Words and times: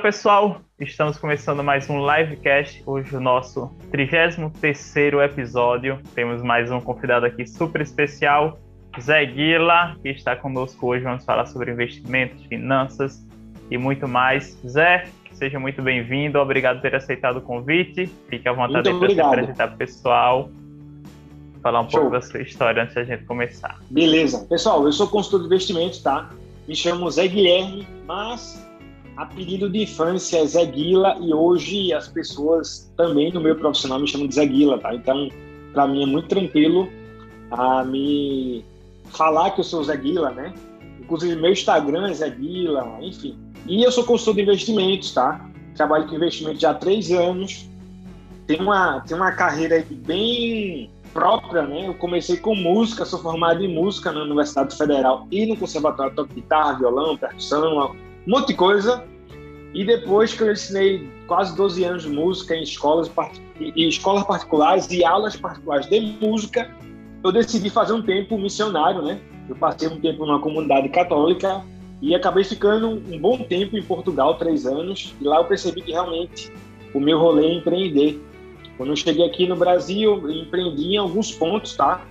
Fala 0.00 0.12
pessoal, 0.12 0.60
estamos 0.80 1.18
começando 1.18 1.62
mais 1.62 1.90
um 1.90 1.98
livecast, 2.00 2.82
hoje 2.86 3.14
o 3.14 3.20
nosso 3.20 3.70
33º 3.92 5.22
episódio. 5.22 6.00
Temos 6.14 6.42
mais 6.42 6.70
um 6.70 6.80
convidado 6.80 7.26
aqui 7.26 7.46
super 7.46 7.82
especial, 7.82 8.58
Zé 8.98 9.26
Guila, 9.26 9.96
que 10.00 10.08
está 10.08 10.34
conosco 10.34 10.86
hoje. 10.86 11.04
Vamos 11.04 11.22
falar 11.22 11.44
sobre 11.44 11.70
investimentos, 11.72 12.42
finanças 12.46 13.22
e 13.70 13.76
muito 13.76 14.08
mais. 14.08 14.58
Zé, 14.66 15.04
seja 15.32 15.60
muito 15.60 15.82
bem-vindo, 15.82 16.38
obrigado 16.38 16.76
por 16.76 16.88
ter 16.88 16.96
aceitado 16.96 17.36
o 17.36 17.42
convite. 17.42 18.06
Fique 18.30 18.48
à 18.48 18.54
vontade 18.54 18.90
para 18.94 19.10
se 19.10 19.20
apresentar 19.20 19.66
para 19.66 19.74
o 19.74 19.78
pessoal, 19.78 20.50
falar 21.62 21.82
um 21.82 21.90
Show. 21.90 22.00
pouco 22.00 22.16
da 22.16 22.22
sua 22.22 22.40
história 22.40 22.84
antes 22.84 22.94
da 22.94 23.04
gente 23.04 23.24
começar. 23.24 23.78
Beleza. 23.90 24.46
Pessoal, 24.46 24.82
eu 24.82 24.92
sou 24.92 25.08
consultor 25.08 25.40
de 25.40 25.46
investimentos, 25.46 26.02
tá? 26.02 26.30
Me 26.66 26.74
chamo 26.74 27.10
Zé 27.10 27.28
Guilherme, 27.28 27.86
mas 28.06 28.69
apelido 29.20 29.68
de 29.68 29.82
infância 29.82 30.38
é 30.38 30.46
Zé 30.46 30.64
Guila 30.64 31.18
e 31.20 31.34
hoje 31.34 31.92
as 31.92 32.08
pessoas 32.08 32.90
também 32.96 33.30
no 33.30 33.40
meu 33.40 33.54
profissional 33.54 34.00
me 34.00 34.08
chamam 34.08 34.26
de 34.26 34.34
Zé 34.34 34.46
Guila, 34.46 34.78
tá? 34.78 34.94
Então, 34.94 35.28
para 35.74 35.86
mim 35.86 36.02
é 36.02 36.06
muito 36.06 36.28
tranquilo 36.28 36.88
a 37.50 37.84
me 37.84 38.64
falar 39.10 39.50
que 39.50 39.60
eu 39.60 39.64
sou 39.64 39.84
Zé 39.84 39.96
Guila, 39.96 40.30
né? 40.30 40.54
Inclusive, 40.98 41.36
meu 41.36 41.52
Instagram 41.52 42.08
é 42.08 42.14
Zé 42.14 42.30
Guila, 42.30 42.98
enfim. 43.02 43.38
E 43.66 43.82
eu 43.82 43.92
sou 43.92 44.04
consultor 44.04 44.36
de 44.36 44.42
investimentos, 44.42 45.12
tá? 45.12 45.46
Trabalho 45.74 46.08
com 46.08 46.14
investimento 46.14 46.58
já 46.58 46.70
há 46.70 46.74
três 46.74 47.10
anos. 47.10 47.68
Tenho 48.46 48.62
uma, 48.62 49.00
tenho 49.00 49.20
uma 49.20 49.32
carreira 49.32 49.84
bem 49.90 50.90
própria, 51.12 51.62
né? 51.62 51.88
Eu 51.88 51.94
comecei 51.94 52.38
com 52.38 52.54
música, 52.54 53.04
sou 53.04 53.18
formado 53.18 53.62
em 53.62 53.68
música 53.68 54.12
na 54.12 54.22
Universidade 54.22 54.74
Federal 54.74 55.26
e 55.30 55.44
no 55.44 55.58
Conservatório 55.58 56.14
toco 56.14 56.32
guitarra, 56.32 56.78
violão, 56.78 57.18
percussão, 57.18 57.94
um 58.26 58.30
monte 58.30 58.48
de 58.48 58.54
coisa. 58.54 59.09
E 59.72 59.84
depois 59.84 60.34
que 60.34 60.42
eu 60.42 60.50
ensinei 60.50 61.08
quase 61.26 61.54
12 61.56 61.84
anos 61.84 62.02
de 62.02 62.08
música 62.08 62.54
em 62.54 62.62
escolas, 62.62 63.10
em 63.60 63.88
escolas 63.88 64.24
particulares 64.24 64.90
e 64.90 65.04
aulas 65.04 65.36
particulares 65.36 65.86
de 65.86 66.00
música, 66.20 66.68
eu 67.22 67.30
decidi 67.30 67.70
fazer 67.70 67.92
um 67.92 68.02
tempo 68.02 68.36
missionário, 68.36 69.02
né? 69.02 69.20
Eu 69.48 69.54
passei 69.54 69.88
um 69.88 70.00
tempo 70.00 70.26
numa 70.26 70.40
comunidade 70.40 70.88
católica 70.88 71.62
e 72.02 72.14
acabei 72.14 72.42
ficando 72.42 72.88
um 72.88 73.18
bom 73.18 73.38
tempo 73.44 73.76
em 73.76 73.82
Portugal, 73.82 74.34
três 74.38 74.66
anos, 74.66 75.14
e 75.20 75.24
lá 75.24 75.38
eu 75.38 75.44
percebi 75.44 75.82
que 75.82 75.92
realmente 75.92 76.52
o 76.94 76.98
meu 77.00 77.18
rolê 77.18 77.46
é 77.46 77.54
empreender. 77.54 78.20
Quando 78.76 78.90
eu 78.90 78.96
cheguei 78.96 79.24
aqui 79.24 79.46
no 79.46 79.54
Brasil, 79.54 80.20
eu 80.22 80.30
empreendi 80.30 80.94
em 80.94 80.96
alguns 80.96 81.30
pontos, 81.30 81.76
tá? 81.76 82.02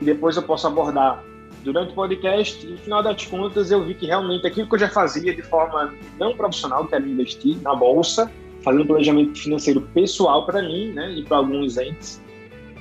E 0.00 0.04
depois 0.04 0.36
eu 0.36 0.42
posso 0.42 0.66
abordar 0.66 1.22
durante 1.66 1.90
o 1.90 1.94
podcast 1.94 2.64
no 2.64 2.78
final 2.78 3.02
das 3.02 3.26
contas 3.26 3.72
eu 3.72 3.84
vi 3.84 3.94
que 3.94 4.06
realmente 4.06 4.46
aquilo 4.46 4.68
que 4.68 4.74
eu 4.76 4.78
já 4.78 4.88
fazia 4.88 5.34
de 5.34 5.42
forma 5.42 5.92
não 6.16 6.36
profissional, 6.36 6.86
que 6.86 6.94
era 6.94 7.04
investir 7.04 7.60
na 7.60 7.74
bolsa, 7.74 8.30
fazendo 8.62 8.86
planejamento 8.86 9.36
financeiro 9.36 9.80
pessoal 9.92 10.46
para 10.46 10.62
mim, 10.62 10.92
né, 10.92 11.10
e 11.10 11.24
para 11.24 11.38
alguns 11.38 11.76
entes, 11.76 12.22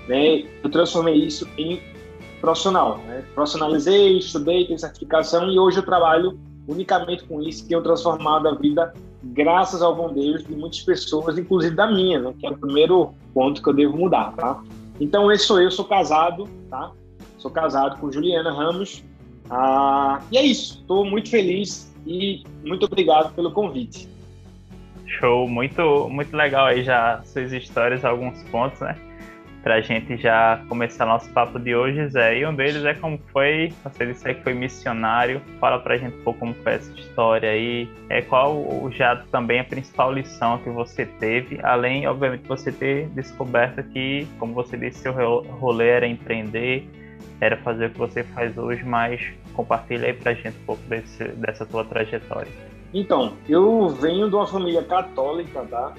né, 0.08 0.44
eu 0.64 0.70
transformei 0.70 1.16
isso 1.16 1.48
em 1.58 1.82
profissional, 2.40 3.00
né? 3.08 3.24
Profissionalizei, 3.34 4.20
estudei, 4.20 4.66
tenho 4.66 4.78
certificação 4.78 5.50
e 5.50 5.58
hoje 5.58 5.78
eu 5.78 5.84
trabalho 5.84 6.40
unicamente 6.68 7.24
com 7.24 7.42
isso 7.42 7.64
que 7.64 7.70
tenho 7.70 7.82
transformado 7.82 8.48
a 8.48 8.54
vida 8.54 8.94
graças 9.24 9.82
ao 9.82 9.96
bom 9.96 10.14
Deus 10.14 10.46
de 10.46 10.54
muitas 10.54 10.82
pessoas, 10.82 11.40
inclusive 11.40 11.76
da 11.76 11.92
minha, 11.92 12.20
né, 12.20 12.36
que 12.40 12.46
é 12.46 12.52
o 12.52 12.58
primeiro 12.58 13.16
ponto 13.34 13.64
que 13.64 13.70
eu 13.70 13.74
devo 13.74 13.98
mudar, 13.98 14.32
tá? 14.36 14.62
Então 15.00 15.32
esse 15.32 15.46
sou 15.46 15.60
eu, 15.60 15.72
sou 15.72 15.86
casado, 15.86 16.48
tá? 16.70 16.92
Sou 17.46 17.52
casado 17.52 18.00
com 18.00 18.12
Juliana 18.12 18.52
Ramos. 18.52 19.04
Ah, 19.52 20.20
e 20.32 20.38
é 20.40 20.42
isso. 20.42 20.80
Estou 20.80 21.06
muito 21.06 21.30
feliz 21.30 21.94
e 22.04 22.44
muito 22.64 22.88
obrigado 22.88 23.36
pelo 23.36 23.52
convite. 23.52 24.10
Show, 25.06 25.48
muito, 25.48 26.10
muito 26.10 26.36
legal 26.36 26.66
aí 26.66 26.84
já 26.84 27.22
suas 27.24 27.54
histórias, 27.54 28.04
alguns 28.04 28.42
pontos, 28.46 28.80
né? 28.80 28.96
Pra 29.62 29.80
gente 29.80 30.18
já 30.18 30.60
começar 30.68 31.06
nosso 31.06 31.30
papo 31.34 31.60
de 31.60 31.76
hoje, 31.76 32.10
Zé. 32.10 32.40
E 32.40 32.48
um 32.48 32.56
deles 32.56 32.84
é 32.84 32.96
como 32.96 33.20
foi, 33.32 33.72
você 33.84 34.08
disse 34.08 34.24
que 34.24 34.42
foi 34.42 34.56
missionário. 34.56 35.40
Fala 35.60 35.78
pra 35.78 35.98
gente 35.98 36.18
um 36.18 36.24
pouco 36.24 36.40
como 36.40 36.56
foi 36.56 36.74
essa 36.74 36.92
história 37.00 37.52
aí. 37.52 37.88
É 38.10 38.24
qual 38.24 38.90
já 38.90 39.18
também 39.32 39.60
a 39.60 39.64
principal 39.64 40.12
lição 40.12 40.58
que 40.58 40.70
você 40.72 41.06
teve, 41.06 41.60
além, 41.62 42.08
obviamente, 42.08 42.48
você 42.48 42.72
ter 42.72 43.08
descoberto 43.10 43.84
que, 43.84 44.28
como 44.40 44.52
você 44.56 44.76
disse, 44.76 45.02
seu 45.02 45.14
rolê 45.44 45.90
era 45.90 46.08
empreender 46.08 46.90
era 47.42 47.58
fazer 47.58 47.88
o 47.88 47.90
que 47.92 47.98
você 47.98 48.24
faz 48.24 48.58
hoje, 48.58 48.84
mas 48.84 49.22
compartilha 49.54 50.08
aí 50.08 50.14
pra 50.14 50.34
gente 50.34 50.58
um 50.58 50.66
pouco 50.66 50.82
desse, 50.88 51.24
dessa 51.24 51.66
tua 51.66 51.84
trajetória. 51.86 52.52
Então, 52.94 53.34
eu 53.50 53.90
venho 53.90 54.30
de 54.30 54.36
uma 54.36 54.48
família 54.48 54.84
católica, 54.84 55.66
tá? 55.70 55.94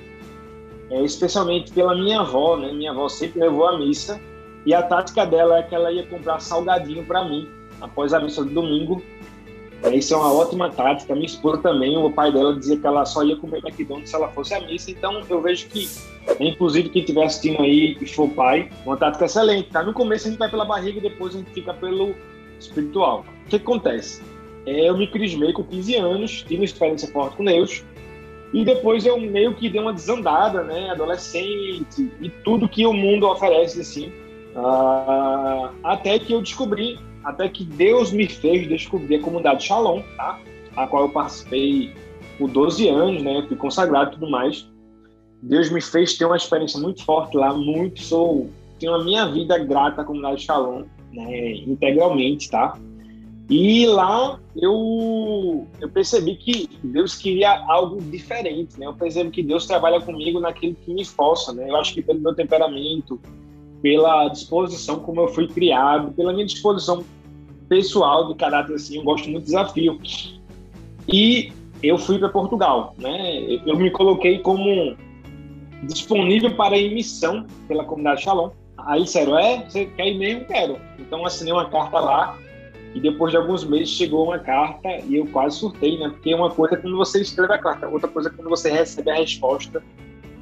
É, 0.91 1.03
especialmente 1.03 1.73
pela 1.73 1.95
minha 1.95 2.21
avó, 2.21 2.57
né? 2.57 2.73
Minha 2.73 2.93
avó 2.93 3.09
sempre 3.09 3.41
levou 3.41 3.67
a 3.67 3.79
missa 3.79 4.21
e 4.65 4.73
a 4.73 4.83
tática 4.83 5.27
dela 5.27 5.59
é 5.59 5.63
que 5.63 5.75
ela 5.75 5.93
ia 5.93 6.07
comprar 6.07 6.41
salgadinho 6.41 7.05
para 7.05 7.25
mim 7.25 7.49
após 7.81 8.15
a 8.15 8.21
missa 8.21 8.43
do 8.43 8.51
domingo 8.51 9.03
isso 9.93 10.15
é 10.15 10.17
uma 10.17 10.33
ótima 10.33 10.71
tática. 10.71 11.15
Minha 11.15 11.27
esposa 11.27 11.63
também, 11.63 11.97
o 11.97 12.11
pai 12.11 12.33
dela 12.33 12.57
dizia 12.57 12.77
que 12.77 12.87
ela 12.87 13.05
só 13.05 13.23
ia 13.23 13.37
comer 13.37 13.59
McDonald's 13.59 14.11
se 14.11 14.17
ela 14.17 14.29
fosse 14.29 14.55
à 14.55 14.61
missa. 14.61 14.91
Então 14.91 15.23
eu 15.29 15.41
vejo 15.41 15.69
que, 15.69 15.89
inclusive, 16.41 16.89
quem 16.89 17.03
estiver 17.03 17.25
assistindo 17.25 17.63
aí 17.63 17.97
e 18.01 18.07
for 18.07 18.29
pai, 18.31 18.71
uma 18.85 18.97
tática 18.97 19.25
excelente. 19.25 19.71
Tá? 19.71 19.83
No 19.83 19.93
começo 19.93 20.27
a 20.27 20.31
gente 20.31 20.39
vai 20.39 20.51
pela 20.51 20.65
barriga 20.65 20.99
e 20.99 21.03
depois 21.03 21.35
a 21.35 21.39
gente 21.39 21.51
fica 21.51 21.73
pelo 21.75 22.15
espiritual. 22.59 23.21
O 23.21 23.45
que, 23.45 23.51
que 23.51 23.57
acontece? 23.57 24.23
É, 24.67 24.89
eu 24.89 24.97
me 24.97 25.07
crismei 25.07 25.53
com 25.53 25.63
15 25.63 25.95
anos, 25.97 26.43
tive 26.43 26.57
uma 26.57 26.65
experiência 26.65 27.09
forte 27.13 27.37
com 27.37 27.45
Deus. 27.45 27.85
E 28.53 28.65
depois 28.65 29.05
eu 29.05 29.21
meio 29.21 29.55
que 29.55 29.69
dei 29.69 29.81
uma 29.81 29.93
desandada, 29.93 30.63
né? 30.63 30.91
Adolescente 30.91 32.11
e 32.21 32.29
tudo 32.45 32.69
que 32.69 32.87
o 32.87 32.93
mundo 32.93 33.29
oferece, 33.29 33.81
assim. 33.81 34.13
Uh, 34.55 35.69
até 35.85 36.19
que 36.19 36.33
eu 36.33 36.41
descobri 36.41 36.99
até 37.23 37.49
que 37.49 37.65
Deus 37.65 38.13
me 38.13 38.29
fez 38.29 38.69
descobrir 38.69 39.17
a 39.17 39.21
comunidade 39.21 39.65
Shalom, 39.65 40.01
tá? 40.17 40.39
A 40.77 40.87
qual 40.87 41.03
eu 41.03 41.09
participei 41.09 41.93
por 42.39 42.49
12 42.49 42.89
anos, 42.89 43.23
né? 43.23 43.45
Fui 43.49 43.57
consagrado 43.57 44.11
e 44.11 44.15
tudo 44.15 44.31
mais. 44.31 44.69
Deus 45.43 45.71
me 45.71 45.81
fez 45.81 46.17
ter 46.17 46.25
uma 46.25 46.37
experiência 46.37 46.81
muito 46.81 47.05
forte 47.05 47.37
lá, 47.37 47.53
muito 47.53 48.01
sou 48.03 48.51
tenho 48.79 48.95
a 48.95 49.03
minha 49.03 49.27
vida 49.27 49.59
grata 49.59 50.03
à 50.03 50.05
comunidade 50.05 50.43
Shalom, 50.43 50.85
né, 51.13 51.53
integralmente, 51.67 52.51
tá? 52.51 52.79
E 53.49 53.87
lá 53.87 54.41
eu 54.57 55.67
eu 55.81 55.89
percebi 55.89 56.35
que 56.35 56.69
Deus 56.83 57.15
queria 57.17 57.65
algo 57.69 58.01
diferente, 58.03 58.79
né? 58.79 58.87
Eu 58.87 58.95
percebo 58.95 59.31
que 59.31 59.43
Deus 59.43 59.67
trabalha 59.67 60.01
comigo 60.01 60.41
naquilo 60.41 60.75
que 60.75 60.93
me 60.93 61.01
esforça, 61.01 61.53
né? 61.53 61.71
Eu 61.71 61.77
acho 61.77 61.95
que 61.95 62.03
pelo 62.03 62.21
meu 62.21 62.35
temperamento, 62.35 63.21
pela 63.81 64.29
disposição 64.29 64.99
como 64.99 65.21
eu 65.21 65.29
fui 65.29 65.47
criado, 65.47 66.13
pela 66.13 66.33
minha 66.33 66.45
disposição 66.45 67.05
pessoal 67.69 68.29
de 68.29 68.35
caráter 68.35 68.75
assim, 68.75 68.97
eu 68.97 69.05
gosto 69.05 69.29
muito 69.29 69.45
de 69.45 69.51
desafio. 69.51 70.01
E 71.09 71.53
eu 71.83 71.97
fui 71.99 72.19
para 72.19 72.29
Portugal, 72.29 72.95
né? 72.99 73.43
Eu 73.65 73.77
me 73.77 73.91
coloquei 73.93 74.41
como 74.41 74.97
disponível 75.83 76.55
para 76.57 76.79
emissão 76.79 77.47
pela 77.69 77.85
comunidade 77.85 78.23
Shalom. 78.23 78.51
Aí 78.79 79.03
disseram, 79.03 79.39
é, 79.39 79.65
você 79.65 79.87
quer 79.87 80.09
ir 80.09 80.19
mesmo? 80.19 80.45
Quero. 80.45 80.79
Então 80.99 81.25
assinei 81.25 81.53
uma 81.53 81.69
carta 81.69 81.99
lá 81.99 82.39
e 82.95 83.01
depois 83.01 83.31
de 83.31 83.37
alguns 83.37 83.63
meses 83.63 83.91
chegou 83.91 84.25
uma 84.25 84.39
carta 84.39 84.89
e 85.07 85.17
eu 85.17 85.27
quase 85.27 85.59
surtei, 85.59 85.99
né? 85.99 86.09
Porque 86.09 86.35
uma 86.35 86.51
coisa 86.51 86.77
é 86.77 86.79
quando 86.79 86.97
você 86.97 87.21
escreve 87.21 87.53
a 87.53 87.59
carta, 87.59 87.89
outra 87.89 88.09
coisa 88.09 88.31
é 88.31 88.33
quando 88.33 88.49
você 88.49 88.71
recebe 88.71 89.11
a 89.11 89.17
resposta. 89.17 89.83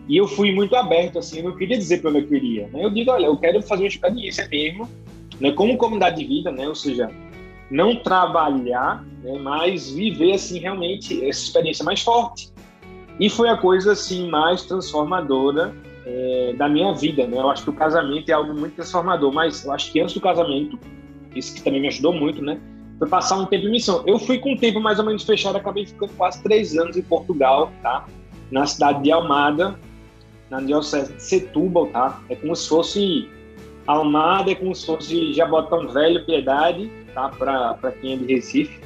E 0.09 0.17
eu 0.17 0.29
fui 0.29 0.53
muito 0.53 0.77
aberto, 0.77 1.19
assim, 1.19 1.39
eu 1.39 1.51
não 1.51 1.57
queria 1.57 1.77
dizer 1.77 2.01
para 2.01 2.11
onde 2.11 2.21
eu 2.21 2.29
queria. 2.29 2.69
Né? 2.69 2.85
Eu 2.85 2.91
digo, 2.91 3.11
olha, 3.11 3.27
eu 3.27 3.37
quero 3.37 3.61
fazer 3.63 3.83
uma 3.83 3.89
experiência 3.89 4.47
mesmo, 4.49 4.89
né, 5.41 5.51
como 5.51 5.77
comunidade 5.77 6.17
de 6.17 6.27
vida, 6.27 6.53
né, 6.53 6.69
ou 6.69 6.75
seja, 6.77 7.11
não 7.71 7.97
trabalhar, 7.97 9.05
né, 9.23 9.39
mas 9.41 9.91
viver 9.91 10.35
assim 10.35 10.61
realmente 10.61 11.27
essa 11.27 11.43
experiência 11.43 11.85
mais 11.85 12.03
forte. 12.03 12.54
E 13.19 13.31
foi 13.31 13.49
a 13.49 13.57
coisa 13.57 13.93
assim 13.93 14.29
mais 14.29 14.63
transformadora 14.63 15.75
é, 16.05 16.55
da 16.57 16.69
minha 16.69 16.93
vida, 16.93 17.27
né? 17.27 17.39
Eu 17.39 17.49
acho 17.51 17.65
que 17.65 17.71
o 17.71 17.73
casamento 17.73 18.29
é 18.29 18.33
algo 18.33 18.55
muito 18.55 18.75
transformador, 18.75 19.33
mas 19.33 19.65
eu 19.65 19.73
acho 19.73 19.93
que 19.93 20.01
antes 20.01 20.15
do 20.15 20.21
casamento, 20.21 20.79
isso 21.35 21.55
que 21.55 21.63
também 21.63 21.81
me 21.81 21.89
ajudou 21.89 22.13
muito, 22.13 22.43
né? 22.43 22.61
Foi 22.99 23.09
passar 23.09 23.37
um 23.37 23.47
tempo 23.47 23.67
em 23.67 23.71
missão. 23.71 24.03
Eu 24.07 24.19
fui 24.19 24.39
com 24.39 24.53
um 24.53 24.57
tempo 24.57 24.81
mais 24.81 24.99
ou 24.99 25.05
menos 25.05 25.23
fechado, 25.25 25.57
acabei 25.57 25.87
ficando 25.87 26.13
quase 26.17 26.43
três 26.43 26.77
anos 26.77 26.97
em 26.97 27.03
Portugal, 27.03 27.73
tá? 27.83 28.07
Na 28.51 28.67
cidade 28.67 29.03
de 29.03 29.11
Almada, 29.11 29.79
na 30.51 30.61
diocese 30.61 31.13
de 31.13 31.23
Setúbal, 31.23 31.87
tá? 31.89 32.21
É 32.29 32.37
como 32.37 32.55
se 32.55 32.69
fosse 32.69 33.29
Almada 33.87 34.51
é 34.51 34.55
como 34.55 34.75
se 34.75 34.87
fosse 34.87 35.35
Jabotão 35.35 35.89
Velho, 35.89 36.25
Piedade, 36.25 36.91
tá? 37.13 37.29
Para 37.29 37.93
quem 38.01 38.15
é 38.15 38.17
de 38.17 38.35
Recife. 38.35 38.81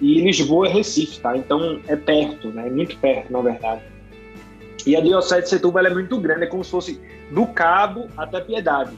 E 0.00 0.20
Lisboa 0.20 0.66
é 0.66 0.70
Recife, 0.70 1.20
tá? 1.20 1.36
Então 1.36 1.80
é 1.86 1.96
perto, 1.96 2.48
né? 2.48 2.66
É 2.66 2.70
muito 2.70 2.96
perto, 2.98 3.32
na 3.32 3.40
verdade. 3.40 3.82
E 4.86 4.96
a 4.96 5.00
Diocese 5.00 5.42
de 5.42 5.48
Setúbal 5.48 5.86
é 5.86 5.90
muito 5.90 6.18
grande, 6.18 6.44
é 6.44 6.46
como 6.46 6.64
se 6.64 6.70
fosse 6.70 7.00
do 7.30 7.46
Cabo 7.46 8.08
até 8.16 8.40
Piedade. 8.40 8.92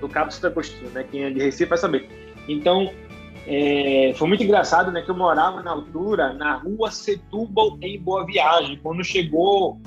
Do 0.00 0.08
Cabo 0.08 0.30
Santo 0.30 0.48
Agostinho, 0.48 0.90
né? 0.90 1.04
Quem 1.10 1.24
é 1.24 1.30
de 1.30 1.40
Recife 1.40 1.66
vai 1.66 1.78
saber. 1.78 2.08
Então, 2.48 2.90
é, 3.46 4.12
foi 4.16 4.28
muito 4.28 4.42
engraçado, 4.42 4.92
né? 4.92 5.02
Que 5.02 5.10
eu 5.10 5.16
morava 5.16 5.62
na 5.62 5.70
altura, 5.70 6.32
na 6.34 6.56
rua 6.56 6.90
Setúbal, 6.90 7.78
em 7.80 7.98
Boa 7.98 8.26
Viagem. 8.26 8.78
Quando 8.82 9.02
chegou 9.02 9.80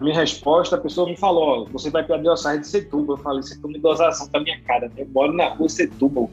a 0.00 0.04
minha 0.04 0.16
resposta, 0.16 0.76
a 0.76 0.80
pessoa 0.80 1.08
me 1.08 1.16
falou: 1.16 1.66
você 1.66 1.90
vai 1.90 2.04
para 2.04 2.16
a 2.16 2.18
Diocese 2.18 2.60
de 2.60 2.66
Setúbal. 2.66 3.16
Eu 3.16 3.22
falei: 3.22 3.42
você 3.42 3.60
toma 3.60 3.78
dosação 3.78 4.28
com 4.28 4.38
a 4.38 4.40
minha 4.40 4.60
cara, 4.62 4.88
né? 4.88 4.94
Eu 5.02 5.08
moro 5.08 5.32
na 5.32 5.48
rua 5.48 5.68
Setúbal. 5.68 6.30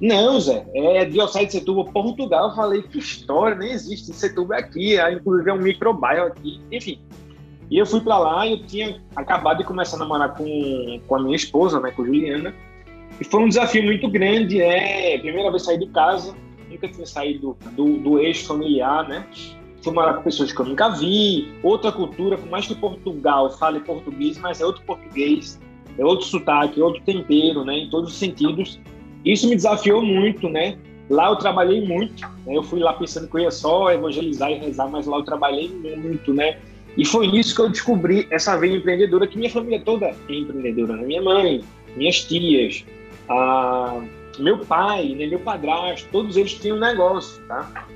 Não, 0.00 0.38
Zé, 0.40 0.64
é 0.74 1.04
Diocese 1.04 1.46
de 1.46 1.52
Setúbal, 1.52 1.86
Portugal. 1.86 2.50
Eu 2.50 2.54
falei: 2.54 2.82
que 2.82 2.98
história, 2.98 3.56
nem 3.56 3.72
existe 3.72 4.12
Setúbal 4.12 4.58
aqui. 4.58 4.96
Inclusive 5.12 5.50
é 5.50 5.52
um 5.52 5.58
microbairro 5.58 6.26
aqui. 6.26 6.60
Enfim. 6.70 7.00
E 7.70 7.78
eu 7.78 7.84
fui 7.84 8.00
para 8.00 8.18
lá 8.18 8.46
e 8.46 8.52
eu 8.52 8.66
tinha 8.66 9.00
acabado 9.14 9.58
de 9.58 9.64
começar 9.64 9.96
a 9.96 9.98
namorar 10.00 10.34
com, 10.34 11.00
com 11.06 11.16
a 11.16 11.22
minha 11.22 11.36
esposa, 11.36 11.78
né, 11.80 11.90
com 11.90 12.04
Juliana. 12.04 12.54
E 13.20 13.24
foi 13.24 13.42
um 13.42 13.48
desafio 13.48 13.82
muito 13.82 14.08
grande, 14.08 14.58
né? 14.58 15.18
Primeira 15.18 15.50
vez 15.50 15.64
sair 15.64 15.78
de 15.78 15.86
casa, 15.88 16.34
nunca 16.70 16.88
tinha 16.88 17.06
saído 17.06 17.56
do, 17.72 17.98
do 17.98 18.18
eixo 18.20 18.46
familiar, 18.46 19.06
né? 19.08 19.26
Fui 19.82 19.92
morar 19.92 20.14
com 20.14 20.22
pessoas 20.22 20.52
que 20.52 20.60
eu 20.60 20.66
nunca 20.66 20.88
vi, 20.90 21.52
outra 21.62 21.92
cultura, 21.92 22.38
por 22.38 22.48
mais 22.48 22.66
que 22.66 22.74
Portugal 22.74 23.50
fale 23.58 23.80
português, 23.80 24.38
mas 24.38 24.60
é 24.60 24.66
outro 24.66 24.82
português, 24.84 25.60
é 25.98 26.04
outro 26.04 26.26
sotaque, 26.26 26.80
é 26.80 26.84
outro 26.84 27.02
tempero, 27.02 27.64
né? 27.64 27.78
Em 27.78 27.90
todos 27.90 28.12
os 28.12 28.18
sentidos. 28.18 28.80
Isso 29.24 29.48
me 29.48 29.56
desafiou 29.56 30.02
muito, 30.02 30.48
né? 30.48 30.78
Lá 31.10 31.30
eu 31.30 31.36
trabalhei 31.36 31.86
muito, 31.86 32.22
né? 32.46 32.56
eu 32.56 32.62
fui 32.62 32.80
lá 32.80 32.92
pensando 32.92 33.28
que 33.28 33.36
eu 33.36 33.40
ia 33.40 33.50
só 33.50 33.90
evangelizar 33.90 34.50
e 34.50 34.58
rezar, 34.58 34.88
mas 34.88 35.06
lá 35.06 35.16
eu 35.18 35.24
trabalhei 35.24 35.68
muito, 35.68 36.34
né? 36.34 36.58
E 36.96 37.04
foi 37.04 37.28
nisso 37.28 37.54
que 37.54 37.62
eu 37.62 37.68
descobri 37.68 38.26
essa 38.30 38.56
veia 38.58 38.76
empreendedora, 38.76 39.26
que 39.26 39.38
minha 39.38 39.50
família 39.50 39.80
toda 39.80 40.06
é 40.06 40.14
empreendedora, 40.28 40.96
né? 40.96 41.06
Minha 41.06 41.22
mãe, 41.22 41.64
minhas 41.96 42.24
tias, 42.24 42.84
ah, 43.28 44.02
meu 44.38 44.58
pai, 44.58 45.08
né, 45.10 45.26
meu 45.26 45.38
padrasto, 45.40 46.08
todos 46.12 46.36
eles 46.36 46.54
tinham 46.54 46.76
um 46.76 46.80
negócio, 46.80 47.42
tá? 47.46 47.86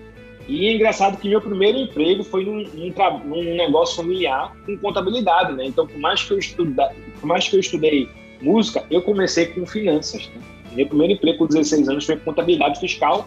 E 0.49 0.67
é 0.67 0.75
engraçado 0.75 1.19
que 1.19 1.29
meu 1.29 1.41
primeiro 1.41 1.79
emprego 1.79 2.25
foi 2.25 2.45
num, 2.45 2.65
num, 2.75 3.19
num, 3.25 3.57
negócio 3.57 3.97
familiar 3.97 4.57
com 4.67 4.77
contabilidade, 4.79 5.53
né? 5.53 5.67
Então, 5.67 5.87
por 5.87 5.99
mais 5.99 6.23
que 6.23 6.33
eu 6.33 6.39
estuda, 6.39 6.93
por 7.21 7.27
mais 7.27 7.49
que 7.49 7.57
eu 7.57 7.61
estudei 7.61 8.09
música, 8.41 8.85
eu 8.91 9.03
comecei 9.03 9.47
com 9.47 9.65
finanças. 9.65 10.29
Né? 10.29 10.52
Meu 10.75 10.87
primeiro 10.87 11.15
emprego 11.15 11.39
com 11.39 11.47
16 11.47 11.89
anos 11.89 12.05
foi 12.05 12.17
contabilidade 12.17 12.81
fiscal. 12.81 13.27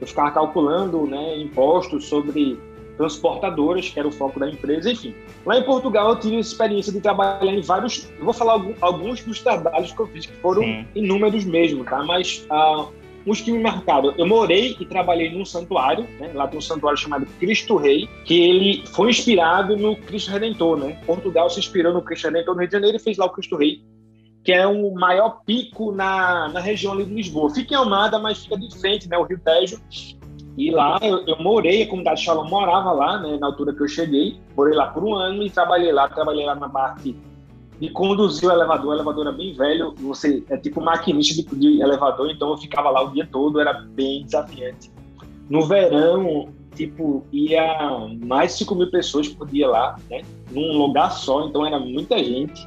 Eu 0.00 0.06
ficava 0.06 0.30
calculando, 0.30 1.06
né, 1.06 1.38
impostos 1.38 2.06
sobre 2.06 2.58
transportadoras, 2.96 3.88
que 3.88 3.98
era 3.98 4.06
o 4.06 4.12
foco 4.12 4.38
da 4.38 4.48
empresa, 4.48 4.90
enfim. 4.90 5.14
Lá 5.44 5.58
em 5.58 5.62
Portugal 5.64 6.10
eu 6.10 6.16
tive 6.20 6.36
a 6.36 6.40
experiência 6.40 6.92
de 6.92 7.00
trabalhar 7.00 7.52
em 7.52 7.60
vários, 7.60 8.08
eu 8.18 8.24
vou 8.24 8.34
falar 8.34 8.60
alguns 8.80 9.22
dos 9.24 9.40
trabalhos 9.40 9.92
que 9.92 10.00
eu 10.00 10.06
fiz, 10.06 10.26
que 10.26 10.36
foram 10.36 10.62
Sim. 10.62 10.86
inúmeros 10.94 11.44
mesmo, 11.44 11.84
tá? 11.84 12.04
Mas 12.04 12.46
uh, 12.50 12.88
uns 13.26 13.40
que 13.40 13.50
me 13.50 13.58
marcaram. 13.58 14.14
Eu 14.16 14.26
morei 14.26 14.76
e 14.78 14.84
trabalhei 14.84 15.30
num 15.30 15.44
santuário, 15.44 16.06
né? 16.18 16.30
Lá 16.34 16.46
tem 16.46 16.58
um 16.58 16.62
santuário 16.62 16.98
chamado 16.98 17.26
Cristo 17.38 17.76
Rei, 17.76 18.08
que 18.24 18.42
ele 18.42 18.84
foi 18.86 19.10
inspirado 19.10 19.76
no 19.76 19.96
Cristo 19.96 20.30
Redentor, 20.30 20.78
né? 20.78 20.98
Portugal 21.06 21.48
se 21.50 21.58
inspirou 21.58 21.92
no 21.92 22.02
Cristo 22.02 22.26
Redentor 22.26 22.54
no 22.54 22.60
Rio 22.60 22.68
de 22.68 22.72
Janeiro 22.72 22.96
e 22.96 23.00
fez 23.00 23.16
lá 23.16 23.26
o 23.26 23.30
Cristo 23.30 23.56
Rei, 23.56 23.82
que 24.44 24.52
é 24.52 24.66
o 24.66 24.92
maior 24.94 25.40
pico 25.46 25.90
na, 25.90 26.48
na 26.48 26.60
região 26.60 26.92
ali 26.92 27.04
de 27.04 27.14
Lisboa. 27.14 27.52
Fica 27.52 27.74
em 27.74 27.76
Almada, 27.76 28.18
mas 28.18 28.44
fica 28.44 28.58
de 28.58 28.78
frente, 28.78 29.08
né? 29.08 29.16
O 29.16 29.22
Rio 29.24 29.40
Tejo 29.42 29.80
e 30.56 30.70
lá 30.70 30.98
eu, 31.02 31.26
eu, 31.26 31.36
morei, 31.42 31.82
a 31.82 31.86
comunidade 31.86 32.22
Shalom 32.22 32.48
morava 32.48 32.92
lá, 32.92 33.18
né, 33.18 33.36
na 33.40 33.46
altura 33.46 33.74
que 33.74 33.82
eu 33.82 33.88
cheguei. 33.88 34.38
Morei 34.56 34.74
lá 34.74 34.86
por 34.86 35.02
um 35.02 35.14
ano 35.14 35.42
e 35.42 35.50
trabalhei 35.50 35.90
lá. 35.90 36.08
Trabalhei 36.08 36.46
lá 36.46 36.54
na 36.54 36.68
parte 36.68 37.16
de 37.80 37.90
conduzir 37.90 38.48
o 38.48 38.52
elevador. 38.52 38.90
O 38.90 38.94
elevador 38.94 39.26
era 39.26 39.36
bem 39.36 39.52
velho, 39.52 39.94
você 39.98 40.44
é 40.48 40.56
tipo 40.56 40.80
maquinista 40.80 41.34
de, 41.34 41.56
de 41.56 41.82
elevador, 41.82 42.30
então 42.30 42.50
eu 42.50 42.56
ficava 42.56 42.90
lá 42.90 43.02
o 43.02 43.10
dia 43.10 43.26
todo, 43.30 43.60
era 43.60 43.72
bem 43.72 44.24
desafiante. 44.24 44.92
No 45.50 45.66
verão, 45.66 46.48
tipo, 46.74 47.26
ia 47.32 48.08
mais 48.24 48.52
de 48.52 48.58
5 48.58 48.74
mil 48.76 48.90
pessoas 48.90 49.28
por 49.28 49.48
dia 49.48 49.68
lá, 49.68 49.96
né, 50.08 50.22
num 50.52 50.78
lugar 50.78 51.10
só, 51.10 51.46
então 51.46 51.66
era 51.66 51.78
muita 51.78 52.16
gente. 52.18 52.66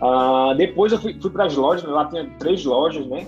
Uh, 0.00 0.54
depois 0.56 0.92
eu 0.92 1.00
fui, 1.00 1.16
fui 1.20 1.30
para 1.30 1.46
as 1.46 1.56
lojas, 1.56 1.88
lá 1.88 2.04
tinha 2.06 2.28
três 2.38 2.64
lojas, 2.64 3.06
né? 3.06 3.26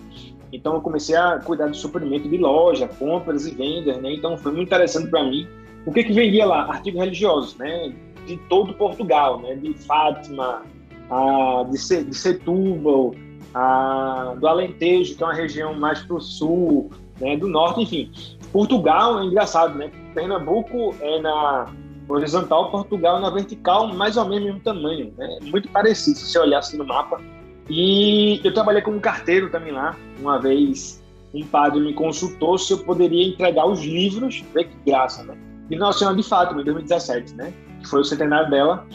Então 0.53 0.75
eu 0.75 0.81
comecei 0.81 1.17
a 1.17 1.39
cuidar 1.39 1.69
do 1.69 1.77
suprimento 1.77 2.29
de 2.29 2.37
loja, 2.39 2.89
compras 2.89 3.47
e 3.47 3.55
vendas, 3.55 4.01
né? 4.01 4.13
Então 4.13 4.37
foi 4.37 4.53
muito 4.53 4.69
interessante 4.69 5.09
para 5.09 5.25
mim. 5.25 5.47
O 5.87 5.93
que 5.93 6.05
que 6.05 6.13
vendia 6.13 6.47
lá? 6.47 6.65
Artigos 6.65 7.01
religiosos, 7.01 7.57
né? 7.57 7.93
De 8.27 8.37
todo 8.49 8.75
Portugal, 8.75 9.41
né? 9.41 9.55
De 9.55 9.73
Fátima, 9.75 10.63
a, 11.11 11.65
de, 11.71 11.79
Setúbal, 12.15 13.15
a, 13.55 14.35
do 14.39 14.47
Alentejo, 14.47 15.17
que 15.17 15.23
é 15.23 15.27
uma 15.27 15.35
região 15.35 15.75
mais 15.75 16.01
para 16.01 16.17
o 16.17 16.21
sul, 16.21 16.91
né? 17.21 17.37
Do 17.37 17.49
norte, 17.49 17.83
enfim. 17.83 18.11
Portugal 18.53 19.21
é 19.21 19.25
engraçado, 19.25 19.77
né? 19.77 19.91
Pernambuco 20.15 20.95
é 21.01 21.21
na 21.21 21.67
horizontal, 22.09 22.71
Portugal 22.71 23.21
na 23.21 23.31
vertical, 23.31 23.93
mais 23.95 24.17
ou 24.17 24.25
menos 24.27 24.47
mesmo 24.47 24.61
tamanho, 24.61 25.13
né? 25.17 25.39
Muito 25.43 25.69
parecido, 25.69 26.19
se 26.19 26.27
você 26.27 26.39
olhar 26.39 26.59
assim 26.59 26.77
no 26.77 26.87
mapa. 26.87 27.21
E 27.69 28.41
eu 28.43 28.53
trabalhei 28.53 28.81
como 28.81 28.99
carteiro 29.01 29.51
também 29.51 29.73
lá. 29.73 29.97
Uma 30.19 30.41
vez 30.41 31.03
um 31.35 31.45
padre 31.45 31.81
me 31.81 31.93
consultou 31.93 32.57
se 32.57 32.73
eu 32.73 32.79
poderia 32.79 33.29
entregar 33.29 33.67
os 33.67 33.85
livros, 33.85 34.43
vê 34.55 34.65
que 34.65 34.75
graça, 34.87 35.23
né? 35.25 35.37
De 35.69 35.77
Nossa 35.77 35.99
Senhora 35.99 36.17
de 36.17 36.23
Fátima, 36.23 36.63
em 36.63 36.65
2017, 36.65 37.35
né? 37.35 37.53
Que 37.83 37.89
foi 37.89 38.01
o 38.01 38.05
centenário 38.05 38.51
dela. 38.51 38.87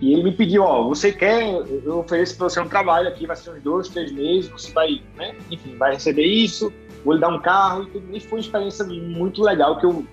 E 0.00 0.12
ele 0.12 0.24
me 0.24 0.32
pediu, 0.32 0.62
ó, 0.62 0.88
você 0.88 1.12
quer, 1.12 1.42
eu 1.84 1.98
ofereço 1.98 2.36
para 2.36 2.48
você 2.48 2.60
um 2.60 2.68
trabalho 2.68 3.08
aqui, 3.08 3.26
vai 3.26 3.36
ser 3.36 3.50
uns 3.50 3.62
dois, 3.62 3.88
três 3.88 4.12
meses, 4.12 4.50
você 4.50 4.72
vai, 4.72 5.02
né? 5.16 5.34
Enfim, 5.50 5.76
vai 5.76 5.92
receber 5.92 6.24
isso, 6.24 6.72
vou 7.04 7.14
lhe 7.14 7.20
dar 7.20 7.28
um 7.28 7.40
carro 7.40 7.84
e 7.84 7.86
tudo. 7.86 8.16
E 8.16 8.20
foi 8.20 8.38
uma 8.38 8.40
experiência 8.40 8.84
muito 8.84 9.42
legal, 9.42 9.78
que 9.78 9.86
eu 9.86 10.06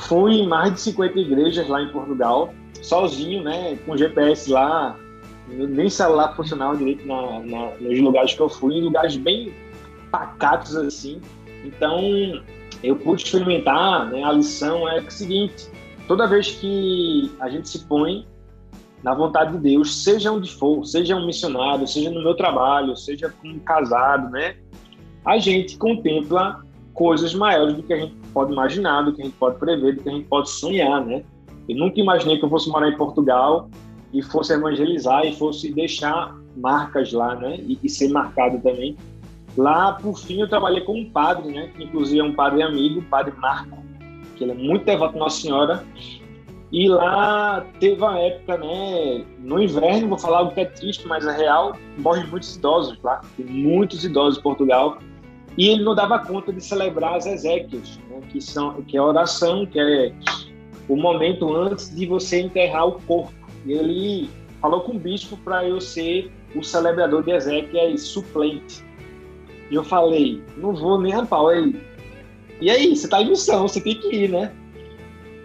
fui 0.00 0.34
em 0.34 0.48
mais 0.48 0.74
de 0.74 0.80
50 0.80 1.18
igrejas 1.18 1.68
lá 1.68 1.82
em 1.82 1.88
Portugal, 1.90 2.52
sozinho, 2.82 3.42
né? 3.42 3.78
Com 3.86 3.96
GPS 3.96 4.50
lá, 4.50 4.96
nem 5.48 5.88
celular 5.88 6.34
funcionava 6.34 6.76
direito 6.76 7.06
na, 7.06 7.40
na, 7.40 7.70
nos 7.80 8.00
lugares 8.00 8.34
que 8.34 8.40
eu 8.40 8.48
fui, 8.48 8.76
em 8.76 8.82
lugares 8.82 9.16
bem 9.16 9.52
pacatos 10.10 10.76
assim. 10.76 11.20
Então, 11.64 12.00
eu 12.82 12.96
pude 12.96 13.22
experimentar, 13.22 14.10
né? 14.10 14.22
A 14.24 14.32
lição 14.32 14.88
é 14.88 14.98
a 14.98 15.10
seguinte: 15.10 15.68
toda 16.08 16.26
vez 16.26 16.50
que 16.50 17.30
a 17.40 17.48
gente 17.48 17.68
se 17.68 17.84
põe 17.86 18.26
na 19.02 19.14
vontade 19.14 19.52
de 19.52 19.58
Deus, 19.58 20.02
seja 20.02 20.30
onde 20.30 20.52
for, 20.54 20.84
seja 20.84 21.16
um 21.16 21.26
missionário, 21.26 21.86
seja 21.86 22.10
no 22.10 22.22
meu 22.22 22.34
trabalho, 22.34 22.96
seja 22.96 23.32
como 23.40 23.58
casado, 23.60 24.30
né? 24.30 24.56
A 25.24 25.38
gente 25.38 25.76
contempla 25.76 26.64
coisas 26.94 27.34
maiores 27.34 27.74
do 27.74 27.82
que 27.82 27.92
a 27.92 27.96
gente 27.96 28.14
pode 28.32 28.52
imaginar, 28.52 29.02
do 29.02 29.12
que 29.12 29.22
a 29.22 29.24
gente 29.24 29.36
pode 29.36 29.58
prever, 29.58 29.96
do 29.96 30.02
que 30.02 30.08
a 30.08 30.12
gente 30.12 30.26
pode 30.26 30.50
sonhar, 30.50 31.04
né? 31.04 31.22
Eu 31.68 31.76
nunca 31.76 32.00
imaginei 32.00 32.38
que 32.38 32.44
eu 32.44 32.48
fosse 32.48 32.68
morar 32.68 32.88
em 32.88 32.96
Portugal 32.96 33.68
e 34.12 34.22
fosse 34.22 34.52
evangelizar 34.52 35.24
e 35.24 35.34
fosse 35.34 35.72
deixar 35.72 36.34
marcas 36.56 37.12
lá, 37.12 37.34
né? 37.36 37.56
E, 37.60 37.78
e, 37.82 37.88
ser 37.88 38.08
marcado 38.08 38.58
também. 38.58 38.96
Lá, 39.56 39.92
por 39.92 40.18
fim, 40.18 40.40
eu 40.40 40.48
trabalhei 40.48 40.82
com 40.82 40.98
um 40.98 41.10
padre, 41.10 41.52
né? 41.52 41.70
Que 41.76 41.84
inclusive 41.84 42.20
é 42.20 42.24
um 42.24 42.34
padre 42.34 42.62
amigo, 42.62 43.00
o 43.00 43.04
padre 43.04 43.32
Marco, 43.38 43.78
que 44.36 44.44
ele 44.44 44.52
é 44.52 44.54
muito 44.54 44.84
devoto 44.84 45.18
Nossa 45.18 45.40
Senhora. 45.40 45.84
E 46.72 46.88
lá 46.88 47.66
teve 47.80 48.00
uma 48.00 48.18
época, 48.18 48.56
né? 48.58 49.24
No 49.38 49.60
inverno, 49.60 50.08
vou 50.08 50.18
falar 50.18 50.38
algo 50.38 50.54
que 50.54 50.60
é 50.60 50.64
triste, 50.64 51.06
mas 51.06 51.26
é 51.26 51.36
real, 51.36 51.76
morrem 51.98 52.26
muitos 52.28 52.56
idosos 52.56 52.98
lá. 53.02 53.20
Tem 53.36 53.46
muitos 53.46 54.04
idosos 54.04 54.38
em 54.38 54.42
Portugal. 54.42 54.98
E 55.56 55.68
ele 55.68 55.82
não 55.82 55.94
dava 55.94 56.18
conta 56.18 56.52
de 56.52 56.62
celebrar 56.62 57.16
as 57.16 57.26
exéquias, 57.26 57.98
né? 58.08 58.20
que, 58.30 58.40
são, 58.40 58.82
que 58.82 58.96
é 58.96 59.00
a 59.00 59.04
oração, 59.04 59.66
que 59.66 59.78
é 59.78 60.12
o 60.88 60.96
momento 60.96 61.54
antes 61.54 61.94
de 61.94 62.06
você 62.06 62.40
enterrar 62.40 62.86
o 62.86 63.00
corpo. 63.02 63.34
E 63.66 63.72
ele 63.72 64.30
falou 64.60 64.80
com 64.82 64.92
o 64.92 64.98
bispo 64.98 65.36
para 65.38 65.68
eu 65.68 65.80
ser 65.80 66.30
o 66.54 66.62
celebrador 66.62 67.22
de 67.22 67.32
Ezequiel 67.32 67.96
suplente. 67.98 68.84
E 69.70 69.74
eu 69.74 69.84
falei, 69.84 70.42
não 70.56 70.74
vou 70.74 71.00
nem 71.00 71.14
a 71.14 71.24
pau. 71.24 71.52
Ele, 71.52 71.80
e 72.60 72.70
aí, 72.70 72.94
você 72.94 73.08
tá 73.08 73.22
em 73.22 73.30
missão, 73.30 73.66
você 73.66 73.80
tem 73.80 73.94
que 73.94 74.14
ir, 74.14 74.28
né? 74.28 74.52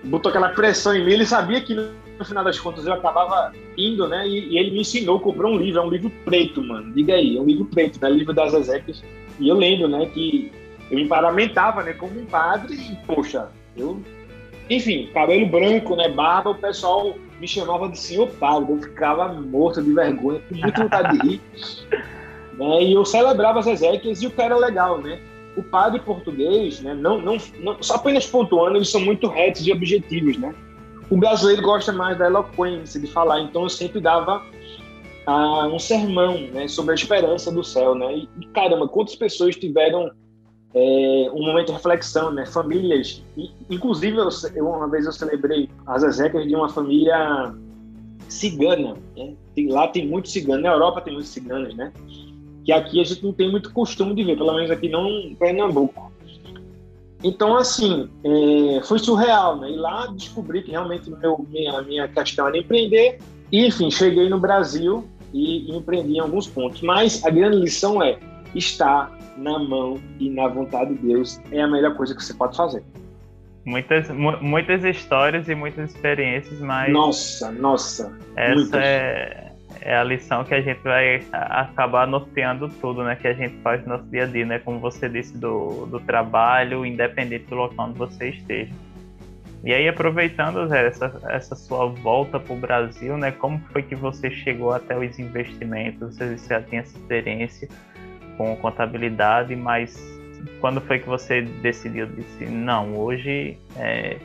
Botou 0.04 0.30
aquela 0.30 0.50
pressão 0.50 0.94
em 0.96 1.06
mim, 1.06 1.14
ele 1.14 1.26
sabia 1.26 1.62
que 1.62 1.74
no 1.74 2.26
final 2.26 2.44
das 2.44 2.60
contas 2.60 2.86
eu 2.86 2.94
acabava 2.94 3.54
indo, 3.78 4.08
né? 4.08 4.28
E, 4.28 4.50
e 4.50 4.58
ele 4.58 4.72
me 4.72 4.82
ensinou, 4.82 5.20
comprou 5.20 5.54
um 5.54 5.58
livro, 5.58 5.80
é 5.80 5.84
um 5.84 5.90
livro 5.90 6.12
preto, 6.24 6.62
mano. 6.62 6.94
Diga 6.94 7.14
aí, 7.14 7.38
é 7.38 7.42
um 7.42 7.46
livro 7.46 7.66
preto, 7.66 8.00
né? 8.02 8.10
Livro 8.10 8.34
das 8.34 8.54
Ezequias. 8.54 9.02
E 9.40 9.50
eu 9.50 9.56
lembro, 9.56 9.88
né, 9.88 10.06
que 10.08 10.52
eu 10.90 10.98
me 10.98 11.08
paramentava, 11.08 11.84
né, 11.84 11.94
como 11.94 12.20
um 12.20 12.26
padre 12.26 12.76
e, 12.76 12.96
poxa, 13.06 13.50
eu... 13.76 14.02
Enfim, 14.70 15.10
cabelo 15.14 15.46
branco, 15.46 15.96
né, 15.96 16.10
barba, 16.10 16.50
o 16.50 16.56
pessoal 16.56 17.16
me 17.40 17.48
chamava 17.48 17.90
de 17.90 18.00
senhor 18.00 18.28
Paulo, 18.40 18.68
eu 18.72 18.82
ficava 18.82 19.28
morto 19.34 19.82
de 19.82 19.94
vergonha, 19.94 20.42
com 20.48 20.56
muita 20.56 20.84
vontade 20.84 21.20
de 21.20 21.28
rir. 21.28 21.42
né? 22.58 22.84
E 22.84 22.94
eu 22.94 23.06
celebrava 23.06 23.60
as 23.60 23.68
exéquias 23.68 24.22
e 24.22 24.28
o 24.28 24.32
que 24.32 24.42
era 24.42 24.58
legal, 24.58 25.02
né? 25.02 25.20
O 25.56 25.64
padre 25.64 26.00
português, 26.00 26.82
né? 26.82 26.94
Não, 26.94 27.22
não, 27.22 27.38
não, 27.60 27.82
só 27.82 27.96
apenas 27.96 28.26
pontuando, 28.26 28.78
eles 28.78 28.90
são 28.90 29.02
muito 29.02 29.28
retos 29.28 29.66
e 29.66 29.72
objetivos, 29.72 30.38
né? 30.38 30.54
O 31.10 31.18
brasileiro 31.18 31.62
gosta 31.62 31.92
mais 31.94 32.18
da 32.18 32.26
eloquência, 32.26 33.00
de 33.00 33.08
falar, 33.08 33.42
então 33.42 33.64
eu 33.64 33.70
sempre 33.70 34.02
dava 34.02 34.44
ah, 35.26 35.68
um 35.68 35.80
sermão 35.80 36.38
né, 36.52 36.68
sobre 36.68 36.92
a 36.92 36.96
esperança 36.96 37.52
do 37.52 37.64
céu, 37.64 37.96
né? 37.96 38.16
E, 38.16 38.46
caramba, 38.54 38.88
quantas 38.88 39.16
pessoas 39.16 39.56
tiveram 39.56 40.12
é, 40.74 41.32
um 41.34 41.46
momento 41.46 41.68
de 41.68 41.74
reflexão, 41.74 42.32
né? 42.32 42.46
Famílias, 42.46 43.24
inclusive 43.70 44.18
eu, 44.18 44.68
uma 44.68 44.90
vez 44.90 45.06
eu 45.06 45.12
celebrei 45.12 45.70
as 45.88 46.04
exéquias 46.04 46.48
de 46.48 46.56
uma 46.56 46.70
família 46.70 47.54
cigana, 48.28 48.96
né? 49.16 49.34
tem, 49.56 49.68
lá 49.70 49.88
tem 49.88 50.08
muitos 50.08 50.32
ciganos, 50.32 50.64
na 50.64 50.74
Europa 50.74 51.02
tem 51.02 51.14
muitos 51.14 51.32
ciganos, 51.32 51.74
né? 51.76 51.92
Que 52.66 52.72
aqui 52.72 53.00
a 53.00 53.04
gente 53.04 53.24
não 53.24 53.32
tem 53.32 53.50
muito 53.50 53.72
costume 53.72 54.14
de 54.14 54.24
ver, 54.24 54.38
pelo 54.38 54.54
menos 54.54 54.70
aqui 54.70 54.90
não 54.90 55.08
em 55.08 55.36
Pernambuco. 55.36 56.12
Então, 57.24 57.56
assim, 57.56 58.10
é, 58.24 58.82
foi 58.84 59.00
surreal, 59.00 59.58
né? 59.60 59.72
E 59.72 59.78
lá 59.78 60.08
descobri 60.08 60.62
que 60.62 60.72
realmente 60.72 61.10
meu, 61.10 61.44
minha, 61.50 61.82
minha 61.82 62.08
questão 62.08 62.48
era 62.48 62.58
empreender. 62.58 63.20
E, 63.52 63.66
enfim, 63.66 63.90
cheguei 63.90 64.28
no 64.28 64.40
Brasil 64.40 65.08
e, 65.36 65.70
e 65.70 65.76
empreendi 65.76 66.14
em 66.14 66.20
alguns 66.20 66.48
pontos. 66.48 66.82
Mas 66.82 67.24
a 67.26 67.30
grande 67.30 67.58
lição 67.58 68.02
é 68.02 68.18
estar 68.56 69.12
na 69.38 69.60
mão 69.60 70.00
e 70.18 70.30
na 70.30 70.48
vontade 70.48 70.96
de 70.96 71.08
Deus 71.08 71.42
é 71.52 71.62
a 71.62 71.68
melhor 71.68 71.96
coisa 71.96 72.16
que 72.16 72.24
você 72.24 72.34
pode 72.34 72.56
fazer. 72.56 72.82
Muitas, 73.66 74.10
muitas 74.10 74.84
histórias 74.84 75.50
e 75.50 75.56
muitas 75.56 75.94
experiências, 75.94 76.60
mas. 76.60 76.94
Nossa, 76.94 77.52
nossa. 77.52 78.16
Essa 78.36 78.78
é, 78.78 79.52
é, 79.82 79.98
a 79.98 80.04
lição 80.04 80.44
que 80.44 80.54
a 80.54 80.62
gente 80.62 80.82
vai 80.84 81.24
acabar 81.32 82.08
norteando 82.08 82.70
tudo, 82.80 83.04
né? 83.04 83.16
Que 83.16 83.28
a 83.28 83.34
gente 83.34 83.58
faz 83.64 83.82
no 83.84 83.98
nosso 83.98 84.06
dia 84.06 84.24
a 84.24 84.28
dia, 84.28 84.46
né? 84.46 84.60
Como 84.60 84.80
você 84.80 85.10
disse, 85.10 85.36
do, 85.36 85.88
do 85.88 86.00
trabalho, 86.00 86.86
independente 86.86 87.46
do 87.46 87.56
local 87.56 87.88
onde 87.88 87.98
você 87.98 88.30
esteja. 88.30 88.72
E 89.64 89.74
aí, 89.74 89.88
aproveitando, 89.88 90.68
Zé, 90.68 90.88
essa, 90.88 91.22
essa 91.30 91.56
sua 91.56 91.88
volta 91.88 92.40
para 92.40 92.54
o 92.54 92.58
Brasil, 92.58 93.18
né? 93.18 93.32
Como 93.32 93.60
foi 93.72 93.82
que 93.82 93.96
você 93.96 94.30
chegou 94.30 94.72
até 94.72 94.98
os 94.98 95.18
investimentos? 95.18 96.16
Você 96.16 96.38
já 96.38 96.62
tinha 96.62 96.82
essa 96.82 96.96
experiência 96.98 97.68
com 98.38 98.56
contabilidade, 98.58 99.56
mas 99.56 99.98
quando 100.60 100.82
foi 100.82 101.00
que 101.00 101.08
você 101.08 101.42
decidiu? 101.42 102.06
Disse, 102.08 102.46
não, 102.46 102.96
hoje 102.96 103.58
é, 103.78 104.18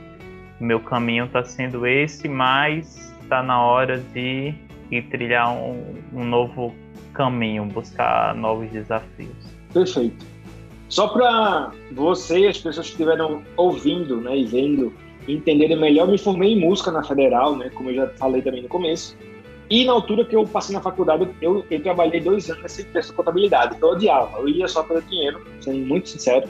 meu 0.60 0.80
caminho 0.80 1.24
está 1.24 1.42
sendo 1.42 1.86
esse, 1.86 2.28
mas 2.28 3.14
está 3.22 3.42
na 3.42 3.62
hora 3.62 3.98
de 3.98 4.54
ir 4.90 5.02
trilhar 5.08 5.50
um, 5.52 5.94
um 6.12 6.24
novo 6.24 6.74
caminho, 7.14 7.64
buscar 7.66 8.34
novos 8.34 8.70
desafios. 8.70 9.36
Perfeito. 9.72 10.24
Só 10.88 11.08
para 11.08 11.72
você 11.92 12.40
e 12.40 12.48
as 12.48 12.58
pessoas 12.58 12.86
que 12.86 12.92
estiveram 12.92 13.42
ouvindo 13.56 14.20
né, 14.20 14.36
e 14.36 14.44
vendo 14.44 14.92
entenderem 15.28 15.78
melhor, 15.78 16.08
me 16.08 16.18
formei 16.18 16.52
em 16.52 16.60
música 16.60 16.90
na 16.90 17.02
Federal, 17.02 17.56
né, 17.56 17.70
como 17.70 17.90
eu 17.90 17.94
já 17.94 18.08
falei 18.10 18.42
também 18.42 18.62
no 18.62 18.68
começo. 18.68 19.16
E 19.70 19.84
na 19.84 19.92
altura 19.92 20.24
que 20.24 20.34
eu 20.34 20.44
passei 20.44 20.74
na 20.74 20.82
faculdade, 20.82 21.28
eu, 21.40 21.64
eu 21.70 21.82
trabalhei 21.82 22.20
dois 22.20 22.50
anos 22.50 22.62
nessa 22.62 22.82
empresa 22.82 23.08
de 23.08 23.14
contabilidade. 23.14 23.76
Eu 23.80 23.90
odiava, 23.90 24.38
eu 24.38 24.48
ia 24.48 24.66
só 24.66 24.82
pelo 24.82 25.00
dinheiro, 25.02 25.46
sendo 25.60 25.86
muito 25.86 26.08
sincero. 26.08 26.48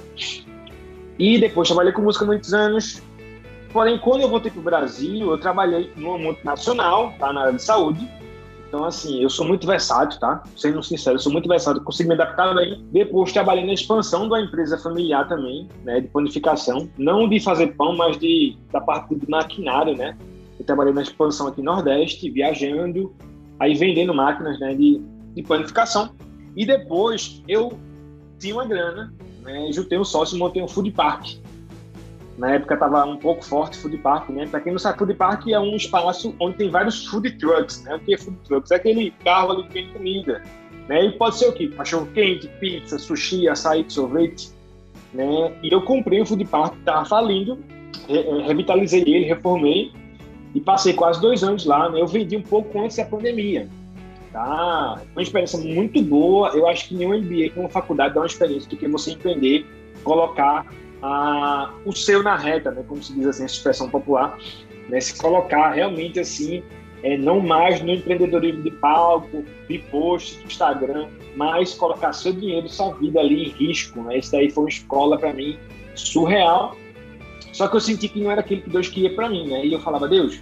E 1.19 1.39
depois 1.39 1.69
trabalhei 1.69 1.93
com 1.93 2.00
música 2.00 2.25
muitos 2.25 2.55
anos. 2.55 3.03
Porém, 3.75 3.99
quando 3.99 4.23
eu 4.23 4.29
voltei 4.31 4.50
para 4.50 4.61
o 4.61 4.65
Brasil, 4.65 5.31
eu 5.31 5.39
trabalhei 5.39 5.93
numa 5.97 6.17
multinacional, 6.17 7.12
tá, 7.19 7.31
na 7.31 7.43
área 7.43 7.53
de 7.53 7.62
saúde. 7.62 8.09
Então, 8.71 8.85
assim, 8.85 9.21
eu 9.21 9.29
sou 9.29 9.45
muito 9.45 9.67
versátil, 9.67 10.21
tá? 10.21 10.45
Sendo 10.57 10.81
sincero, 10.81 11.17
eu 11.17 11.21
sou 11.21 11.33
muito 11.33 11.49
versátil, 11.49 11.83
consigo 11.83 12.09
me 12.09 12.15
adaptar 12.15 12.55
bem. 12.55 12.87
Depois, 12.93 13.33
trabalhei 13.33 13.67
na 13.67 13.73
expansão 13.73 14.29
da 14.29 14.41
empresa 14.41 14.79
familiar 14.79 15.29
também, 15.29 15.67
né, 15.83 15.99
de 15.99 16.07
panificação. 16.07 16.89
Não 16.97 17.29
de 17.29 17.41
fazer 17.41 17.75
pão, 17.75 17.97
mas 17.97 18.17
de, 18.17 18.57
da 18.71 18.81
parte 18.81 19.17
de 19.17 19.29
maquinário, 19.29 19.97
né? 19.97 20.17
Eu 20.57 20.65
trabalhei 20.65 20.93
na 20.93 21.03
expansão 21.03 21.49
aqui 21.49 21.61
no 21.61 21.73
Nordeste, 21.73 22.31
viajando, 22.31 23.12
aí 23.59 23.75
vendendo 23.75 24.15
máquinas 24.15 24.61
né, 24.61 24.73
de, 24.73 25.03
de 25.35 25.43
panificação. 25.43 26.15
E 26.55 26.65
depois 26.65 27.43
eu 27.49 27.77
tinha 28.39 28.55
uma 28.55 28.65
grana, 28.65 29.12
né, 29.43 29.69
juntei 29.73 29.99
um 29.99 30.05
sócio 30.05 30.37
e 30.37 30.39
montei 30.39 30.62
um 30.62 30.69
food 30.69 30.93
park. 30.93 31.27
Na 32.40 32.54
época 32.54 32.73
estava 32.73 33.04
um 33.04 33.18
pouco 33.18 33.44
forte 33.44 33.76
food 33.76 33.99
park, 33.99 34.30
né? 34.30 34.47
Para 34.47 34.62
quem 34.62 34.73
não 34.73 34.78
sabe, 34.78 34.99
food 34.99 35.12
park 35.12 35.47
é 35.49 35.61
um 35.61 35.76
espaço 35.76 36.35
onde 36.40 36.56
tem 36.56 36.70
vários 36.70 37.06
food 37.06 37.30
trucks, 37.32 37.85
né? 37.85 37.97
O 37.97 38.00
que 38.00 38.14
é 38.14 38.16
food 38.16 38.38
trucks? 38.49 38.70
É 38.70 38.76
aquele 38.76 39.11
carro 39.23 39.52
ali 39.52 39.64
que 39.64 39.73
tem 39.75 39.88
comida, 39.88 40.42
né? 40.88 41.04
E 41.04 41.12
pode 41.12 41.37
ser 41.37 41.49
o 41.49 41.52
quê? 41.52 41.68
Cachorro 41.68 42.09
quente, 42.14 42.49
pizza, 42.59 42.99
sushi, 42.99 43.47
açaí, 43.47 43.85
sorvete, 43.88 44.49
né? 45.12 45.54
E 45.62 45.70
eu 45.70 45.82
comprei 45.82 46.23
o 46.23 46.25
food 46.25 46.42
park, 46.47 46.78
estava 46.78 47.04
falindo, 47.04 47.59
revitalizei 48.47 49.02
ele, 49.02 49.26
reformei 49.26 49.92
e 50.54 50.61
passei 50.62 50.94
quase 50.94 51.20
dois 51.20 51.44
anos 51.44 51.66
lá. 51.66 51.90
Né? 51.90 52.00
Eu 52.00 52.06
vendi 52.06 52.38
um 52.38 52.42
pouco 52.42 52.80
antes 52.80 52.97
da 52.97 53.04
pandemia. 53.04 53.68
Tá? 54.32 54.99
Uma 55.12 55.23
experiência 55.23 55.59
muito 55.59 56.00
boa. 56.00 56.49
Eu 56.56 56.66
acho 56.66 56.88
que 56.88 56.94
nenhum 56.94 57.20
MBA, 57.20 57.52
uma 57.61 57.68
faculdade, 57.68 58.14
dá 58.14 58.20
uma 58.20 58.26
experiência 58.26 58.70
do 58.70 58.78
que 58.78 58.88
você 58.88 59.11
empreender, 59.11 59.66
colocar 60.02 60.64
ah, 61.02 61.73
o 61.85 61.92
seu 61.92 62.23
na 62.23 62.37
reta, 62.37 62.71
né? 62.71 62.85
como 62.87 63.02
se 63.02 63.12
diz 63.12 63.26
assim, 63.26 63.45
essa 63.45 63.54
expressão 63.54 63.88
popular. 63.88 64.38
Né? 64.88 65.00
Se 65.00 65.19
colocar 65.19 65.71
realmente 65.71 66.21
assim, 66.21 66.62
é, 67.02 67.16
não 67.16 67.40
mais 67.40 67.80
no 67.80 67.90
empreendedorismo 67.90 68.62
de 68.62 68.71
palco, 68.73 69.45
de 69.69 69.78
post, 69.90 70.45
Instagram, 70.45 71.09
mas 71.37 71.75
colocar 71.75 72.12
seu 72.12 72.33
dinheiro, 72.33 72.69
sua 72.69 72.92
vida 72.95 73.21
ali 73.21 73.47
em 73.47 73.49
risco. 73.49 74.02
Né? 74.02 74.19
Isso 74.19 74.33
daí 74.33 74.50
foi 74.50 74.64
uma 74.64 74.71
escola 74.71 75.19
para 75.19 75.33
mim 75.33 75.59
surreal 75.95 76.76
só 77.52 77.69
que 77.69 77.76
eu 77.76 77.80
senti 77.80 78.09
que 78.09 78.21
não 78.21 78.30
era 78.30 78.40
aquilo 78.40 78.62
que 78.62 78.71
Deus 78.71 78.88
queria 78.88 79.14
para 79.14 79.28
mim, 79.28 79.49
né? 79.49 79.66
E 79.66 79.73
eu 79.73 79.80
falava, 79.80 80.09
Deus, 80.09 80.40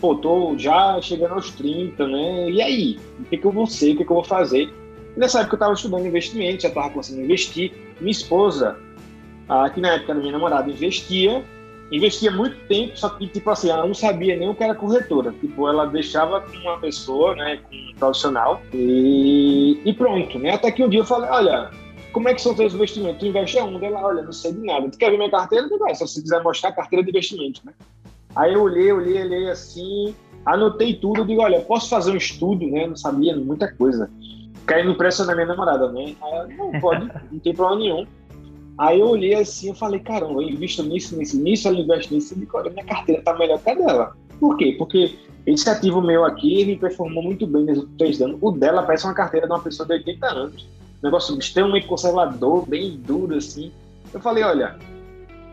pô, 0.00 0.14
tô 0.14 0.56
já 0.56 1.00
chegando 1.00 1.34
aos 1.34 1.50
30, 1.50 2.06
né? 2.06 2.50
E 2.50 2.62
aí? 2.62 2.98
O 3.20 3.24
que, 3.24 3.36
que 3.38 3.44
eu 3.44 3.52
vou 3.52 3.66
ser? 3.66 3.94
O 3.94 3.96
que, 3.96 4.04
que 4.04 4.10
eu 4.10 4.16
vou 4.16 4.24
fazer? 4.24 4.72
E 5.16 5.18
nessa 5.18 5.40
época 5.40 5.54
eu 5.54 5.56
estava 5.56 5.72
estudando 5.72 6.06
investimento, 6.06 6.62
já 6.62 6.68
estava 6.68 6.88
a 6.88 7.12
investir. 7.12 7.72
Minha 8.00 8.12
esposa, 8.12 8.78
que 9.74 9.80
na 9.80 9.94
época 9.94 10.14
minha 10.14 10.32
namorada, 10.32 10.70
investia, 10.70 11.44
investia 11.90 12.30
muito 12.30 12.56
tempo, 12.66 12.96
só 12.96 13.10
que, 13.10 13.26
tipo 13.26 13.48
assim, 13.50 13.70
ela 13.70 13.86
não 13.86 13.94
sabia 13.94 14.36
nem 14.36 14.48
o 14.48 14.54
que 14.54 14.64
era 14.64 14.74
corretora. 14.74 15.32
Tipo, 15.40 15.68
ela 15.68 15.86
deixava 15.86 16.40
com 16.40 16.56
uma 16.58 16.78
pessoa, 16.78 17.34
né, 17.36 17.58
com 17.58 17.76
um 17.76 17.94
profissional, 17.96 18.62
e, 18.72 19.80
e 19.84 19.92
pronto, 19.92 20.38
né? 20.38 20.54
Até 20.54 20.70
que 20.70 20.82
um 20.82 20.88
dia 20.88 21.00
eu 21.00 21.04
falei, 21.04 21.28
olha, 21.30 21.70
como 22.12 22.28
é 22.28 22.34
que 22.34 22.42
são 22.42 22.54
teus 22.54 22.74
investimentos? 22.74 23.20
Tu 23.20 23.26
investe 23.26 23.58
aonde? 23.58 23.84
Ela, 23.84 24.00
olha, 24.00 24.22
não 24.22 24.32
sei 24.32 24.52
de 24.52 24.60
nada. 24.60 24.88
Tu 24.88 24.98
quer 24.98 25.10
ver 25.10 25.16
minha 25.16 25.30
carteira? 25.30 25.68
Tu 25.68 25.78
vai, 25.78 25.94
se 25.94 26.06
você 26.06 26.20
quiser 26.20 26.42
mostrar 26.42 26.70
a 26.70 26.72
carteira 26.72 27.02
de 27.02 27.10
investimento, 27.10 27.60
né? 27.64 27.72
Aí 28.34 28.54
eu 28.54 28.62
olhei, 28.62 28.90
olhei, 28.92 29.22
olhei 29.22 29.50
assim, 29.50 30.14
anotei 30.46 30.94
tudo, 30.94 31.24
digo, 31.24 31.42
olha, 31.42 31.60
posso 31.60 31.88
fazer 31.88 32.12
um 32.12 32.16
estudo, 32.16 32.66
né? 32.66 32.86
Não 32.86 32.96
sabia 32.96 33.36
muita 33.36 33.72
coisa. 33.72 34.10
Caí 34.66 34.84
no 34.84 34.94
preço 34.94 35.26
da 35.26 35.34
minha 35.34 35.46
namorada, 35.46 35.90
né? 35.90 36.14
Ela, 36.22 36.46
não, 36.48 36.80
pode, 36.80 37.10
não 37.30 37.38
tem 37.38 37.54
problema 37.54 37.80
nenhum. 37.80 38.06
Aí 38.78 39.00
eu 39.00 39.08
olhei 39.08 39.34
assim, 39.34 39.68
eu 39.68 39.74
falei, 39.74 40.00
caramba, 40.00 40.42
eu 40.42 40.48
invisto 40.48 40.82
nisso, 40.82 41.16
nisso, 41.16 41.40
nisso, 41.40 41.68
ela 41.68 41.78
investe 41.78 42.14
nisso, 42.14 42.34
e 42.34 42.48
olha, 42.52 42.70
minha 42.70 42.84
carteira 42.84 43.22
tá 43.22 43.36
melhor 43.36 43.58
que 43.60 43.70
a 43.70 43.74
dela. 43.74 44.16
Por 44.40 44.56
quê? 44.56 44.74
Porque 44.78 45.14
esse 45.46 45.68
ativo 45.68 46.00
meu 46.00 46.24
aqui, 46.24 46.60
ele 46.60 46.76
performou 46.76 47.22
muito 47.22 47.46
bem 47.46 47.64
nos 47.64 47.78
últimos 47.78 47.98
três 47.98 48.22
anos. 48.22 48.38
O 48.40 48.50
dela 48.50 48.82
parece 48.82 49.04
uma 49.04 49.14
carteira 49.14 49.46
de 49.46 49.52
uma 49.52 49.60
pessoa 49.60 49.86
de 49.86 49.94
80 49.94 50.26
anos 50.26 50.66
negócio 51.02 51.36
extremamente 51.38 51.86
conservador, 51.86 52.66
bem 52.66 52.96
duro, 52.96 53.34
assim. 53.34 53.72
Eu 54.14 54.20
falei, 54.20 54.44
olha, 54.44 54.78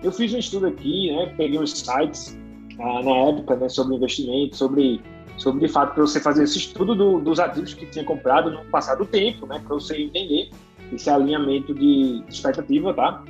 eu 0.03 0.11
fiz 0.11 0.33
um 0.33 0.37
estudo 0.37 0.67
aqui, 0.67 1.11
né, 1.11 1.33
peguei 1.35 1.59
uns 1.59 1.71
sites 1.71 2.37
ah, 2.79 3.01
na 3.01 3.11
época, 3.29 3.55
né, 3.55 3.67
sobre 3.67 3.95
investimento, 3.95 4.55
sobre, 4.55 5.01
sobre 5.37 5.65
de 5.65 5.71
fato 5.71 5.95
para 5.95 6.03
você 6.03 6.19
fazer 6.19 6.43
esse 6.43 6.59
estudo 6.59 6.93
do, 6.93 7.19
dos 7.19 7.39
ativos 7.39 7.73
que 7.73 7.85
tinha 7.87 8.05
comprado 8.05 8.51
no 8.51 8.63
passado 8.65 9.05
tempo, 9.05 9.47
né, 9.47 9.59
para 9.65 9.75
você 9.75 9.97
entender 9.97 10.51
esse 10.93 11.09
alinhamento 11.09 11.73
de 11.73 12.23
expectativa, 12.27 12.93
tá? 12.93 13.23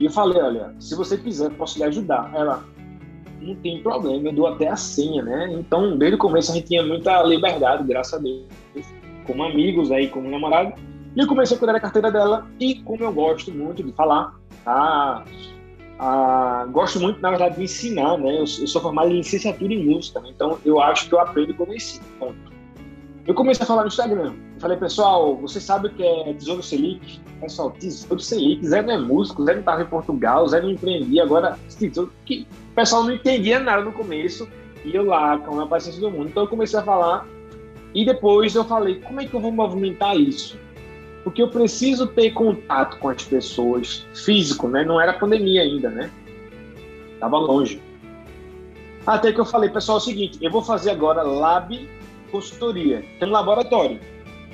E 0.00 0.04
eu 0.04 0.10
falei, 0.10 0.40
olha, 0.40 0.74
se 0.78 0.94
você 0.94 1.18
quiser, 1.18 1.50
posso 1.50 1.78
lhe 1.78 1.84
ajudar. 1.84 2.30
Ela, 2.34 2.64
não 3.40 3.54
tem 3.56 3.82
problema, 3.82 4.28
eu 4.28 4.32
dou 4.32 4.46
até 4.46 4.68
a 4.68 4.76
senha, 4.76 5.22
né? 5.22 5.52
Então, 5.52 5.96
desde 5.96 6.16
o 6.16 6.18
começo 6.18 6.50
a 6.52 6.54
gente 6.54 6.66
tinha 6.66 6.84
muita 6.84 7.22
liberdade, 7.22 7.84
graças 7.84 8.14
a 8.14 8.18
Deus, 8.18 8.46
como 9.26 9.44
amigos 9.44 9.90
aí, 9.90 10.08
como 10.08 10.30
namorado. 10.30 10.72
E 11.14 11.20
eu 11.20 11.26
comecei 11.26 11.56
a 11.56 11.58
cuidar 11.58 11.72
da 11.72 11.80
carteira 11.80 12.10
dela 12.10 12.46
e 12.60 12.76
como 12.82 13.02
eu 13.02 13.12
gosto 13.12 13.52
muito 13.52 13.82
de 13.82 13.92
falar, 13.92 14.34
ah, 14.66 15.24
ah, 15.98 16.66
gosto 16.70 17.00
muito, 17.00 17.20
na 17.20 17.30
verdade, 17.30 17.56
de 17.56 17.64
ensinar, 17.64 18.16
né? 18.18 18.34
Eu, 18.34 18.40
eu 18.40 18.46
sou 18.46 18.80
formado 18.80 19.10
em 19.10 19.18
licenciatura 19.18 19.72
em 19.72 19.84
música, 19.84 20.20
né? 20.20 20.30
então 20.34 20.58
eu 20.64 20.80
acho 20.80 21.08
que 21.08 21.14
eu 21.14 21.20
aprendo 21.20 21.54
como 21.54 21.74
ensino. 21.74 22.04
Ponto. 22.18 22.47
Eu 23.28 23.34
comecei 23.34 23.62
a 23.62 23.66
falar 23.66 23.82
no 23.82 23.88
Instagram. 23.88 24.34
Falei, 24.58 24.76
pessoal, 24.78 25.36
você 25.36 25.60
sabe 25.60 25.88
o 25.88 25.90
que 25.92 26.02
é 26.02 26.32
Tesouro 26.32 26.62
Selic? 26.62 27.20
Pessoal, 27.40 27.70
Tesouro 27.72 28.20
Selic, 28.20 28.66
Zé 28.66 28.82
não 28.82 28.94
é 28.94 28.98
músico, 28.98 29.44
Zé 29.44 29.52
não 29.52 29.60
estava 29.60 29.82
em 29.82 29.86
Portugal, 29.86 30.48
Zé 30.48 30.62
não 30.62 30.70
empreendia, 30.70 31.22
agora 31.22 31.58
tesouro, 31.78 32.10
que 32.24 32.46
o 32.72 32.74
pessoal 32.74 33.04
não 33.04 33.12
entendia 33.12 33.60
nada 33.60 33.82
no 33.82 33.92
começo, 33.92 34.48
e 34.82 34.96
eu 34.96 35.04
lá, 35.04 35.38
com 35.38 35.60
a 35.60 35.66
paciência 35.66 36.00
do 36.00 36.10
mundo. 36.10 36.28
Então 36.28 36.44
eu 36.44 36.48
comecei 36.48 36.78
a 36.78 36.82
falar, 36.82 37.26
e 37.94 38.04
depois 38.04 38.54
eu 38.54 38.64
falei, 38.64 38.98
como 39.00 39.20
é 39.20 39.26
que 39.26 39.34
eu 39.34 39.40
vou 39.40 39.52
movimentar 39.52 40.16
isso? 40.16 40.58
porque 41.28 41.42
eu 41.42 41.48
preciso 41.48 42.06
ter 42.06 42.30
contato 42.30 42.98
com 42.98 43.10
as 43.10 43.22
pessoas 43.22 44.06
físico, 44.14 44.66
né? 44.66 44.82
Não 44.82 44.98
era 44.98 45.12
pandemia 45.12 45.60
ainda, 45.60 45.90
né? 45.90 46.10
Tava 47.20 47.36
longe. 47.36 47.82
Até 49.06 49.30
que 49.30 49.38
eu 49.38 49.44
falei, 49.44 49.68
pessoal, 49.68 49.98
é 49.98 50.00
o 50.00 50.04
seguinte, 50.04 50.38
eu 50.40 50.50
vou 50.50 50.62
fazer 50.62 50.90
agora 50.90 51.22
lab 51.22 51.86
consultoria. 52.30 53.04
Tem 53.18 53.28
um 53.28 53.32
laboratório. 53.32 54.00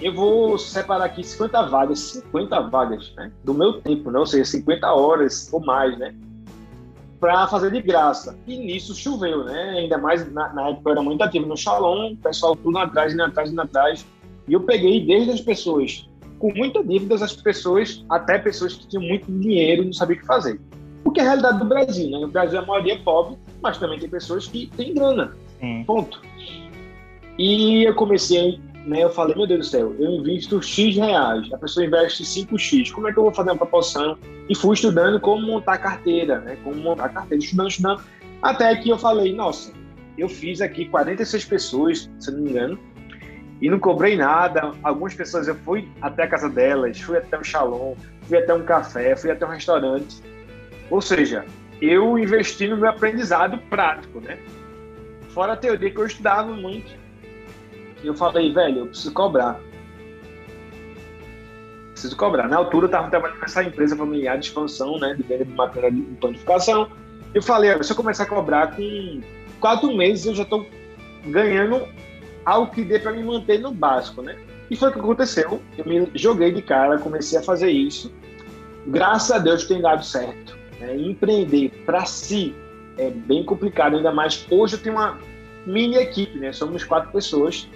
eu 0.01 0.13
vou 0.13 0.59
separar 0.59 1.05
aqui 1.05 1.23
50 1.23 1.63
vagas, 1.67 1.99
50 2.01 2.61
vagas, 2.69 3.13
né? 3.17 3.31
Do 3.45 3.55
meu 3.55 3.81
tempo, 3.81 4.11
né? 4.11 4.19
Ou 4.19 4.27
seja, 4.27 4.45
50 4.45 4.93
horas 4.93 5.49
ou 5.53 5.61
mais, 5.61 5.97
né? 5.99 6.15
Para 7.21 7.47
fazer 7.47 7.71
de 7.71 7.81
graça. 7.81 8.37
E 8.47 8.57
nisso 8.57 8.95
choveu, 8.95 9.45
né? 9.45 9.79
Ainda 9.79 9.99
mais 9.99 10.31
na, 10.33 10.53
na 10.53 10.71
época 10.71 10.91
eu 10.91 10.93
era 10.93 11.03
muito 11.03 11.23
ativo 11.23 11.47
no 11.47 11.57
Shalom, 11.57 12.13
o 12.13 12.17
pessoal 12.17 12.57
tudo 12.57 12.77
atrás, 12.79 13.13
indo 13.13 13.23
atrás, 13.23 13.51
indo 13.51 13.61
atrás. 13.61 14.07
E 14.47 14.53
eu 14.53 14.61
peguei 14.61 15.07
desde 15.07 15.31
as 15.31 15.41
pessoas 15.41 16.07
com 16.39 16.53
muitas 16.53 16.87
dívidas, 16.87 17.23
as 17.23 17.35
pessoas, 17.35 18.05
até 18.11 18.39
pessoas 18.39 18.75
que 18.75 18.87
tinham 18.87 19.03
muito 19.03 19.33
dinheiro 19.33 19.83
e 19.83 19.87
não 19.87 19.93
sabiam 19.95 20.19
o 20.19 20.21
que 20.21 20.27
fazer. 20.27 20.61
Porque 21.03 21.21
é 21.21 21.23
a 21.23 21.27
realidade 21.27 21.59
do 21.59 21.65
Brasil, 21.65 22.11
né? 22.11 22.19
O 22.19 22.29
Brasil, 22.29 22.59
a 22.59 22.67
maioria 22.67 22.95
é 22.95 22.99
pobre, 22.99 23.39
mas 23.63 23.79
também 23.79 23.99
tem 23.99 24.09
pessoas 24.09 24.47
que 24.47 24.67
têm 24.77 24.93
grana. 24.95 25.35
Sim. 25.61 25.85
Ponto. 25.87 26.21
E 27.39 27.85
eu 27.85 27.95
comecei 27.95 28.61
né, 28.87 29.03
eu 29.03 29.11
falei, 29.11 29.35
meu 29.35 29.47
Deus 29.47 29.67
do 29.67 29.71
céu, 29.71 29.97
eu 29.99 30.11
invisto 30.11 30.61
X 30.63 30.97
reais, 30.97 31.51
a 31.53 31.59
pessoa 31.59 31.87
investe 31.87 32.23
5X, 32.23 32.93
como 32.93 33.09
é 33.09 33.13
que 33.13 33.19
eu 33.19 33.23
vou 33.23 33.33
fazer 33.33 33.51
uma 33.51 33.57
proporção? 33.57 34.19
E 34.49 34.55
fui 34.55 34.75
estudando 34.75 35.19
como 35.19 35.47
montar 35.47 35.79
carteira, 35.79 36.41
né, 36.41 36.59
como 36.63 36.77
montar 36.77 37.09
carteira, 37.09 37.43
estudando, 37.43 37.71
estudando, 37.71 38.03
até 38.43 38.77
que 38.77 38.91
eu 38.91 38.99
falei, 38.99 39.35
nossa, 39.35 39.73
eu 40.19 40.29
fiz 40.29 40.61
aqui 40.61 40.87
46 40.87 41.45
pessoas, 41.47 42.11
se 42.21 42.31
não 42.31 42.41
me 42.41 42.51
engano, 42.51 42.79
e 43.61 43.71
não 43.71 43.79
cobrei 43.79 44.17
nada. 44.17 44.73
Algumas 44.83 45.15
pessoas 45.15 45.49
eu 45.49 45.55
fui 45.55 45.89
até 46.03 46.25
a 46.25 46.29
casa 46.29 46.51
delas, 46.51 47.01
fui 47.01 47.17
até 47.17 47.39
o 47.39 47.45
salão, 47.45 47.97
fui 48.23 48.37
até 48.37 48.53
um 48.53 48.63
café, 48.63 49.17
fui 49.17 49.31
até 49.31 49.47
um 49.47 49.49
restaurante. 49.49 50.23
Ou 50.91 51.01
seja, 51.01 51.47
eu 51.81 52.19
investi 52.19 52.69
no 52.69 52.77
meu 52.77 52.91
aprendizado 52.91 53.59
prático, 53.71 54.21
né? 54.21 54.39
Fora 55.31 55.55
a 55.55 55.57
teoria 55.57 55.91
que 55.91 55.99
eu 55.99 56.07
estudava 56.07 56.53
muito 56.53 57.04
eu 58.07 58.15
falei, 58.15 58.53
velho, 58.53 58.81
eu 58.81 58.87
preciso 58.87 59.13
cobrar. 59.13 59.61
Preciso 61.93 62.17
cobrar. 62.17 62.49
Na 62.49 62.57
altura, 62.57 62.85
eu 62.85 62.89
estava 62.89 63.09
trabalhando 63.09 63.41
nessa 63.41 63.63
empresa 63.63 63.97
familiar 63.97 64.39
de 64.39 64.47
expansão, 64.47 64.99
né, 64.99 65.15
de 65.15 65.23
venda 65.23 65.45
de 65.45 65.53
matéria 65.53 65.91
de 65.91 66.01
planificação. 66.21 66.91
Eu 67.33 67.43
falei, 67.43 67.83
se 67.83 67.93
eu 67.93 67.97
começar 67.97 68.25
a 68.25 68.27
cobrar 68.27 68.77
com 68.77 69.21
quatro 69.61 69.95
meses, 69.97 70.27
eu 70.27 70.35
já 70.35 70.43
estou 70.43 70.67
ganhando 71.27 71.87
algo 72.45 72.71
que 72.73 72.85
dê 72.85 72.99
para 72.99 73.13
me 73.13 73.23
manter 73.23 73.61
no 73.61 73.73
básico, 73.73 74.23
né? 74.23 74.37
E 74.71 74.77
foi 74.77 74.91
o 74.91 74.93
que 74.93 74.99
aconteceu. 74.99 75.61
Eu 75.77 75.85
me 75.85 76.11
joguei 76.15 76.53
de 76.53 76.63
cara, 76.63 76.99
comecei 76.99 77.39
a 77.39 77.43
fazer 77.43 77.71
isso. 77.71 78.13
Graças 78.87 79.31
a 79.31 79.39
Deus 79.39 79.65
tem 79.65 79.81
dado 79.81 80.05
certo. 80.05 80.57
Né? 80.81 80.97
Empreender 80.97 81.71
para 81.87 82.05
si 82.05 82.55
é 82.99 83.11
bem 83.11 83.45
complicado, 83.45 83.97
ainda 83.97 84.13
mais 84.13 84.47
hoje 84.51 84.77
eu 84.77 84.83
tenho 84.83 84.95
uma 84.97 85.19
mini 85.67 85.97
equipe, 85.97 86.39
né? 86.39 86.53
Somos 86.53 86.85
quatro 86.85 87.11
pessoas 87.11 87.69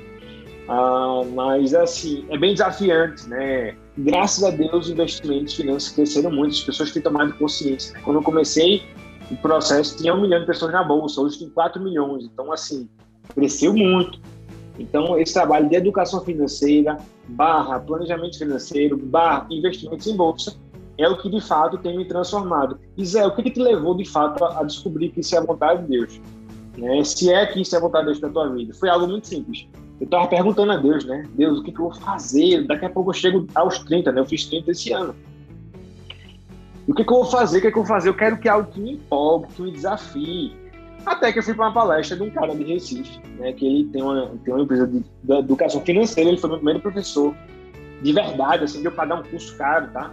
ah, 0.68 1.22
mas, 1.34 1.72
assim, 1.72 2.26
é 2.28 2.36
bem 2.36 2.52
desafiante, 2.52 3.26
né? 3.26 3.74
Graças 3.96 4.44
a 4.44 4.50
Deus, 4.50 4.84
os 4.84 4.90
investimentos 4.90 5.54
finanças 5.54 5.90
cresceram 5.90 6.30
muito, 6.30 6.52
as 6.52 6.60
pessoas 6.60 6.92
têm 6.92 7.00
tomado 7.00 7.32
consciência. 7.34 7.98
Quando 8.04 8.16
eu 8.16 8.22
comecei 8.22 8.82
o 9.30 9.36
processo, 9.36 9.96
tinha 9.96 10.14
um 10.14 10.20
milhão 10.20 10.40
de 10.40 10.46
pessoas 10.46 10.72
na 10.72 10.84
bolsa, 10.84 11.22
hoje 11.22 11.38
tem 11.38 11.48
4 11.48 11.82
milhões. 11.82 12.24
Então, 12.24 12.52
assim, 12.52 12.86
cresceu 13.34 13.72
muito. 13.72 14.20
Então, 14.78 15.18
esse 15.18 15.32
trabalho 15.32 15.70
de 15.70 15.74
educação 15.74 16.20
financeira, 16.22 16.98
barra 17.28 17.80
planejamento 17.80 18.38
financeiro, 18.38 18.96
barra 18.96 19.46
investimentos 19.50 20.06
em 20.06 20.14
bolsa, 20.14 20.54
é 20.98 21.08
o 21.08 21.16
que 21.16 21.30
de 21.30 21.40
fato 21.40 21.78
tem 21.78 21.96
me 21.96 22.04
transformado. 22.04 22.78
E 22.96 23.06
Zé, 23.06 23.26
o 23.26 23.34
que, 23.34 23.42
que 23.42 23.50
te 23.52 23.60
levou 23.60 23.96
de 23.96 24.04
fato 24.04 24.44
a, 24.44 24.62
descobrir 24.64 25.08
que 25.10 25.20
isso 25.20 25.34
é 25.34 25.38
a 25.38 25.42
vontade 25.42 25.82
de 25.82 25.88
Deus? 25.88 26.20
Né? 26.76 27.02
Se 27.04 27.32
é 27.32 27.46
que 27.46 27.62
isso 27.62 27.74
é 27.74 27.78
a 27.78 27.80
vontade 27.80 28.04
de 28.04 28.10
Deus 28.10 28.20
para 28.20 28.30
tua 28.30 28.54
vida? 28.54 28.74
Foi 28.74 28.88
algo 28.88 29.06
muito 29.08 29.26
simples 29.26 29.66
eu 30.00 30.06
tava 30.06 30.28
perguntando 30.28 30.72
a 30.72 30.76
Deus, 30.76 31.04
né? 31.04 31.26
Deus, 31.34 31.58
o 31.58 31.62
que, 31.62 31.72
que 31.72 31.80
eu 31.80 31.90
vou 31.90 31.94
fazer? 31.94 32.64
Daqui 32.66 32.84
a 32.84 32.90
pouco 32.90 33.10
eu 33.10 33.14
chego 33.14 33.46
aos 33.54 33.80
30, 33.80 34.12
né? 34.12 34.20
Eu 34.20 34.26
fiz 34.26 34.44
30 34.44 34.70
esse 34.70 34.92
ano. 34.92 35.14
O 36.86 36.94
que, 36.94 37.04
que 37.04 37.12
eu 37.12 37.16
vou 37.16 37.26
fazer? 37.26 37.58
O 37.58 37.62
que, 37.62 37.70
que 37.72 37.78
eu 37.78 37.82
vou 37.82 37.86
fazer? 37.86 38.08
Eu 38.08 38.14
quero 38.14 38.38
que 38.38 38.48
algo 38.48 38.70
que 38.70 38.80
me 38.80 38.92
empolgue, 38.92 39.48
que 39.52 39.62
me 39.62 39.72
desafie. 39.72 40.56
Até 41.04 41.32
que 41.32 41.40
eu 41.40 41.42
fui 41.42 41.54
para 41.54 41.66
uma 41.66 41.74
palestra 41.74 42.16
de 42.16 42.22
um 42.22 42.30
cara 42.30 42.54
de 42.54 42.62
Recife, 42.64 43.20
né? 43.38 43.52
Que 43.52 43.66
ele 43.66 43.84
tem 43.86 44.02
uma, 44.02 44.30
tem 44.44 44.54
uma 44.54 44.62
empresa 44.62 44.86
de, 44.86 45.00
de 45.00 45.32
educação 45.32 45.80
financeira, 45.80 46.30
ele 46.30 46.38
foi 46.38 46.50
meu 46.50 46.58
primeiro 46.58 46.80
professor. 46.80 47.34
De 48.00 48.12
verdade, 48.12 48.64
assim, 48.64 48.82
deu 48.82 48.92
para 48.92 49.06
dar 49.08 49.16
um 49.16 49.22
curso 49.24 49.56
caro, 49.56 49.88
tá? 49.92 50.12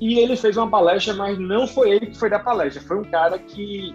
E 0.00 0.20
ele 0.20 0.36
fez 0.36 0.56
uma 0.56 0.70
palestra, 0.70 1.14
mas 1.14 1.36
não 1.36 1.66
foi 1.66 1.90
ele 1.90 2.06
que 2.06 2.16
foi 2.16 2.30
da 2.30 2.38
palestra, 2.38 2.80
foi 2.82 2.98
um 2.98 3.04
cara 3.04 3.38
que. 3.38 3.92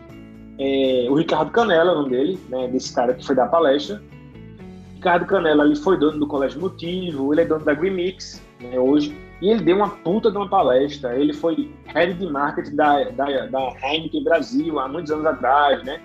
É, 0.59 1.07
o 1.09 1.15
Ricardo 1.15 1.49
Canela, 1.51 1.93
o 1.93 1.95
nome 1.95 2.09
dele, 2.09 2.39
né? 2.49 2.67
Desse 2.67 2.93
cara 2.93 3.13
que 3.13 3.25
foi 3.25 3.35
da 3.35 3.47
palestra 3.47 4.01
Ricardo 5.03 5.25
Canela 5.25 5.65
ele 5.65 5.75
foi 5.75 5.97
dono 5.97 6.17
do 6.17 6.25
Colégio 6.25 6.61
Motivo, 6.61 7.33
ele 7.33 7.41
é 7.41 7.45
dono 7.45 7.65
da 7.65 7.73
Green 7.73 7.91
Mix 7.91 8.41
né, 8.61 8.79
hoje, 8.79 9.13
e 9.41 9.49
ele 9.49 9.61
deu 9.61 9.75
uma 9.75 9.89
puta 9.89 10.31
de 10.31 10.37
uma 10.37 10.47
palestra. 10.47 11.19
Ele 11.19 11.33
foi 11.33 11.73
head 11.87 12.13
de 12.13 12.25
marketing 12.25 12.77
da, 12.77 13.03
da, 13.09 13.45
da 13.47 13.73
Heineken 13.83 14.23
Brasil 14.23 14.79
há 14.79 14.87
muitos 14.87 15.11
anos 15.11 15.25
atrás, 15.25 15.83
né? 15.83 15.99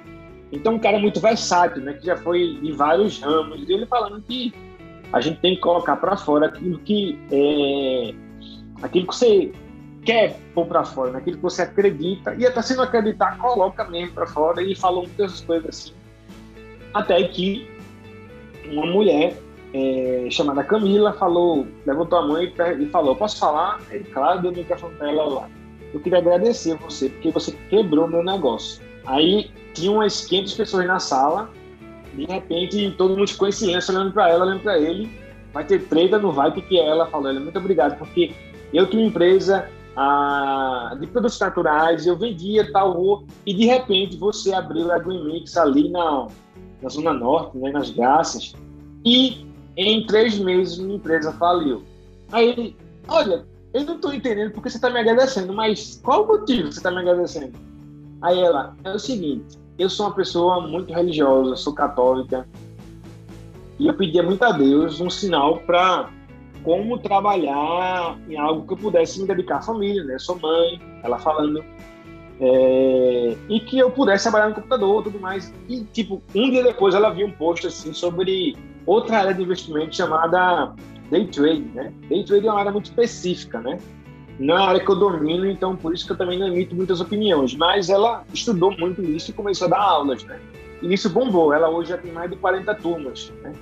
Então, 0.50 0.74
um 0.74 0.78
cara 0.80 0.98
muito 0.98 1.20
versátil, 1.20 1.80
né? 1.82 1.92
Que 1.92 2.06
já 2.06 2.16
foi 2.16 2.58
de 2.60 2.72
vários 2.72 3.20
ramos. 3.20 3.68
E 3.68 3.72
ele 3.72 3.86
falando 3.86 4.20
que 4.22 4.52
a 5.12 5.20
gente 5.20 5.38
tem 5.38 5.54
que 5.54 5.60
colocar 5.60 5.94
para 5.96 6.16
fora 6.16 6.46
aquilo 6.46 6.80
que 6.80 7.16
é, 7.30 8.14
aquilo 8.82 9.06
que 9.06 9.14
você 9.14 9.52
quer 10.04 10.36
pôr 10.52 10.66
para 10.66 10.84
fora, 10.84 11.12
né? 11.12 11.18
aquilo 11.18 11.36
que 11.36 11.42
você 11.42 11.62
acredita. 11.62 12.34
E 12.34 12.44
até 12.44 12.60
se 12.62 12.74
não 12.74 12.82
acreditar, 12.82 13.38
coloca 13.38 13.84
mesmo 13.84 14.14
para 14.14 14.26
fora. 14.26 14.60
E 14.60 14.74
falou 14.74 15.02
muitas 15.02 15.40
coisas 15.42 15.68
assim. 15.68 15.92
Até 16.92 17.22
que 17.22 17.77
uma 18.72 18.86
mulher 18.86 19.36
é, 19.72 20.28
chamada 20.30 20.64
Camila 20.64 21.12
falou, 21.12 21.66
levantou 21.86 22.18
a 22.18 22.26
mão 22.26 22.42
e, 22.42 22.52
e 22.80 22.86
falou: 22.86 23.14
Posso 23.14 23.38
falar? 23.38 23.80
Ele, 23.90 24.04
claro, 24.04 24.40
deu 24.40 24.50
o 24.50 24.54
microfone 24.54 24.94
para 24.96 25.10
ela 25.10 25.24
lá. 25.24 25.50
Eu 25.92 26.00
queria 26.00 26.18
agradecer 26.18 26.76
você, 26.76 27.08
porque 27.08 27.30
você 27.30 27.52
quebrou 27.70 28.08
meu 28.08 28.22
negócio. 28.22 28.82
Aí 29.06 29.50
tinha 29.74 29.90
umas 29.90 30.26
500 30.26 30.54
pessoas 30.54 30.86
na 30.86 30.98
sala, 30.98 31.50
de 32.14 32.24
repente 32.24 32.94
todo 32.96 33.16
mundo 33.16 33.28
ficou 33.28 33.48
em 33.48 33.52
silêncio, 33.52 33.94
olhando 33.94 34.12
para 34.12 34.28
ela, 34.28 34.44
olhando 34.44 34.62
para 34.62 34.78
ele. 34.78 35.10
Vai 35.52 35.64
ter 35.64 35.86
treta, 35.86 36.18
não 36.18 36.30
vai? 36.30 36.50
O 36.50 36.52
que, 36.52 36.78
ela 36.78 37.06
falou? 37.06 37.30
Ela, 37.30 37.40
muito 37.40 37.58
obrigado, 37.58 37.98
porque 37.98 38.32
eu 38.72 38.86
tinha 38.86 39.02
uma 39.02 39.08
empresa 39.08 39.68
ah, 39.96 40.94
de 41.00 41.06
produtos 41.06 41.40
naturais, 41.40 42.06
eu 42.06 42.16
vendia 42.16 42.70
tal, 42.70 43.24
e 43.46 43.54
de 43.54 43.64
repente 43.64 44.16
você 44.16 44.52
abriu 44.52 44.92
a 44.92 44.98
Green 44.98 45.24
Mix 45.24 45.56
ali 45.56 45.88
na 45.88 46.26
na 46.82 46.88
Zona 46.88 47.12
Norte, 47.12 47.56
né, 47.58 47.70
nas 47.70 47.90
Graças, 47.90 48.54
e 49.04 49.46
em 49.76 50.06
três 50.06 50.38
meses 50.38 50.78
minha 50.78 50.96
empresa 50.96 51.32
faliu. 51.32 51.82
Aí 52.32 52.48
ele, 52.50 52.76
olha, 53.06 53.46
eu 53.72 53.84
não 53.84 53.96
estou 53.96 54.12
entendendo 54.12 54.52
porque 54.52 54.70
você 54.70 54.76
está 54.76 54.90
me 54.90 54.98
agradecendo, 54.98 55.52
mas 55.52 56.00
qual 56.02 56.24
o 56.24 56.26
motivo 56.26 56.68
que 56.68 56.74
você 56.74 56.80
está 56.80 56.90
me 56.90 56.98
agradecendo? 56.98 57.52
Aí 58.22 58.38
ela, 58.40 58.76
é 58.84 58.92
o 58.92 58.98
seguinte, 58.98 59.58
eu 59.78 59.88
sou 59.88 60.06
uma 60.06 60.14
pessoa 60.14 60.66
muito 60.66 60.92
religiosa, 60.92 61.54
sou 61.56 61.72
católica, 61.72 62.46
e 63.78 63.86
eu 63.86 63.94
pedia 63.94 64.22
muito 64.22 64.42
a 64.42 64.50
Deus 64.50 65.00
um 65.00 65.08
sinal 65.08 65.58
para 65.58 66.10
como 66.64 66.98
trabalhar 66.98 68.18
em 68.28 68.36
algo 68.36 68.66
que 68.66 68.72
eu 68.72 68.76
pudesse 68.76 69.20
me 69.20 69.28
dedicar 69.28 69.58
à 69.58 69.62
família, 69.62 70.02
né? 70.02 70.14
Eu 70.14 70.20
sou 70.20 70.38
mãe, 70.38 70.80
ela 71.04 71.18
falando, 71.18 71.64
é, 72.40 73.36
e 73.48 73.60
que 73.60 73.78
eu 73.78 73.90
pudesse 73.90 74.24
trabalhar 74.24 74.48
no 74.48 74.54
computador 74.54 75.02
tudo 75.02 75.18
mais. 75.18 75.52
E, 75.68 75.82
tipo, 75.84 76.22
um 76.34 76.50
dia 76.50 76.62
depois 76.62 76.94
ela 76.94 77.10
viu 77.10 77.26
um 77.26 77.32
post, 77.32 77.66
assim, 77.66 77.92
sobre 77.92 78.56
outra 78.86 79.18
área 79.18 79.34
de 79.34 79.42
investimento 79.42 79.96
chamada 79.96 80.72
Day 81.10 81.26
Trade, 81.26 81.64
né? 81.74 81.92
Day 82.08 82.24
Trade 82.24 82.46
é 82.46 82.50
uma 82.50 82.60
área 82.60 82.72
muito 82.72 82.86
específica, 82.86 83.60
né? 83.60 83.78
Não 84.38 84.56
é 84.56 84.60
uma 84.60 84.68
área 84.68 84.84
que 84.84 84.90
eu 84.90 84.94
domino, 84.94 85.50
então 85.50 85.74
por 85.76 85.92
isso 85.92 86.06
que 86.06 86.12
eu 86.12 86.16
também 86.16 86.38
não 86.38 86.46
emito 86.46 86.76
muitas 86.76 87.00
opiniões. 87.00 87.56
Mas 87.56 87.90
ela 87.90 88.24
estudou 88.32 88.70
muito 88.78 89.02
isso 89.02 89.32
e 89.32 89.34
começou 89.34 89.66
a 89.66 89.70
dar 89.70 89.80
aulas, 89.80 90.22
né? 90.22 90.38
E 90.80 90.94
isso 90.94 91.10
bombou. 91.10 91.52
Ela 91.52 91.68
hoje 91.68 91.90
já 91.90 91.98
tem 91.98 92.12
mais 92.12 92.30
de 92.30 92.36
40 92.36 92.72
turmas, 92.76 93.32
né? 93.42 93.52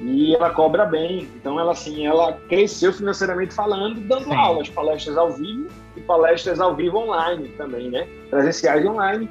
E 0.00 0.34
ela 0.34 0.50
cobra 0.50 0.84
bem. 0.84 1.28
Então, 1.36 1.60
ela, 1.60 1.72
assim, 1.72 2.06
ela 2.06 2.32
cresceu 2.48 2.92
financeiramente 2.92 3.54
falando, 3.54 4.00
dando 4.00 4.24
Sim. 4.24 4.34
aulas, 4.34 4.68
palestras 4.68 5.16
ao 5.16 5.30
vivo 5.30 5.68
e 5.98 6.00
palestras 6.00 6.60
ao 6.60 6.74
vivo 6.74 6.98
online 6.98 7.48
também, 7.56 7.90
né? 7.90 8.06
Presenciais 8.30 8.84
online. 8.86 9.28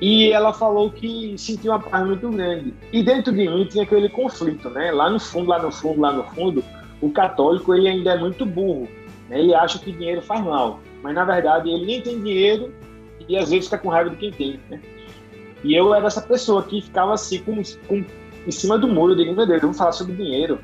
E 0.00 0.30
ela 0.30 0.52
falou 0.52 0.90
que 0.90 1.34
sentiu 1.38 1.72
uma 1.72 1.80
paz 1.80 2.06
muito 2.06 2.28
grande. 2.28 2.74
E 2.92 3.02
dentro 3.02 3.32
de 3.32 3.48
mim 3.48 3.64
tinha 3.64 3.84
aquele 3.84 4.08
conflito, 4.08 4.68
né? 4.70 4.90
Lá 4.90 5.08
no 5.08 5.18
fundo, 5.18 5.48
lá 5.48 5.62
no 5.62 5.72
fundo, 5.72 6.00
lá 6.00 6.12
no 6.12 6.24
fundo, 6.24 6.62
o 7.00 7.10
católico 7.10 7.74
ele 7.74 7.88
ainda 7.88 8.12
é 8.12 8.18
muito 8.18 8.44
burro. 8.44 8.88
Né? 9.28 9.40
Ele 9.40 9.54
acha 9.54 9.78
que 9.78 9.92
dinheiro 9.92 10.20
faz 10.20 10.44
mal. 10.44 10.80
Mas, 11.02 11.14
na 11.14 11.24
verdade, 11.24 11.70
ele 11.70 11.86
nem 11.86 12.02
tem 12.02 12.20
dinheiro 12.20 12.74
e 13.28 13.38
às 13.38 13.50
vezes 13.50 13.66
fica 13.66 13.78
com 13.78 13.88
raiva 13.88 14.10
de 14.10 14.16
quem 14.16 14.30
tem, 14.32 14.60
né? 14.68 14.80
E 15.64 15.74
eu 15.74 15.92
era 15.94 16.06
essa 16.06 16.20
pessoa 16.20 16.62
que 16.62 16.82
ficava 16.82 17.14
assim, 17.14 17.38
com, 17.38 17.54
com 17.88 18.04
em 18.46 18.50
cima 18.50 18.78
do 18.78 18.86
muro. 18.86 19.16
Digo, 19.16 19.34
meu 19.34 19.46
Deus, 19.46 19.62
vamos 19.62 19.78
falar 19.78 19.92
sobre 19.92 20.14
dinheiro. 20.14 20.58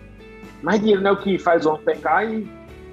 Mas 0.62 0.78
dinheiro 0.78 1.00
não 1.00 1.10
é 1.10 1.12
o 1.14 1.16
que 1.16 1.38
faz 1.38 1.64
o 1.64 1.70
homem 1.70 1.82
pecar 1.82 2.30
e, 2.30 2.46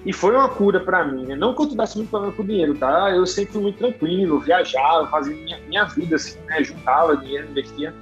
e 0.06 0.14
foi 0.14 0.36
uma 0.36 0.50
cura 0.50 0.80
para 0.80 1.06
mim. 1.06 1.26
Né? 1.26 1.36
Não 1.36 1.54
que 1.54 1.62
eu 1.62 1.70
tivesse 1.70 1.98
muito 1.98 2.10
problema 2.10 2.34
com 2.34 2.46
dinheiro, 2.46 2.76
tá? 2.76 3.12
Eu 3.12 3.26
sempre 3.26 3.54
fui 3.54 3.62
muito 3.62 3.78
tranquilo, 3.78 4.40
viajava, 4.40 5.08
fazia 5.08 5.36
minha, 5.36 5.60
minha 5.68 5.84
vida, 5.86 6.16
assim, 6.16 6.40
né? 6.48 6.64
Juntava 6.64 7.18
dinheiro, 7.18 7.50
investia. 7.50 7.94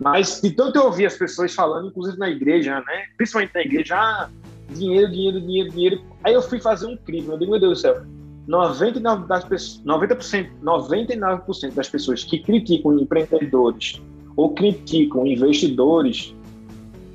Mas 0.00 0.40
de 0.40 0.50
tanto 0.50 0.78
eu 0.78 0.84
ouvir 0.84 1.06
as 1.06 1.16
pessoas 1.16 1.54
falando, 1.54 1.88
inclusive 1.88 2.18
na 2.18 2.28
igreja, 2.28 2.80
né? 2.80 3.06
Principalmente 3.16 3.54
na 3.54 3.62
igreja, 3.62 3.96
ah, 3.96 4.28
dinheiro, 4.70 5.10
dinheiro, 5.10 5.40
dinheiro, 5.40 5.70
dinheiro. 5.70 6.02
Aí 6.22 6.34
eu 6.34 6.42
fui 6.42 6.60
fazer 6.60 6.86
um 6.86 6.96
crime. 6.96 7.28
Eu 7.28 7.38
digo, 7.38 7.50
meu 7.50 7.60
Deus 7.60 7.78
do 7.78 7.80
céu, 7.80 8.02
99% 8.48 9.26
das 9.26 9.44
pessoas, 9.44 9.84
90%, 9.84 10.50
99% 10.62 11.74
das 11.74 11.88
pessoas 11.88 12.24
que 12.24 12.38
criticam 12.38 12.98
empreendedores 12.98 14.00
ou 14.36 14.54
criticam 14.54 15.26
investidores 15.26 16.34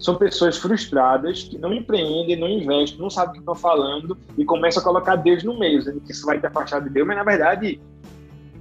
são 0.03 0.15
pessoas 0.15 0.57
frustradas 0.57 1.43
que 1.43 1.57
não 1.57 1.73
empreendem, 1.73 2.35
não 2.35 2.49
investem, 2.49 2.99
não 2.99 3.09
sabem 3.09 3.29
o 3.29 3.33
que 3.33 3.39
estão 3.39 3.55
falando 3.55 4.17
e 4.37 4.43
começam 4.43 4.81
a 4.81 4.83
colocar 4.83 5.15
Deus 5.15 5.43
no 5.43 5.57
meio, 5.57 5.79
dizendo 5.79 6.01
que 6.01 6.11
isso 6.11 6.25
vai 6.25 6.37
te 6.37 6.45
afastar 6.45 6.81
de 6.81 6.89
Deus, 6.89 7.07
mas 7.07 7.15
na 7.15 7.23
verdade 7.23 7.79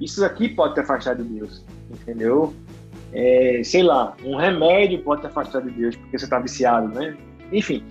isso 0.01 0.25
aqui 0.25 0.49
pode 0.49 0.75
te 0.75 0.81
afastar 0.81 1.17
de 1.17 1.25
Deus, 1.25 1.65
entendeu? 1.91 2.55
É, 3.13 3.61
sei 3.65 3.83
lá, 3.83 4.15
um 4.25 4.37
remédio 4.37 5.03
pode 5.03 5.23
te 5.23 5.27
afastar 5.27 5.63
de 5.63 5.71
Deus 5.71 5.97
porque 5.97 6.17
você 6.17 6.25
está 6.25 6.39
viciado, 6.39 6.89
né? 6.89 7.17
Enfim, 7.53 7.83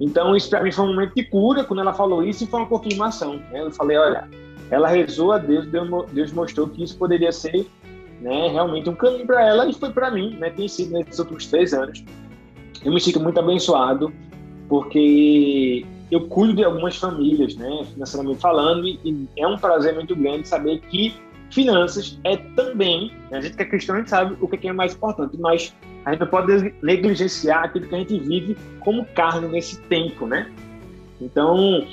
então 0.00 0.34
isso 0.34 0.50
para 0.50 0.64
mim 0.64 0.72
foi 0.72 0.84
um 0.84 0.88
momento 0.88 1.14
de 1.14 1.22
cura 1.24 1.62
quando 1.62 1.80
ela 1.80 1.94
falou 1.94 2.24
isso 2.24 2.42
e 2.42 2.46
foi 2.48 2.58
uma 2.58 2.68
confirmação. 2.68 3.36
Né? 3.52 3.62
Eu 3.62 3.70
falei, 3.70 3.96
olha, 3.96 4.28
ela 4.68 4.88
rezou 4.88 5.30
a 5.30 5.38
Deus, 5.38 5.64
Deus 6.12 6.32
mostrou 6.32 6.68
que 6.68 6.82
isso 6.82 6.98
poderia 6.98 7.30
ser 7.30 7.66
né, 8.20 8.48
realmente 8.48 8.90
um 8.90 8.96
caminho 8.96 9.26
para 9.26 9.46
ela 9.46 9.68
e 9.68 9.72
foi 9.72 9.90
para 9.90 10.10
mim, 10.10 10.36
né? 10.38 10.50
Tem 10.50 10.66
sido 10.66 10.90
nesses 10.90 11.18
últimos 11.20 11.46
três 11.46 11.72
anos. 11.72 12.02
Eu 12.84 12.92
me 12.92 13.00
sinto 13.00 13.20
muito 13.20 13.38
abençoado 13.38 14.12
porque 14.68 15.84
eu 16.10 16.26
cuido 16.28 16.54
de 16.54 16.64
algumas 16.64 16.96
famílias, 16.96 17.56
né, 17.56 17.84
financeiramente 17.92 18.40
falando, 18.40 18.86
e, 18.86 19.28
é 19.36 19.46
um 19.46 19.58
prazer 19.58 19.94
muito 19.94 20.14
grande 20.14 20.46
saber 20.46 20.80
que 20.80 21.14
finanças 21.50 22.18
é 22.24 22.36
também, 22.36 23.12
né, 23.30 23.38
a 23.38 23.40
gente 23.40 23.56
que 23.56 23.62
é 23.62 23.66
cristão, 23.66 23.96
a 23.96 23.98
gente 23.98 24.10
sabe 24.10 24.36
o 24.40 24.48
que 24.48 24.68
é 24.68 24.72
mais 24.72 24.94
importante, 24.94 25.36
mas 25.38 25.74
a 26.04 26.12
gente 26.12 26.20
não 26.20 26.26
pode 26.28 26.74
negligenciar 26.82 27.64
aquilo 27.64 27.86
que 27.86 27.94
a 27.94 27.98
gente 27.98 28.18
vive 28.20 28.56
como 28.80 29.04
carne 29.06 29.48
nesse 29.48 29.80
tempo, 29.82 30.26
né? 30.26 30.48
Então, 31.20 31.84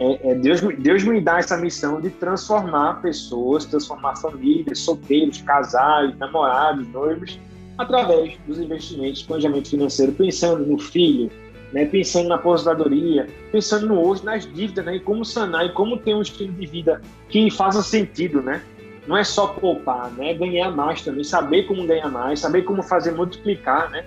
é, 0.00 0.30
é, 0.30 0.34
Deus, 0.34 0.60
Deus 0.78 1.04
me 1.04 1.20
dá 1.20 1.38
essa 1.38 1.56
missão 1.56 2.00
de 2.00 2.10
transformar 2.10 3.02
pessoas, 3.02 3.64
transformar 3.66 4.16
famílias, 4.16 4.78
solteiros, 4.78 5.42
casais, 5.42 6.16
namorados, 6.18 6.88
noivos, 6.88 7.38
através 7.78 8.36
dos 8.46 8.58
investimentos, 8.58 9.22
planejamento 9.22 9.70
financeiro, 9.70 10.12
pensando 10.12 10.64
no 10.66 10.78
filho, 10.78 11.30
né, 11.72 11.86
pensando 11.86 12.28
na 12.28 12.34
aposentadoria, 12.34 13.26
pensando 13.50 13.86
no 13.86 14.06
hoje, 14.06 14.24
nas 14.24 14.44
dívidas, 14.52 14.84
né, 14.84 14.96
e 14.96 15.00
como 15.00 15.24
sanar, 15.24 15.66
e 15.66 15.72
como 15.72 15.96
ter 15.96 16.14
um 16.14 16.22
estilo 16.22 16.52
de 16.52 16.66
vida 16.66 17.00
que 17.28 17.50
faça 17.50 17.82
sentido, 17.82 18.42
né? 18.42 18.62
Não 19.06 19.16
é 19.16 19.24
só 19.24 19.48
poupar, 19.48 20.12
né? 20.12 20.30
É 20.30 20.34
ganhar 20.34 20.70
mais 20.70 21.02
também, 21.02 21.24
saber 21.24 21.64
como 21.64 21.84
ganhar 21.86 22.08
mais, 22.08 22.40
saber 22.40 22.62
como 22.62 22.82
fazer 22.82 23.12
multiplicar, 23.12 23.90
né? 23.90 24.04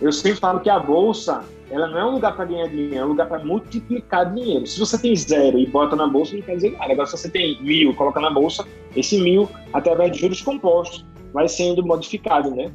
Eu 0.00 0.12
sempre 0.12 0.40
falo 0.40 0.60
que 0.60 0.70
a 0.70 0.78
bolsa, 0.78 1.44
ela 1.70 1.86
não 1.88 1.98
é 1.98 2.04
um 2.06 2.12
lugar 2.12 2.34
para 2.34 2.46
ganhar 2.46 2.68
dinheiro, 2.68 2.96
é 2.96 3.04
um 3.04 3.08
lugar 3.08 3.28
para 3.28 3.44
multiplicar 3.44 4.32
dinheiro. 4.32 4.66
Se 4.66 4.78
você 4.78 4.96
tem 4.96 5.14
zero 5.14 5.58
e 5.58 5.66
bota 5.66 5.94
na 5.94 6.06
bolsa, 6.06 6.34
não 6.34 6.42
quer 6.42 6.54
dizer 6.54 6.72
nada. 6.72 6.90
Agora, 6.90 7.06
se 7.06 7.18
você 7.18 7.28
tem 7.28 7.60
mil, 7.62 7.94
coloca 7.94 8.18
na 8.18 8.30
bolsa, 8.30 8.66
esse 8.96 9.20
mil, 9.20 9.46
através 9.74 10.12
de 10.12 10.20
juros 10.20 10.40
compostos, 10.40 11.04
vai 11.34 11.46
sendo 11.46 11.84
modificado, 11.84 12.50
né? 12.54 12.72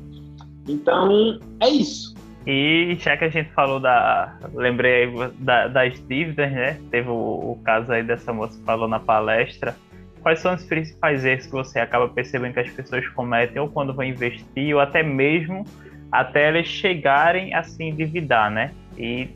Então, 0.67 1.39
é 1.59 1.69
isso. 1.69 2.15
E 2.47 2.95
já 2.99 3.17
que 3.17 3.25
a 3.25 3.29
gente 3.29 3.51
falou 3.51 3.79
da. 3.79 4.37
Lembrei 4.53 5.11
da, 5.39 5.67
das 5.67 5.93
dívidas, 6.07 6.51
né? 6.51 6.79
Teve 6.91 7.09
o, 7.09 7.13
o, 7.13 7.61
caso 7.63 7.91
aí 7.91 8.03
dessa 8.03 8.31
moça 8.31 8.57
que 8.57 8.63
falou 8.63 8.87
na 8.87 8.99
palestra. 8.99 9.75
Quais 10.21 10.39
são 10.39 10.53
os 10.53 10.63
principais 10.63 11.25
erros 11.25 11.45
que 11.45 11.51
você 11.51 11.79
acaba 11.79 12.07
percebendo 12.07 12.53
que 12.53 12.59
as 12.59 12.69
pessoas 12.69 13.07
cometem, 13.09 13.61
ou 13.61 13.67
quando 13.67 13.93
vão 13.93 14.03
investir, 14.03 14.75
ou 14.75 14.79
até 14.79 15.03
mesmo 15.03 15.65
até 16.11 16.47
elas 16.47 16.67
chegarem 16.67 17.53
a 17.53 17.63
se 17.63 17.83
endividar, 17.83 18.51
né? 18.51 18.71
E 18.97 19.29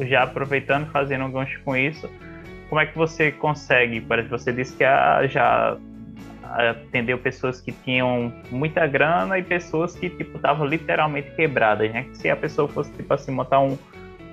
já 0.00 0.22
aproveitando, 0.22 0.90
fazendo 0.90 1.24
um 1.24 1.30
gancho 1.30 1.60
com 1.64 1.76
isso, 1.76 2.08
como 2.68 2.80
é 2.80 2.86
que 2.86 2.96
você 2.96 3.30
consegue? 3.30 4.00
Parece 4.00 4.28
que 4.28 4.38
você 4.38 4.52
disse 4.52 4.76
que 4.76 4.84
já 5.28 5.76
atendeu 6.54 7.18
pessoas 7.18 7.60
que 7.60 7.72
tinham 7.72 8.32
muita 8.50 8.86
grana 8.86 9.38
e 9.38 9.42
pessoas 9.42 9.94
que 9.94 10.08
tipo 10.08 10.36
estavam 10.36 10.66
literalmente 10.66 11.30
quebradas, 11.34 11.92
né? 11.92 12.06
Se 12.14 12.28
a 12.28 12.36
pessoa 12.36 12.68
fosse 12.68 12.90
tipo 12.92 13.12
assim 13.12 13.32
montar 13.32 13.60
um, 13.60 13.76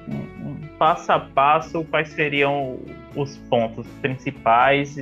um, 0.08 0.58
passo 0.78 1.12
a 1.12 1.19
passo, 1.19 1.84
quais 1.86 2.10
seriam 2.10 2.80
os 3.15 3.38
pontos 3.49 3.86
principais 4.01 4.97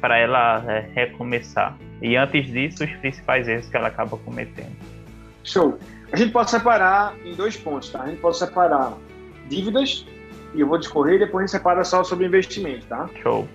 para 0.00 0.18
ela 0.18 0.64
é, 0.68 0.90
recomeçar? 0.94 1.76
E 2.02 2.16
antes 2.16 2.46
disso, 2.46 2.84
os 2.84 2.90
principais 2.96 3.46
erros 3.46 3.68
que 3.68 3.76
ela 3.76 3.88
acaba 3.88 4.16
cometendo. 4.16 4.74
Show. 5.44 5.78
A 6.12 6.16
gente 6.16 6.32
pode 6.32 6.50
separar 6.50 7.14
em 7.24 7.34
dois 7.34 7.56
pontos, 7.56 7.90
tá? 7.90 8.02
A 8.02 8.08
gente 8.08 8.20
pode 8.20 8.36
separar 8.36 8.94
dívidas 9.48 10.06
e 10.54 10.60
eu 10.60 10.66
vou 10.66 10.78
discorrer 10.78 11.16
e 11.16 11.18
depois 11.20 11.44
a 11.44 11.46
gente 11.46 11.52
separa 11.52 11.84
só 11.84 12.02
sobre 12.02 12.26
investimento, 12.26 12.86
tá? 12.86 13.08
Show. 13.22 13.46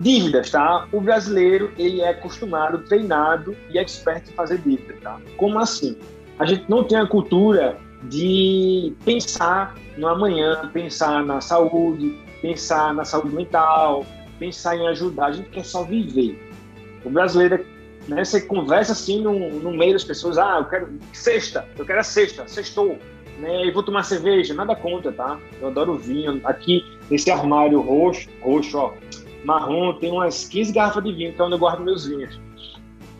Dívidas, 0.00 0.50
tá? 0.50 0.88
O 0.92 1.00
brasileiro, 1.00 1.70
ele 1.76 2.00
é 2.00 2.08
acostumado, 2.08 2.78
treinado 2.78 3.54
e 3.68 3.78
expert 3.78 4.26
em 4.26 4.32
fazer 4.32 4.56
dívida, 4.58 4.94
tá? 5.02 5.20
Como 5.36 5.58
assim? 5.58 5.94
A 6.38 6.46
gente 6.46 6.64
não 6.70 6.82
tem 6.82 6.96
a 6.96 7.06
cultura 7.06 7.76
de 8.04 8.94
pensar 9.04 9.76
no 9.98 10.08
amanhã, 10.08 10.70
pensar 10.72 11.22
na 11.22 11.42
saúde, 11.42 12.18
pensar 12.40 12.94
na 12.94 13.04
saúde 13.04 13.34
mental, 13.34 14.06
pensar 14.38 14.74
em 14.74 14.88
ajudar. 14.88 15.26
A 15.26 15.32
gente 15.32 15.50
quer 15.50 15.66
só 15.66 15.84
viver. 15.84 16.50
O 17.04 17.10
brasileiro, 17.10 17.62
né, 18.08 18.24
você 18.24 18.40
conversa 18.40 18.92
assim 18.92 19.20
no, 19.20 19.50
no 19.60 19.70
meio 19.70 19.92
das 19.92 20.04
pessoas, 20.04 20.38
ah, 20.38 20.60
eu 20.60 20.64
quero 20.64 20.98
sexta, 21.12 21.68
eu 21.76 21.84
quero 21.84 22.00
a 22.00 22.04
sexta, 22.04 22.48
sextou, 22.48 22.98
né, 23.38 23.66
e 23.66 23.70
vou 23.70 23.82
tomar 23.82 24.02
cerveja, 24.04 24.54
nada 24.54 24.74
contra, 24.74 25.12
tá? 25.12 25.38
Eu 25.60 25.68
adoro 25.68 25.98
vinho. 25.98 26.40
Aqui, 26.44 26.84
nesse 27.10 27.30
armário 27.30 27.80
roxo, 27.82 28.30
roxo, 28.40 28.78
ó, 28.78 28.92
marrom, 29.44 29.94
tem 29.94 30.10
umas 30.10 30.44
15 30.48 30.72
garrafas 30.72 31.04
de 31.04 31.12
vinho, 31.12 31.32
que 31.32 31.40
é 31.40 31.44
onde 31.44 31.54
eu 31.54 31.58
guardo 31.58 31.82
meus 31.82 32.06
vinhos. 32.06 32.38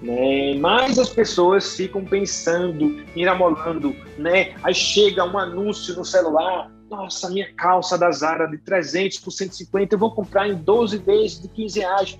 Né? 0.02 0.54
Mas 0.58 0.98
as 0.98 1.10
pessoas 1.10 1.76
ficam 1.76 2.04
pensando, 2.04 3.04
miramolando, 3.14 3.94
né? 4.16 4.54
Aí 4.62 4.74
chega 4.74 5.24
um 5.24 5.38
anúncio 5.38 5.94
no 5.94 6.04
celular, 6.04 6.70
nossa, 6.90 7.30
minha 7.30 7.52
calça 7.54 7.96
da 7.96 8.10
Zara 8.10 8.46
de 8.46 8.58
300 8.58 9.18
por 9.18 9.30
150, 9.30 9.94
eu 9.94 9.98
vou 9.98 10.12
comprar 10.12 10.48
em 10.48 10.54
12 10.54 10.98
vezes 10.98 11.40
de 11.40 11.48
15 11.48 11.80
reais. 11.80 12.18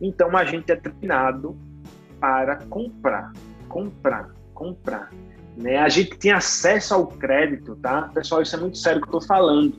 Então 0.00 0.36
a 0.36 0.44
gente 0.44 0.70
é 0.72 0.76
treinado 0.76 1.56
para 2.18 2.56
comprar, 2.66 3.32
comprar, 3.68 4.30
comprar. 4.54 5.10
Né? 5.56 5.76
A 5.76 5.88
gente 5.88 6.16
tem 6.16 6.32
acesso 6.32 6.94
ao 6.94 7.06
crédito, 7.06 7.76
tá? 7.76 8.10
Pessoal, 8.14 8.42
isso 8.42 8.56
é 8.56 8.58
muito 8.58 8.78
sério 8.78 9.00
que 9.00 9.06
eu 9.06 9.18
estou 9.18 9.22
falando. 9.22 9.76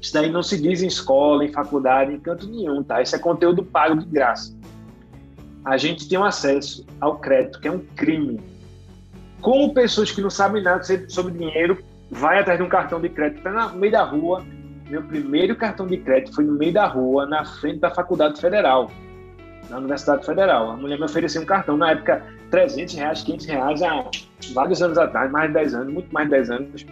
Isso 0.00 0.14
daí 0.14 0.30
não 0.30 0.42
se 0.42 0.60
diz 0.60 0.82
em 0.82 0.86
escola, 0.86 1.44
em 1.44 1.52
faculdade, 1.52 2.12
em 2.12 2.18
canto 2.18 2.48
nenhum, 2.48 2.82
tá? 2.82 3.02
Isso 3.02 3.14
é 3.14 3.18
conteúdo 3.18 3.62
pago 3.62 3.96
de 3.96 4.06
graça. 4.06 4.56
A 5.64 5.76
gente 5.76 6.08
tem 6.08 6.18
um 6.18 6.24
acesso 6.24 6.86
ao 7.00 7.18
crédito, 7.18 7.60
que 7.60 7.68
é 7.68 7.70
um 7.70 7.80
crime. 7.96 8.40
Como 9.42 9.74
pessoas 9.74 10.10
que 10.10 10.22
não 10.22 10.30
sabem 10.30 10.62
nada 10.62 10.82
sobre 11.08 11.32
dinheiro, 11.34 11.78
vai 12.10 12.38
atrás 12.38 12.58
de 12.58 12.64
um 12.64 12.68
cartão 12.68 13.00
de 13.00 13.10
crédito, 13.10 13.42
tá 13.42 13.68
no 13.68 13.78
meio 13.78 13.92
da 13.92 14.02
rua. 14.02 14.44
Meu 14.88 15.02
primeiro 15.02 15.54
cartão 15.54 15.86
de 15.86 15.98
crédito 15.98 16.34
foi 16.34 16.44
no 16.44 16.54
meio 16.54 16.72
da 16.72 16.86
rua, 16.86 17.26
na 17.26 17.44
frente 17.44 17.78
da 17.78 17.90
Faculdade 17.90 18.40
Federal, 18.40 18.90
na 19.68 19.78
Universidade 19.78 20.24
Federal. 20.24 20.70
A 20.70 20.76
mulher 20.76 20.98
me 20.98 21.04
ofereceu 21.04 21.42
um 21.42 21.46
cartão, 21.46 21.76
na 21.76 21.92
época, 21.92 22.24
300 22.50 22.94
reais, 22.94 23.22
500 23.22 23.46
reais, 23.46 23.82
há 23.82 24.10
vários 24.52 24.82
anos 24.82 24.98
atrás, 24.98 25.30
mais 25.30 25.48
de 25.48 25.54
10 25.54 25.74
anos, 25.74 25.92
muito 25.92 26.12
mais 26.12 26.26
de 26.26 26.30
10 26.32 26.50
anos 26.50 26.86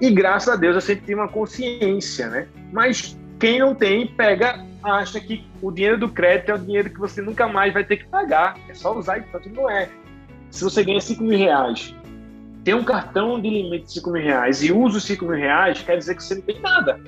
e 0.00 0.10
graças 0.10 0.48
a 0.48 0.56
Deus 0.56 0.74
eu 0.74 0.80
sempre 0.80 1.06
tive 1.06 1.14
uma 1.14 1.28
consciência, 1.28 2.28
né? 2.28 2.46
Mas 2.72 3.18
quem 3.38 3.58
não 3.58 3.74
tem, 3.74 4.06
pega, 4.06 4.64
acha 4.82 5.18
que 5.20 5.44
o 5.62 5.70
dinheiro 5.70 5.98
do 5.98 6.08
crédito 6.08 6.50
é 6.50 6.54
o 6.54 6.58
dinheiro 6.58 6.90
que 6.90 6.98
você 6.98 7.22
nunca 7.22 7.48
mais 7.48 7.72
vai 7.72 7.84
ter 7.84 7.98
que 7.98 8.06
pagar. 8.06 8.58
É 8.68 8.74
só 8.74 8.96
usar 8.96 9.18
e 9.18 9.22
tanto 9.22 9.48
não 9.50 9.70
é. 9.70 9.88
Se 10.50 10.62
você 10.62 10.84
ganha 10.84 11.00
5 11.00 11.22
mil 11.22 11.38
reais, 11.38 11.94
tem 12.62 12.74
um 12.74 12.84
cartão 12.84 13.40
de 13.40 13.48
limite 13.48 13.86
de 13.86 13.92
5 13.94 14.10
mil 14.10 14.22
reais 14.22 14.62
e 14.62 14.70
usa 14.70 14.98
os 14.98 15.04
5 15.04 15.24
mil 15.24 15.36
reais, 15.36 15.82
quer 15.82 15.96
dizer 15.96 16.14
que 16.14 16.22
você 16.22 16.34
não 16.34 16.42
tem 16.42 16.60
nada. 16.60 17.00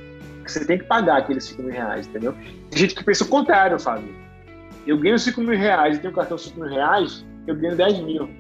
Que 0.45 0.53
você 0.53 0.65
tem 0.65 0.79
que 0.79 0.85
pagar 0.85 1.19
aqueles 1.19 1.45
5 1.45 1.63
mil 1.63 1.73
reais, 1.73 2.07
entendeu? 2.07 2.35
Tem 2.71 2.81
gente 2.81 2.95
que 2.95 3.05
pensa 3.05 3.25
o 3.25 3.29
contrário, 3.29 3.79
Fábio. 3.79 4.15
Eu 4.87 4.97
ganho 4.97 5.19
5 5.19 5.41
mil 5.43 5.59
reais 5.59 5.99
e 5.99 6.01
tenho 6.01 6.13
um 6.13 6.17
cartão 6.17 6.39
de 6.39 6.45
5 6.45 6.59
mil 6.59 6.71
reais, 6.71 7.25
eu 7.47 7.55
ganho 7.55 7.77
10 7.77 8.01
mil. 8.01 8.31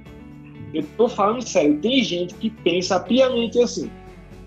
Eu 0.72 0.84
tô 0.96 1.08
falando 1.08 1.42
sério, 1.42 1.78
tem 1.80 2.02
gente 2.02 2.34
que 2.34 2.50
pensa 2.50 2.98
piamente 2.98 3.60
assim 3.60 3.90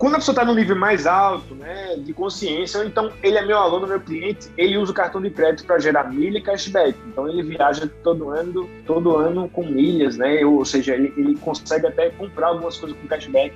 quando 0.02 0.14
a 0.14 0.18
pessoa 0.18 0.32
está 0.32 0.44
no 0.44 0.52
nível 0.52 0.74
mais 0.74 1.06
alto, 1.06 1.54
né, 1.54 1.94
de 1.96 2.12
consciência, 2.12 2.80
ou 2.80 2.84
então 2.84 3.12
ele 3.22 3.38
é 3.38 3.46
meu 3.46 3.56
aluno, 3.56 3.86
meu 3.86 4.00
cliente, 4.00 4.50
ele 4.58 4.76
usa 4.76 4.90
o 4.90 4.94
cartão 4.94 5.22
de 5.22 5.30
crédito 5.30 5.64
para 5.64 5.78
gerar 5.78 6.10
milha 6.12 6.38
e 6.38 6.42
cashback. 6.42 6.98
Então 7.06 7.28
ele 7.28 7.40
viaja 7.44 7.88
todo 8.02 8.30
ano, 8.30 8.68
todo 8.84 9.16
ano 9.16 9.48
com 9.48 9.64
milhas, 9.64 10.16
né? 10.16 10.44
Ou 10.44 10.64
seja, 10.64 10.96
ele, 10.96 11.14
ele 11.16 11.36
consegue 11.36 11.86
até 11.86 12.10
comprar 12.10 12.48
algumas 12.48 12.76
coisas 12.78 12.98
com 12.98 13.06
cashback. 13.06 13.54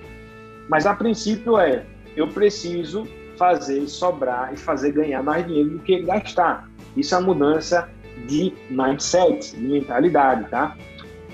Mas 0.68 0.86
a 0.86 0.94
princípio 0.94 1.58
é, 1.58 1.84
eu 2.14 2.28
preciso 2.28 3.08
fazer 3.36 3.84
sobrar 3.88 4.54
e 4.54 4.56
fazer 4.56 4.92
ganhar 4.92 5.24
mais 5.24 5.44
dinheiro 5.44 5.70
do 5.70 5.78
que 5.80 6.00
gastar. 6.02 6.70
Isso 6.96 7.12
é 7.12 7.18
a 7.18 7.20
mudança 7.22 7.88
de 8.28 8.54
mindset, 8.70 9.56
de 9.56 9.66
mentalidade, 9.66 10.48
tá? 10.48 10.76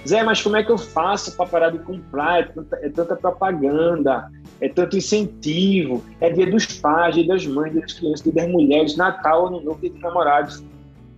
Zé, 0.08 0.22
mas 0.24 0.42
como 0.42 0.56
é 0.56 0.64
que 0.64 0.70
eu 0.70 0.78
faço 0.78 1.36
para 1.36 1.46
parar 1.46 1.70
de 1.70 1.78
comprar? 1.80 2.40
É 2.40 2.42
tanta, 2.44 2.76
é 2.76 2.88
tanta, 2.88 3.14
propaganda, 3.14 4.28
é 4.62 4.68
tanto 4.68 4.96
incentivo, 4.96 6.04
é 6.20 6.30
dia 6.30 6.48
dos 6.48 6.66
pais, 6.66 7.16
dia 7.16 7.26
das 7.26 7.44
mães, 7.44 7.72
dia 7.72 7.80
das 7.80 7.92
crianças, 7.94 8.22
dia 8.22 8.32
das 8.32 8.48
mulheres, 8.48 8.96
Natal, 8.96 9.48
Ano 9.48 9.60
Novo, 9.60 9.80
dia 9.80 9.90
dos 9.90 10.00
namorados. 10.00 10.62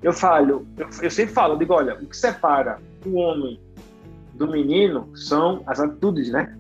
Eu 0.02 0.14
falo, 0.14 0.66
eu, 0.78 0.88
eu 1.02 1.10
sempre 1.10 1.34
falo, 1.34 1.52
eu 1.52 1.58
digo, 1.58 1.74
olha, 1.74 1.94
o 1.94 2.06
que 2.06 2.16
separa 2.16 2.78
o 3.04 3.16
homem 3.16 3.60
do 4.32 4.48
menino 4.50 5.10
são 5.14 5.62
as 5.66 5.78
atitudes, 5.78 6.32
né? 6.32 6.56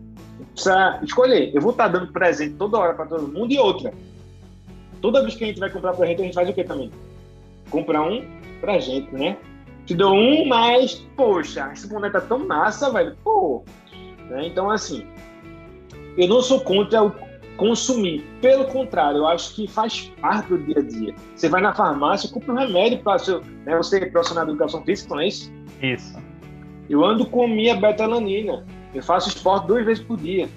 Precisa 0.52 1.00
escolher. 1.02 1.54
Eu 1.54 1.62
vou 1.62 1.70
estar 1.70 1.88
dando 1.88 2.12
presente 2.12 2.54
toda 2.56 2.76
hora 2.76 2.92
para 2.92 3.06
todo 3.06 3.32
mundo 3.32 3.50
e 3.50 3.58
outra. 3.58 3.90
Toda 5.00 5.22
vez 5.22 5.34
que 5.36 5.44
a 5.44 5.46
gente 5.46 5.60
vai 5.60 5.70
comprar 5.70 5.94
presente, 5.94 6.20
a 6.20 6.24
gente 6.24 6.34
faz 6.34 6.50
o 6.50 6.52
quê 6.52 6.64
também? 6.64 6.90
Comprar 7.70 8.02
um 8.02 8.22
pra 8.60 8.78
gente, 8.78 9.10
né? 9.14 9.38
Te 9.86 9.94
dou 9.94 10.14
um, 10.14 10.46
mas, 10.46 10.96
poxa, 11.16 11.70
esse 11.72 11.88
boneco 11.88 12.12
tá 12.12 12.20
tão 12.20 12.46
massa, 12.46 12.92
velho. 12.92 13.16
Pô. 13.24 13.64
Né? 14.28 14.48
Então, 14.48 14.70
assim, 14.70 15.06
eu 16.16 16.28
não 16.28 16.42
sou 16.42 16.60
contra 16.60 17.02
o 17.02 17.12
consumir. 17.56 18.24
Pelo 18.40 18.64
contrário, 18.66 19.18
eu 19.18 19.26
acho 19.26 19.54
que 19.54 19.66
faz 19.66 20.12
parte 20.20 20.48
do 20.48 20.58
dia 20.58 20.78
a 20.78 20.82
dia. 20.82 21.14
Você 21.34 21.48
vai 21.48 21.60
na 21.60 21.72
farmácia, 21.72 22.28
compra 22.28 22.52
um 22.52 22.56
remédio 22.56 22.98
para 22.98 23.18
seu. 23.18 23.40
Né, 23.64 23.76
você 23.76 23.98
é 23.98 24.06
profissional 24.06 24.44
de 24.44 24.52
educação 24.52 24.84
física, 24.84 25.14
não 25.14 25.20
é 25.20 25.28
isso? 25.28 25.52
Isso. 25.82 26.16
Eu 26.88 27.04
ando 27.04 27.26
com 27.26 27.46
minha 27.46 27.76
betalanina. 27.76 28.64
Eu 28.94 29.02
faço 29.02 29.28
esporte 29.28 29.66
duas 29.66 29.84
vezes 29.84 30.02
por 30.02 30.16
dia. 30.16 30.48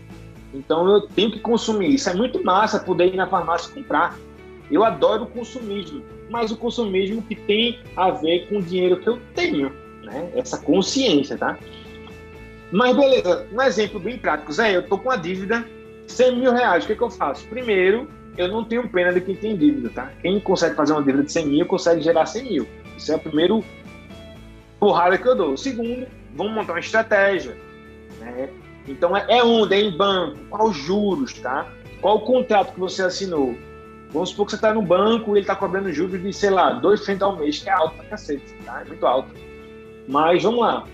Então 0.54 0.88
eu 0.88 1.02
tenho 1.02 1.32
que 1.32 1.39
consumir. 1.39 1.93
Isso 1.93 2.10
é 2.10 2.13
muito 2.13 2.43
massa 2.43 2.80
poder 2.80 3.13
ir 3.13 3.15
na 3.15 3.28
farmácia 3.28 3.74
comprar. 3.74 4.17
Eu 4.70 4.84
adoro 4.84 5.24
o 5.24 5.28
consumismo, 5.28 6.04
mas 6.30 6.52
o 6.52 6.58
consumismo 6.58 7.22
que 7.22 7.36
tem 7.36 7.80
a 7.96 8.12
ver 8.12 8.48
com 8.48 8.58
o 8.58 8.62
dinheiro 8.62 9.00
que 9.00 9.08
eu 9.08 9.17
tenho, 9.34 9.72
né? 10.04 10.30
Essa 10.36 10.58
consciência, 10.58 11.38
tá? 11.38 11.58
Mas 12.71 12.95
beleza, 12.95 13.47
um 13.51 13.62
exemplo 13.62 13.99
bem 13.99 14.17
prático. 14.17 14.51
Zé, 14.51 14.75
eu 14.75 14.84
tô 14.84 14.97
com 14.97 15.10
uma 15.10 15.17
dívida 15.17 15.65
100 16.08 16.38
mil 16.38 16.51
reais. 16.51 16.84
O 16.84 16.88
que, 16.88 16.95
que 16.95 17.01
eu 17.01 17.10
faço? 17.10 17.45
Primeiro, 17.47 18.10
eu 18.38 18.47
não 18.47 18.63
tenho 18.63 18.88
pena 18.89 19.13
de 19.13 19.21
quem 19.21 19.36
tem 19.36 19.56
dívida, 19.56 19.89
tá? 19.89 20.12
Quem 20.21 20.39
consegue 20.39 20.75
fazer 20.75 20.93
uma 20.93 21.01
dívida 21.01 21.23
de 21.23 21.32
100 21.32 21.45
mil 21.47 21.65
consegue 21.65 22.01
gerar 22.01 22.25
100 22.25 22.43
mil. 22.43 22.67
Isso 22.97 23.12
é 23.12 23.15
o 23.15 23.19
primeiro 23.19 23.63
porrada 24.80 25.17
que 25.17 25.27
eu 25.27 25.36
dou. 25.36 25.58
Segundo, 25.58 26.08
vamos 26.36 26.53
montar 26.53 26.73
uma 26.73 26.80
estratégia. 26.80 27.58
Né? 28.19 28.49
Então, 28.88 29.15
é, 29.15 29.25
é 29.30 29.43
onde? 29.43 29.73
É 29.73 29.82
em 29.82 29.95
banco? 29.95 30.38
Qual 30.49 30.69
os 30.69 30.77
juros, 30.77 31.34
tá? 31.34 31.67
Qual 32.01 32.17
o 32.17 32.21
contrato 32.21 32.73
que 32.73 32.80
você 32.80 33.03
assinou? 33.03 33.56
Vamos 34.12 34.30
supor 34.30 34.45
que 34.45 34.51
você 34.51 34.58
está 34.58 34.73
no 34.73 34.82
banco 34.82 35.32
e 35.32 35.34
ele 35.34 35.41
está 35.41 35.56
cobrando 35.56 35.91
juros 35.91 36.21
de, 36.21 36.32
sei 36.32 36.49
lá, 36.49 36.80
2% 36.82 37.21
ao 37.21 37.36
mês, 37.36 37.60
que 37.60 37.69
é 37.69 37.73
alto 37.73 37.95
pra 37.95 38.06
cacete, 38.06 38.53
tá? 38.65 38.82
É 38.82 38.86
muito 38.86 39.06
alto. 39.06 39.30
Mas 40.08 40.43
vamos 40.43 40.62
lá. 40.62 40.86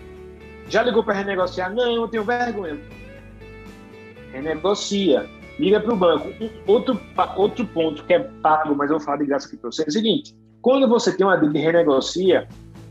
Já 0.73 0.81
ligou 0.81 1.03
para 1.03 1.13
renegociar? 1.13 1.71
Não, 1.71 1.85
eu 1.85 2.07
tenho 2.07 2.23
vergonha. 2.23 2.79
Renegocia. 4.31 5.29
Liga 5.59 5.79
para 5.79 5.93
o 5.93 5.95
banco. 5.95 6.29
Outro, 6.65 6.99
outro 7.37 7.63
ponto 7.67 8.03
que 8.03 8.13
é 8.15 8.19
pago, 8.41 8.73
mas 8.75 8.89
eu 8.89 8.97
vou 8.97 9.05
falar 9.05 9.17
de 9.17 9.27
graça 9.27 9.45
aqui 9.45 9.55
para 9.55 9.71
você, 9.71 9.83
é 9.83 9.87
o 9.87 9.91
seguinte: 9.91 10.35
quando 10.63 10.87
você 10.87 11.15
tem 11.15 11.27
uma 11.27 11.37
dívida 11.37 11.59
e 11.59 11.61
renegocia, 11.61 12.47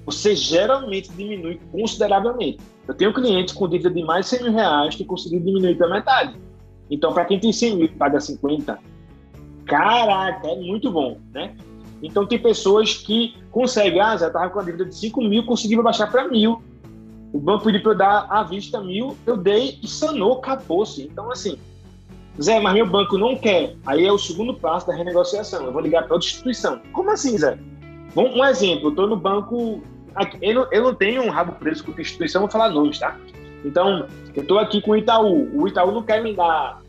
você 0.06 0.36
geralmente 0.36 1.10
diminui 1.10 1.60
consideravelmente. 1.72 2.60
Eu 2.86 2.94
tenho 2.94 3.12
clientes 3.12 3.52
com 3.52 3.68
dívida 3.68 3.90
de 3.90 4.04
mais 4.04 4.26
de 4.26 4.36
100 4.36 4.42
mil 4.44 4.52
reais 4.52 4.94
que 4.94 5.04
conseguiram 5.04 5.44
diminuir 5.44 5.76
para 5.76 5.88
metade. 5.88 6.40
Então, 6.88 7.12
para 7.12 7.24
quem 7.24 7.40
tem 7.40 7.52
100 7.52 7.76
mil 7.76 7.86
e 7.86 7.88
paga 7.88 8.20
50, 8.20 8.78
caraca, 9.66 10.46
é 10.46 10.54
muito 10.54 10.88
bom, 10.88 11.18
né? 11.34 11.56
Então, 12.00 12.28
tem 12.28 12.38
pessoas 12.38 12.94
que 12.94 13.34
conseguem, 13.50 14.00
ah, 14.00 14.16
já 14.16 14.28
estava 14.28 14.50
com 14.50 14.60
a 14.60 14.62
dívida 14.62 14.84
de 14.84 14.94
5 14.94 15.20
mil, 15.20 15.44
conseguiram 15.44 15.82
baixar 15.82 16.08
para 16.08 16.28
mil. 16.28 16.62
O 17.32 17.38
banco 17.38 17.64
pediu 17.64 17.82
para 17.82 17.92
eu 17.92 17.98
dar 17.98 18.26
à 18.28 18.42
vista 18.42 18.80
mil, 18.80 19.16
eu 19.26 19.36
dei 19.36 19.78
e 19.82 19.88
sanou, 19.88 20.38
acabou-se. 20.38 21.02
Então, 21.02 21.30
assim, 21.30 21.58
Zé, 22.40 22.60
mas 22.60 22.74
meu 22.74 22.86
banco 22.86 23.16
não 23.16 23.36
quer. 23.36 23.74
Aí 23.86 24.06
é 24.06 24.12
o 24.12 24.18
segundo 24.18 24.54
passo 24.54 24.86
da 24.86 24.94
renegociação. 24.94 25.64
Eu 25.64 25.72
vou 25.72 25.80
ligar 25.80 26.04
para 26.04 26.14
outra 26.14 26.28
instituição. 26.28 26.80
Como 26.92 27.10
assim, 27.10 27.36
Zé? 27.38 27.58
Um 28.14 28.44
exemplo, 28.44 28.86
eu 28.86 28.90
estou 28.90 29.06
no 29.06 29.16
banco 29.16 29.82
eu 30.40 30.54
não, 30.54 30.68
eu 30.70 30.82
não 30.82 30.94
tenho 30.94 31.22
um 31.22 31.30
rabo 31.30 31.52
preso 31.52 31.84
com 31.84 31.92
a 31.92 32.00
instituição, 32.00 32.42
vou 32.42 32.50
falar 32.50 32.68
nomes, 32.70 32.98
tá? 32.98 33.16
Então, 33.64 34.06
eu 34.34 34.42
estou 34.42 34.58
aqui 34.58 34.80
com 34.80 34.92
o 34.92 34.96
Itaú. 34.96 35.48
O 35.54 35.68
Itaú 35.68 35.92
não 35.92 36.02
quer 36.02 36.22
me 36.22 36.34
dar 36.34 36.82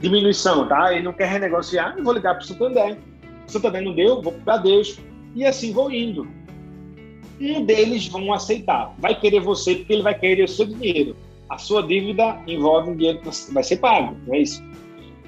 diminuição, 0.00 0.66
tá? 0.66 0.92
Ele 0.92 1.02
não 1.02 1.12
quer 1.12 1.26
renegociar, 1.26 1.94
eu 1.96 2.04
vou 2.04 2.12
ligar 2.12 2.34
para 2.34 2.42
o 2.42 2.46
Santander. 2.46 2.98
Santander 3.46 3.82
não 3.82 3.94
deu, 3.94 4.20
vou 4.20 4.32
para 4.32 4.58
Bradesco. 4.58 5.02
E 5.34 5.44
assim 5.44 5.72
vou 5.72 5.90
indo. 5.90 6.26
Um 7.40 7.64
deles 7.64 8.06
vão 8.08 8.32
aceitar. 8.32 8.94
Vai 8.98 9.18
querer 9.18 9.40
você 9.40 9.76
porque 9.76 9.92
ele 9.92 10.02
vai 10.02 10.18
querer 10.18 10.44
o 10.44 10.48
seu 10.48 10.66
dinheiro. 10.66 11.16
A 11.48 11.58
sua 11.58 11.82
dívida 11.82 12.40
envolve 12.46 12.90
um 12.90 12.96
dinheiro 12.96 13.20
que 13.20 13.52
vai 13.52 13.62
ser 13.62 13.76
pago, 13.76 14.16
não 14.26 14.34
é 14.34 14.40
isso? 14.40 14.62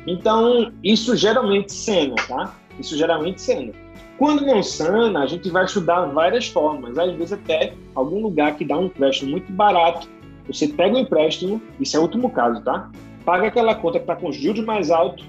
Então, 0.07 0.73
isso 0.83 1.14
geralmente 1.14 1.73
cena, 1.73 2.14
tá? 2.27 2.55
Isso 2.79 2.97
geralmente 2.97 3.40
cena. 3.40 3.73
Quando 4.16 4.44
não 4.44 4.62
sana, 4.62 5.23
a 5.23 5.27
gente 5.27 5.49
vai 5.49 5.64
estudar 5.64 6.07
várias 6.07 6.49
formas, 6.49 6.99
às 6.99 7.14
vezes 7.14 7.33
até 7.35 7.75
algum 7.94 8.21
lugar 8.21 8.57
que 8.57 8.64
dá 8.64 8.77
um 8.77 8.87
empréstimo 8.87 9.31
muito 9.31 9.53
barato. 9.53 10.09
Você 10.49 10.66
pega 10.66 10.97
o 10.97 10.99
empréstimo, 10.99 11.62
isso 11.79 11.97
é 11.97 12.01
o 12.01 12.03
último 12.03 12.31
caso, 12.31 12.61
tá? 12.62 12.90
Paga 13.25 13.47
aquela 13.47 13.75
conta 13.75 13.99
que 13.99 14.05
está 14.05 14.16
com 14.16 14.33
juros 14.33 14.64
mais 14.64 14.90
alto, 14.90 15.23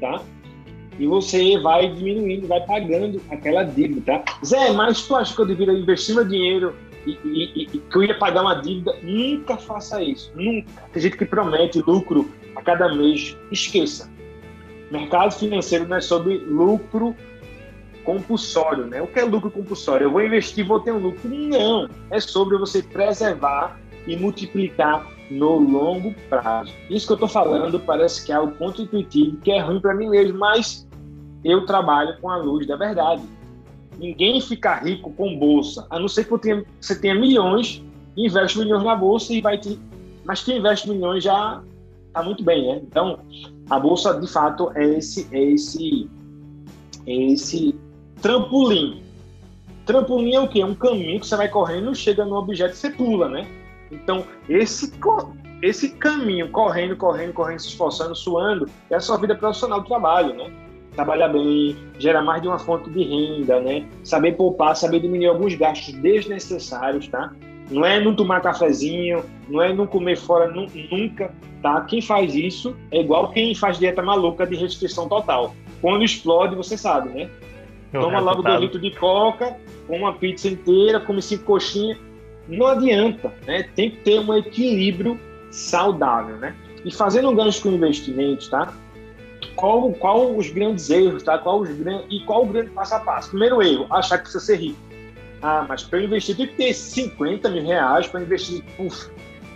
tá? 0.00 0.22
E 1.00 1.06
você 1.06 1.58
vai 1.58 1.88
diminuindo, 1.88 2.46
vai 2.46 2.60
pagando 2.60 3.22
aquela 3.30 3.62
dívida, 3.62 4.22
tá? 4.22 4.38
Zé, 4.44 4.70
mas 4.72 5.00
tu 5.06 5.16
acha 5.16 5.34
que 5.34 5.40
eu 5.40 5.46
deveria 5.46 5.72
investir 5.72 6.14
meu 6.14 6.26
dinheiro 6.26 6.76
e, 7.06 7.12
e, 7.24 7.62
e, 7.62 7.78
que 7.78 7.96
eu 7.96 8.02
ia 8.02 8.18
pagar 8.18 8.42
uma 8.42 8.56
dívida? 8.56 8.94
Nunca 9.02 9.56
faça 9.56 10.02
isso, 10.02 10.30
nunca. 10.34 10.70
Tem 10.92 11.02
gente 11.02 11.16
que 11.16 11.24
promete 11.24 11.80
lucro 11.80 12.30
a 12.54 12.60
cada 12.60 12.94
mês. 12.94 13.34
Esqueça. 13.50 14.10
Mercado 14.90 15.32
financeiro 15.32 15.88
não 15.88 15.96
é 15.96 16.02
sobre 16.02 16.36
lucro 16.36 17.16
compulsório, 18.04 18.84
né? 18.84 19.00
O 19.00 19.06
que 19.06 19.20
é 19.20 19.24
lucro 19.24 19.50
compulsório? 19.50 20.04
Eu 20.04 20.10
vou 20.10 20.22
investir, 20.22 20.66
vou 20.66 20.80
ter 20.80 20.92
um 20.92 20.98
lucro. 20.98 21.30
Não, 21.30 21.88
é 22.10 22.20
sobre 22.20 22.58
você 22.58 22.82
preservar 22.82 23.80
e 24.06 24.16
multiplicar 24.18 25.06
no 25.30 25.58
longo 25.58 26.14
prazo. 26.28 26.74
Isso 26.90 27.06
que 27.06 27.12
eu 27.12 27.16
estou 27.16 27.28
falando 27.28 27.80
parece 27.80 28.26
que 28.26 28.32
é 28.32 28.34
algo 28.34 28.54
contra-intuitivo, 28.56 29.38
que 29.38 29.50
é 29.50 29.60
ruim 29.60 29.80
para 29.80 29.94
mim 29.94 30.10
mesmo, 30.10 30.38
mas 30.38 30.89
eu 31.44 31.64
trabalho 31.66 32.16
com 32.20 32.30
a 32.30 32.36
luz 32.36 32.66
da 32.66 32.76
verdade. 32.76 33.22
Ninguém 33.98 34.40
fica 34.40 34.76
rico 34.76 35.12
com 35.12 35.38
bolsa, 35.38 35.86
a 35.90 35.98
não 35.98 36.08
ser 36.08 36.24
que 36.24 36.64
você 36.80 36.98
tenha 36.98 37.14
milhões, 37.14 37.84
investe 38.16 38.58
milhões 38.58 38.82
na 38.82 38.94
bolsa 38.94 39.32
e 39.32 39.40
vai 39.40 39.58
te... 39.58 39.78
Mas 40.24 40.42
quem 40.42 40.58
investe 40.58 40.88
milhões 40.88 41.22
já 41.22 41.62
está 42.06 42.22
muito 42.22 42.42
bem, 42.42 42.66
né? 42.66 42.80
Então, 42.82 43.20
a 43.68 43.78
bolsa, 43.78 44.18
de 44.18 44.26
fato, 44.26 44.70
é 44.74 44.84
esse, 44.84 45.28
é 45.32 45.42
esse, 45.42 46.08
é 47.06 47.12
esse 47.12 47.74
Trampolim. 48.20 49.02
Trampolim 49.86 50.34
é 50.34 50.40
o 50.40 50.48
quê? 50.48 50.60
É 50.60 50.66
um 50.66 50.74
caminho 50.74 51.20
que 51.20 51.26
você 51.26 51.36
vai 51.36 51.48
correndo, 51.48 51.94
chega 51.94 52.24
no 52.24 52.36
objeto 52.36 52.74
e 52.74 52.76
você 52.76 52.90
pula, 52.90 53.28
né? 53.28 53.46
Então, 53.90 54.24
esse, 54.48 54.92
esse 55.62 55.90
caminho, 55.90 56.50
correndo, 56.50 56.96
correndo, 56.96 57.32
correndo, 57.32 57.58
se 57.58 57.68
esforçando, 57.68 58.14
suando, 58.14 58.68
é 58.88 58.96
a 58.96 59.00
sua 59.00 59.16
vida 59.16 59.34
profissional 59.34 59.80
do 59.80 59.86
trabalho, 59.86 60.34
né? 60.34 60.50
Trabalhar 61.00 61.28
bem, 61.28 61.74
gerar 61.98 62.20
mais 62.20 62.42
de 62.42 62.48
uma 62.48 62.58
fonte 62.58 62.90
de 62.90 63.02
renda, 63.02 63.58
né? 63.58 63.86
Saber 64.04 64.36
poupar, 64.36 64.76
saber 64.76 65.00
diminuir 65.00 65.28
alguns 65.28 65.54
gastos 65.54 65.94
desnecessários, 65.94 67.08
tá? 67.08 67.32
Não 67.70 67.86
é 67.86 67.98
não 67.98 68.14
tomar 68.14 68.42
cafezinho, 68.42 69.24
não 69.48 69.62
é 69.62 69.72
não 69.72 69.86
comer 69.86 70.18
fora 70.18 70.52
nunca, 70.52 71.32
tá? 71.62 71.80
Quem 71.86 72.02
faz 72.02 72.34
isso 72.34 72.76
é 72.90 73.00
igual 73.00 73.30
quem 73.30 73.54
faz 73.54 73.78
dieta 73.78 74.02
maluca 74.02 74.46
de 74.46 74.56
restrição 74.56 75.08
total. 75.08 75.54
Quando 75.80 76.04
explode, 76.04 76.54
você 76.54 76.76
sabe, 76.76 77.08
né? 77.08 77.30
Toma 77.92 78.20
logo 78.20 78.42
dois 78.42 78.60
litros 78.60 78.82
de 78.82 78.90
coca, 78.90 79.56
uma 79.88 80.12
pizza 80.12 80.48
inteira, 80.48 81.00
come 81.00 81.22
cinco 81.22 81.44
coxinhas. 81.44 81.96
Não 82.46 82.66
adianta, 82.66 83.32
né? 83.46 83.62
Tem 83.74 83.90
que 83.90 83.96
ter 84.00 84.20
um 84.20 84.36
equilíbrio 84.36 85.18
saudável, 85.50 86.36
né? 86.36 86.54
E 86.84 86.92
fazendo 86.92 87.30
um 87.30 87.34
gancho 87.34 87.62
com 87.62 87.70
investimentos, 87.70 88.48
tá? 88.48 88.70
Qual, 89.60 89.92
qual 89.92 90.34
os 90.34 90.48
grandes 90.48 90.88
erros, 90.88 91.22
tá? 91.22 91.36
Qual 91.36 91.60
os 91.60 91.68
grandes, 91.68 92.06
e 92.10 92.20
qual 92.24 92.44
o 92.44 92.46
grande 92.46 92.70
passo 92.70 92.94
a 92.94 93.00
passo? 93.00 93.28
Primeiro 93.28 93.62
erro, 93.62 93.86
achar 93.90 94.16
que 94.16 94.22
precisa 94.22 94.42
ser 94.42 94.56
rico. 94.56 94.78
Ah, 95.42 95.66
mas 95.68 95.82
para 95.82 96.02
investir 96.02 96.34
tem 96.34 96.46
que 96.46 96.54
ter 96.54 96.72
50 96.72 97.50
mil 97.50 97.62
reais 97.64 98.06
para 98.06 98.22
investir. 98.22 98.64
Uf. 98.78 99.10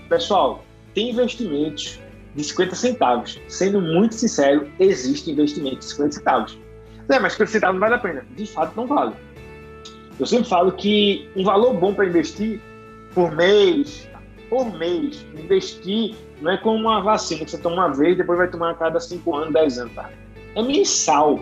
Pessoal, 0.08 0.62
tem 0.94 1.10
investimentos 1.10 1.98
de 2.34 2.44
50 2.44 2.74
centavos. 2.74 3.40
Sendo 3.48 3.80
muito 3.80 4.14
sincero, 4.14 4.70
existe 4.78 5.30
investimento 5.30 5.78
de 5.78 5.84
50 5.86 6.12
centavos. 6.12 6.58
É, 7.08 7.18
mas 7.18 7.32
50 7.32 7.52
centavos 7.52 7.80
não 7.80 7.88
vale 7.88 7.94
a 7.94 7.98
pena. 7.98 8.26
De 8.36 8.46
fato, 8.46 8.76
não 8.76 8.86
vale. 8.86 9.14
Eu 10.20 10.26
sempre 10.26 10.48
falo 10.48 10.72
que 10.72 11.28
um 11.34 11.44
valor 11.44 11.74
bom 11.74 11.94
para 11.94 12.06
investir 12.06 12.60
por 13.14 13.32
mês, 13.32 14.06
por 14.48 14.72
mês, 14.76 15.24
investir 15.34 16.14
não 16.40 16.52
é 16.52 16.56
como 16.56 16.76
uma 16.76 17.00
vacina 17.00 17.44
que 17.44 17.50
você 17.50 17.58
toma 17.58 17.76
uma 17.76 17.94
vez 17.94 18.16
depois 18.16 18.38
vai 18.38 18.50
tomar 18.50 18.70
a 18.70 18.74
cada 18.74 19.00
5 19.00 19.36
anos, 19.36 19.54
10 19.54 19.78
anos, 19.78 19.94
tá? 19.94 20.10
É 20.54 20.62
mensal, 20.62 21.40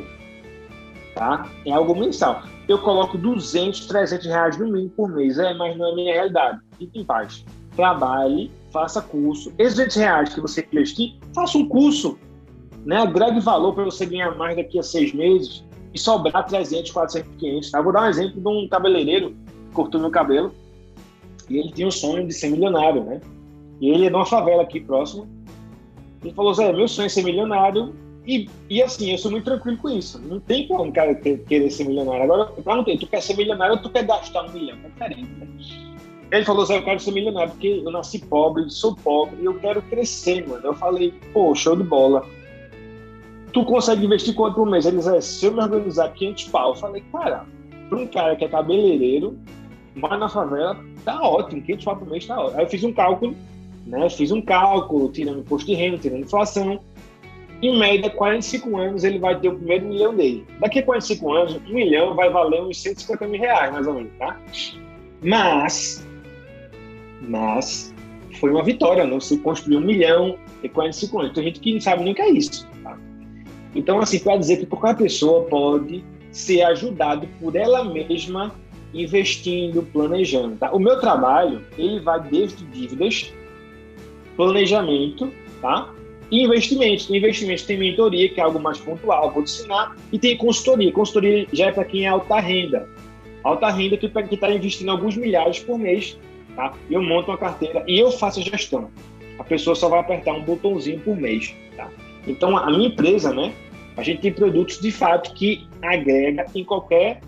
tá? 1.14 1.48
É 1.66 1.72
algo 1.72 1.94
mensal. 1.94 2.42
Eu 2.68 2.78
coloco 2.78 3.18
200, 3.18 3.86
300 3.86 4.26
reais 4.26 4.58
no 4.58 4.66
mínimo 4.66 4.90
por 4.90 5.10
mês, 5.10 5.38
é, 5.38 5.52
mas 5.54 5.76
não 5.76 5.90
é 5.90 5.94
minha 5.94 6.14
realidade. 6.14 6.60
Fique 6.78 7.00
em 7.00 7.04
paz. 7.04 7.44
trabalhe, 7.74 8.50
faça 8.70 9.00
curso. 9.00 9.52
Esses 9.58 9.74
200 9.74 9.96
reais 9.96 10.34
que 10.34 10.40
você 10.40 10.66
investir, 10.70 11.18
faça 11.34 11.58
um 11.58 11.66
curso. 11.66 12.18
Né? 12.84 12.96
Agregue 12.96 13.40
valor 13.40 13.74
para 13.74 13.84
você 13.84 14.04
ganhar 14.06 14.36
mais 14.36 14.56
daqui 14.56 14.78
a 14.78 14.82
seis 14.82 15.12
meses 15.12 15.64
e 15.94 15.98
sobrar 15.98 16.46
300, 16.46 16.90
400, 16.90 17.36
500. 17.38 17.70
Tá? 17.70 17.80
Vou 17.80 17.92
dar 17.92 18.02
um 18.02 18.08
exemplo 18.08 18.40
de 18.40 18.48
um 18.48 18.68
cabeleireiro 18.68 19.30
que 19.30 19.74
cortou 19.74 20.00
meu 20.00 20.10
cabelo 20.10 20.52
e 21.52 21.58
ele 21.58 21.72
tinha 21.72 21.86
o 21.86 21.92
sonho 21.92 22.26
de 22.26 22.32
ser 22.32 22.50
milionário, 22.50 23.04
né? 23.04 23.20
E 23.80 23.90
ele 23.90 24.06
é 24.06 24.08
de 24.08 24.14
uma 24.14 24.24
favela 24.24 24.62
aqui 24.62 24.80
próximo. 24.80 25.28
Ele 26.22 26.32
falou, 26.32 26.54
Zé, 26.54 26.72
meu 26.72 26.88
sonho 26.88 27.06
é 27.06 27.08
ser 27.08 27.22
milionário 27.22 27.94
e, 28.26 28.48
e 28.70 28.82
assim, 28.82 29.10
eu 29.10 29.18
sou 29.18 29.30
muito 29.30 29.44
tranquilo 29.44 29.76
com 29.76 29.90
isso. 29.90 30.18
Não 30.20 30.40
tem 30.40 30.66
como 30.66 30.88
o 30.88 30.92
cara 30.92 31.14
querer 31.14 31.70
ser 31.70 31.84
milionário. 31.84 32.22
Agora, 32.22 32.52
eu 32.56 32.62
perguntei, 32.62 32.96
tu 32.96 33.06
quer 33.06 33.20
ser 33.20 33.36
milionário 33.36 33.74
ou 33.74 33.82
tu 33.82 33.90
quer 33.90 34.06
gastar 34.06 34.44
um 34.44 34.52
milhão? 34.52 34.78
É 34.82 34.88
diferente, 34.88 35.30
né? 35.38 35.48
Ele 36.30 36.44
falou, 36.46 36.64
Zé, 36.64 36.78
eu 36.78 36.84
quero 36.84 36.98
ser 36.98 37.10
milionário 37.10 37.50
porque 37.50 37.82
eu 37.84 37.90
nasci 37.90 38.18
pobre, 38.20 38.70
sou 38.70 38.96
pobre 38.96 39.36
e 39.42 39.44
eu 39.44 39.54
quero 39.58 39.82
crescer, 39.82 40.48
mano. 40.48 40.64
Eu 40.64 40.74
falei, 40.74 41.12
pô, 41.34 41.54
show 41.54 41.76
de 41.76 41.82
bola. 41.82 42.24
Tu 43.52 43.62
consegue 43.66 44.06
investir 44.06 44.34
quanto 44.34 44.54
por 44.54 44.70
mês? 44.70 44.86
Ele 44.86 44.96
disse, 44.96 45.20
se 45.20 45.44
eu 45.44 45.52
me 45.52 45.60
organizar 45.60 46.10
500 46.14 46.44
pau. 46.44 46.70
Eu 46.70 46.76
falei, 46.76 47.02
cara, 47.12 47.44
para 47.90 47.98
um 47.98 48.06
cara 48.06 48.34
que 48.34 48.46
é 48.46 48.48
cabeleireiro, 48.48 49.36
mas 49.94 50.18
na 50.18 50.28
favela, 50.28 50.76
tá 51.05 51.20
ótimo, 51.20 51.62
500 51.62 51.85
pau 51.85 51.96
por 51.96 52.09
mês 52.09 52.26
tá 52.26 52.40
ótimo. 52.40 52.59
Aí 52.59 52.64
eu 52.64 52.70
fiz 52.70 52.85
um 52.85 52.92
cálculo, 52.92 53.37
né? 53.87 54.09
Fiz 54.11 54.31
um 54.31 54.42
cálculo, 54.42 55.11
tirando 55.11 55.40
imposto 55.40 55.66
de 55.66 55.74
renda, 55.74 55.98
tirando 55.98 56.22
inflação 56.22 56.81
em 57.62 57.78
média, 57.78 58.11
45 58.11 58.76
anos, 58.76 59.05
ele 59.05 59.20
vai 59.20 59.38
ter 59.38 59.48
o 59.48 59.55
primeiro 59.55 59.87
milhão 59.87 60.12
dele. 60.12 60.44
Daqui 60.59 60.81
a 60.81 60.83
45 60.83 61.33
anos, 61.33 61.55
um 61.55 61.72
milhão 61.72 62.12
vai 62.16 62.28
valer 62.28 62.61
uns 62.61 62.83
150 62.83 63.28
mil 63.28 63.40
reais, 63.40 63.72
mais 63.72 63.87
ou 63.87 63.94
menos, 63.94 64.11
tá? 64.18 64.37
Mas, 65.22 66.05
mas, 67.20 67.94
foi 68.40 68.50
uma 68.50 68.64
vitória, 68.64 69.07
não? 69.07 69.20
Você 69.20 69.38
construiu 69.38 69.78
um 69.78 69.83
milhão 69.83 70.37
em 70.64 70.68
45 70.68 71.20
anos. 71.20 71.33
Tem 71.35 71.44
gente 71.44 71.61
que 71.61 71.72
não 71.72 71.81
sabe 71.81 72.02
nem 72.02 72.12
o 72.12 72.16
que 72.16 72.22
é 72.22 72.31
isso, 72.31 72.68
tá? 72.83 72.98
Então, 73.76 74.00
assim, 74.00 74.18
para 74.18 74.37
dizer 74.37 74.57
que 74.57 74.66
qualquer 74.66 74.96
pessoa 74.96 75.44
pode 75.44 76.05
ser 76.33 76.62
ajudado 76.62 77.28
por 77.38 77.55
ela 77.55 77.85
mesma 77.85 78.52
investindo, 78.94 79.83
planejando, 79.83 80.57
tá? 80.57 80.70
O 80.72 80.78
meu 80.78 81.00
trabalho, 81.00 81.62
ele 81.78 82.00
vai 82.00 82.20
desde 82.20 82.64
dívidas, 82.66 83.33
planejamento, 84.37 85.33
tá? 85.61 85.92
E 86.31 86.44
investimentos. 86.44 87.11
Investimentos 87.11 87.64
tem 87.64 87.78
mentoria, 87.78 88.28
que 88.28 88.40
é 88.40 88.44
algo 88.44 88.59
mais 88.59 88.78
pontual, 88.78 89.31
vou 89.31 89.42
ensinar. 89.42 89.96
E 90.11 90.18
tem 90.18 90.37
consultoria. 90.37 90.90
Consultoria 90.90 91.46
já 91.52 91.66
é 91.66 91.72
para 91.72 91.85
quem 91.85 92.07
é 92.07 92.09
alta 92.09 92.40
renda. 92.40 92.88
Alta 93.44 93.68
renda 93.70 93.96
que 93.96 94.07
está 94.07 94.50
investindo 94.50 94.90
alguns 94.90 95.16
milhares 95.16 95.59
por 95.61 95.78
mês. 95.78 96.18
Tá? 96.57 96.72
Eu 96.90 97.02
monto 97.02 97.31
uma 97.31 97.38
carteira 97.38 97.85
e 97.87 97.98
eu 97.98 98.11
faço 98.11 98.40
a 98.40 98.42
gestão. 98.42 98.90
A 99.38 99.44
pessoa 99.44 99.74
só 99.74 99.88
vai 99.88 100.00
apertar 100.00 100.33
um 100.33 100.42
botãozinho 100.42 101.00
por 101.00 101.16
mês. 101.16 101.55
Tá? 101.76 101.90
Então, 102.26 102.57
a 102.57 102.70
minha 102.70 102.88
empresa, 102.88 103.33
né? 103.33 103.52
A 103.96 104.02
gente 104.02 104.22
tem 104.22 104.33
produtos 104.33 104.81
de 104.81 104.90
fato 104.90 105.35
que 105.35 105.66
agrega 105.83 106.46
em 106.55 106.64
qualquer 106.64 107.20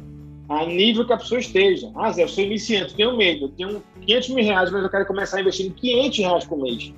a 0.48 0.66
nível 0.66 1.07
que 1.07 1.12
a 1.12 1.16
pessoa 1.16 1.40
esteja. 1.40 1.90
Ah, 1.94 2.12
Zé, 2.12 2.22
eu 2.22 2.28
sou 2.28 2.44
iniciante, 2.44 2.94
tenho 2.94 3.16
medo, 3.16 3.46
eu 3.46 3.48
tenho 3.50 3.83
500 4.07 4.28
mil 4.30 4.44
reais, 4.44 4.70
mas 4.70 4.83
eu 4.83 4.90
quero 4.90 5.07
começar 5.07 5.38
a 5.38 5.40
investir 5.40 5.66
em 5.66 5.70
500 5.70 6.18
reais 6.18 6.44
por 6.44 6.59
mês. 6.59 6.92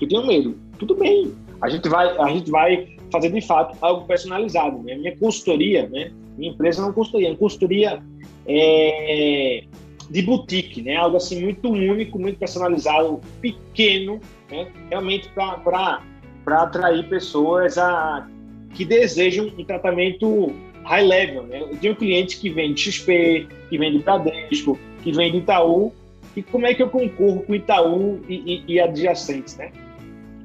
Eu 0.00 0.08
tenho 0.08 0.26
medo. 0.26 0.58
Tudo 0.78 0.94
bem, 0.94 1.32
a 1.60 1.68
gente 1.68 1.88
vai, 1.88 2.16
a 2.16 2.28
gente 2.28 2.50
vai 2.50 2.96
fazer 3.10 3.30
de 3.30 3.40
fato 3.40 3.76
algo 3.80 4.06
personalizado. 4.06 4.78
Né? 4.82 4.96
Minha 4.96 5.16
consultoria, 5.16 5.88
né? 5.88 6.12
minha 6.36 6.52
empresa 6.52 6.82
não 6.82 6.90
é 6.90 6.92
consultoria, 6.92 7.28
é 7.28 7.30
uma 7.30 7.36
consultoria 7.36 8.02
é, 8.46 9.64
de 10.10 10.22
boutique, 10.22 10.82
né? 10.82 10.96
algo 10.96 11.16
assim 11.16 11.42
muito 11.42 11.68
único, 11.68 12.18
muito 12.18 12.38
personalizado, 12.38 13.20
pequeno, 13.40 14.20
né? 14.50 14.68
realmente 14.88 15.28
para 15.30 16.02
atrair 16.46 17.08
pessoas 17.08 17.76
a, 17.76 18.26
que 18.74 18.84
desejam 18.84 19.46
um 19.46 19.64
tratamento 19.64 20.52
high 20.88 21.02
level. 21.02 21.42
Né? 21.44 21.60
Eu 21.60 21.76
tenho 21.76 21.96
clientes 21.96 22.34
que 22.36 22.50
vêm 22.50 22.74
de 22.74 22.90
XP, 22.90 23.46
que 23.68 23.78
vêm 23.78 23.92
de 23.92 23.98
Bradesco, 23.98 24.78
que 25.02 25.12
vêm 25.12 25.30
de 25.30 25.38
Itaú, 25.38 25.92
e 26.34 26.42
como 26.42 26.66
é 26.66 26.74
que 26.74 26.82
eu 26.82 26.88
concorro 26.88 27.42
com 27.42 27.54
Itaú 27.54 28.20
e, 28.28 28.64
e, 28.68 28.74
e 28.74 28.80
adjacentes, 28.80 29.56
né? 29.56 29.70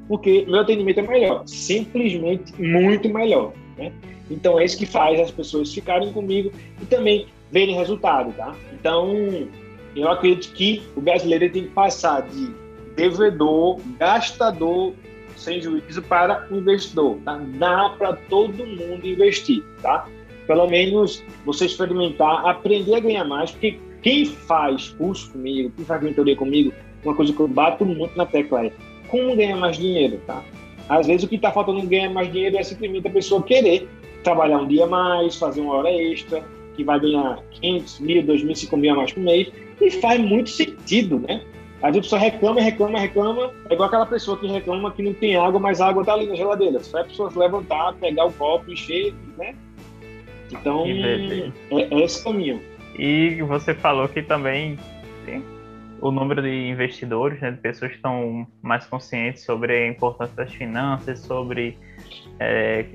porque 0.08 0.46
meu 0.48 0.62
atendimento 0.62 1.00
é 1.00 1.04
melhor, 1.04 1.44
simplesmente 1.48 2.54
muito 2.62 3.10
melhor. 3.10 3.54
Né? 3.78 3.92
Então 4.30 4.60
é 4.60 4.66
isso 4.66 4.78
que 4.78 4.86
faz 4.86 5.20
as 5.20 5.32
pessoas 5.32 5.74
ficarem 5.74 6.12
comigo 6.12 6.52
e 6.82 6.86
também 6.86 7.28
verem 7.52 7.76
resultado, 7.76 8.34
tá? 8.34 8.56
Então 8.74 9.48
eu 9.96 10.10
acredito 10.10 10.54
que 10.54 10.82
o 10.96 11.02
brasileiro 11.02 11.52
tem 11.52 11.64
que 11.64 11.70
passar 11.70 12.22
de 12.22 12.54
devedor, 12.96 13.80
gastador 14.00 14.94
sem 15.36 15.62
juízo 15.62 16.02
para 16.02 16.48
investidor, 16.52 17.18
tá? 17.24 17.40
Dá 17.58 17.90
para 17.98 18.14
todo 18.14 18.66
mundo 18.66 19.06
investir, 19.06 19.64
tá? 19.82 20.08
Pelo 20.48 20.68
menos 20.68 21.24
você 21.46 21.66
experimentar, 21.66 22.46
aprender 22.46 22.96
a 22.96 23.00
ganhar 23.00 23.24
mais, 23.24 23.52
porque 23.52 23.80
quem 24.02 24.26
faz 24.26 24.90
curso 24.90 25.32
comigo, 25.32 25.72
quem 25.76 25.86
faz 25.86 26.02
mentoria 26.04 26.36
comigo, 26.36 26.74
uma 27.04 27.16
coisa 27.16 27.34
que 27.34 27.40
eu 27.40 27.48
bato 27.48 27.86
muito 27.86 28.18
na 28.18 28.26
tecla 28.26 28.66
é 28.66 28.72
como 29.08 29.36
ganhar 29.36 29.58
mais 29.58 29.78
dinheiro, 29.78 30.20
tá? 30.26 30.44
Às 30.90 31.08
vezes 31.08 31.24
o 31.24 31.28
que 31.28 31.36
está 31.36 31.52
faltando 31.52 31.82
ganhar 31.88 32.10
mais 32.10 32.32
dinheiro 32.32 32.58
é 32.58 32.64
simplesmente 32.64 33.08
a 33.08 33.12
pessoa 33.12 33.42
querer 33.44 33.88
trabalhar 34.24 34.58
um 34.58 34.68
dia 34.68 34.86
mais, 34.88 35.36
fazer 35.38 35.62
uma 35.62 35.76
hora 35.76 35.92
extra, 35.92 36.44
que 36.76 36.84
vai 36.84 37.00
ganhar 37.00 37.40
500 37.62 38.00
mil, 38.00 38.24
2 38.24 38.44
mil, 38.44 38.56
5 38.56 38.78
mil 38.78 38.94
a 38.94 38.98
mais 38.98 39.14
por 39.14 39.22
mês, 39.22 39.52
e 39.80 39.92
faz 39.92 40.20
muito 40.20 40.50
sentido, 40.50 41.20
né? 41.20 41.42
Às 41.82 41.94
vezes 41.94 41.98
a 41.98 42.02
pessoa 42.02 42.22
reclama, 42.22 42.62
reclama, 42.62 43.00
reclama, 43.00 43.52
é 43.70 43.74
igual 43.74 43.88
aquela 43.88 44.06
pessoa 44.06 44.38
que 44.38 44.48
reclama 44.48 44.92
que 44.92 45.04
não 45.04 45.14
tem 45.14 45.36
água, 45.36 45.60
mas 45.60 45.82
a 45.82 45.90
água 45.90 46.02
está 46.02 46.14
ali 46.14 46.28
na 46.28 46.36
geladeira. 46.36 46.82
Só 46.82 47.00
é 47.00 47.02
a 47.02 47.06
pessoa 47.06 47.32
levantar, 47.36 47.94
pegar 47.96 48.26
o 48.26 48.32
copo, 48.32 48.72
encher, 48.72 49.14
né? 49.38 49.54
Então, 50.60 50.86
é, 50.86 51.52
é 51.72 52.04
esse 52.04 52.24
caminho. 52.24 52.62
E 52.98 53.42
você 53.42 53.74
falou 53.74 54.08
que 54.08 54.22
também 54.22 54.78
o 56.04 56.12
número 56.12 56.42
de 56.42 56.68
investidores, 56.68 57.40
né, 57.40 57.52
de 57.52 57.60
pessoas 57.60 57.92
que 57.92 57.96
estão 57.96 58.46
mais 58.62 58.86
conscientes 58.86 59.46
sobre 59.46 59.74
a 59.74 59.88
importância 59.88 60.36
das 60.36 60.54
finanças, 60.54 61.20
sobre 61.20 61.78
é, 62.42 62.86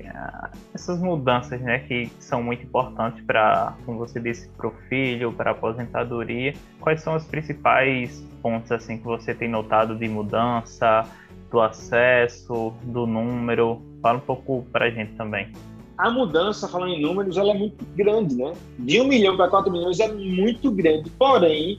essas 0.75 1.01
mudanças, 1.01 1.59
né, 1.59 1.79
que 1.79 2.05
são 2.19 2.43
muito 2.43 2.63
importantes 2.63 3.23
para, 3.25 3.73
como 3.83 3.97
você 3.97 4.19
disse, 4.19 4.47
para 4.49 4.67
o 4.67 4.71
filho, 4.87 5.33
para 5.33 5.49
a 5.49 5.53
aposentadoria. 5.53 6.53
Quais 6.79 7.01
são 7.01 7.15
os 7.15 7.25
principais 7.25 8.23
pontos 8.43 8.71
assim 8.71 8.99
que 8.99 9.05
você 9.05 9.33
tem 9.33 9.49
notado 9.49 9.95
de 9.95 10.07
mudança, 10.07 11.03
do 11.49 11.59
acesso, 11.59 12.75
do 12.83 13.07
número? 13.07 13.81
Fala 14.03 14.19
um 14.19 14.21
pouco 14.21 14.67
para 14.71 14.85
a 14.85 14.89
gente 14.91 15.13
também. 15.13 15.51
A 15.99 16.09
mudança, 16.09 16.65
falando 16.65 16.93
em 16.93 17.01
números, 17.01 17.35
ela 17.35 17.51
é 17.51 17.53
muito 17.53 17.85
grande, 17.93 18.33
né? 18.33 18.53
De 18.79 19.01
um 19.01 19.07
milhão 19.09 19.35
para 19.35 19.49
quatro 19.49 19.69
milhões 19.69 19.99
é 19.99 20.09
muito 20.09 20.71
grande. 20.71 21.09
Porém, 21.09 21.77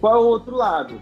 qual 0.00 0.14
é 0.14 0.18
o 0.18 0.28
outro 0.28 0.54
lado? 0.54 0.94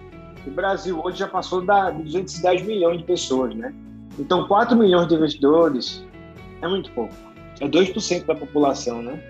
O 0.46 0.50
Brasil 0.52 0.98
hoje 1.04 1.18
já 1.18 1.28
passou 1.28 1.60
da, 1.60 1.90
de 1.90 2.04
210 2.04 2.62
milhões 2.62 2.96
de 2.96 3.04
pessoas, 3.04 3.54
né? 3.54 3.74
Então, 4.18 4.48
4 4.48 4.74
milhões 4.74 5.06
de 5.06 5.14
investidores 5.14 6.02
é 6.62 6.66
muito 6.66 6.90
pouco. 6.92 7.12
É 7.60 7.68
2% 7.68 8.24
da 8.24 8.34
população, 8.34 9.02
né? 9.02 9.22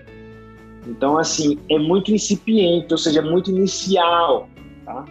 Então, 0.87 1.17
assim, 1.17 1.59
é 1.69 1.77
muito 1.77 2.13
incipiente, 2.13 2.93
ou 2.93 2.97
seja, 2.97 3.19
é 3.19 3.21
muito 3.21 3.51
inicial, 3.51 4.47
tá? 4.85 5.03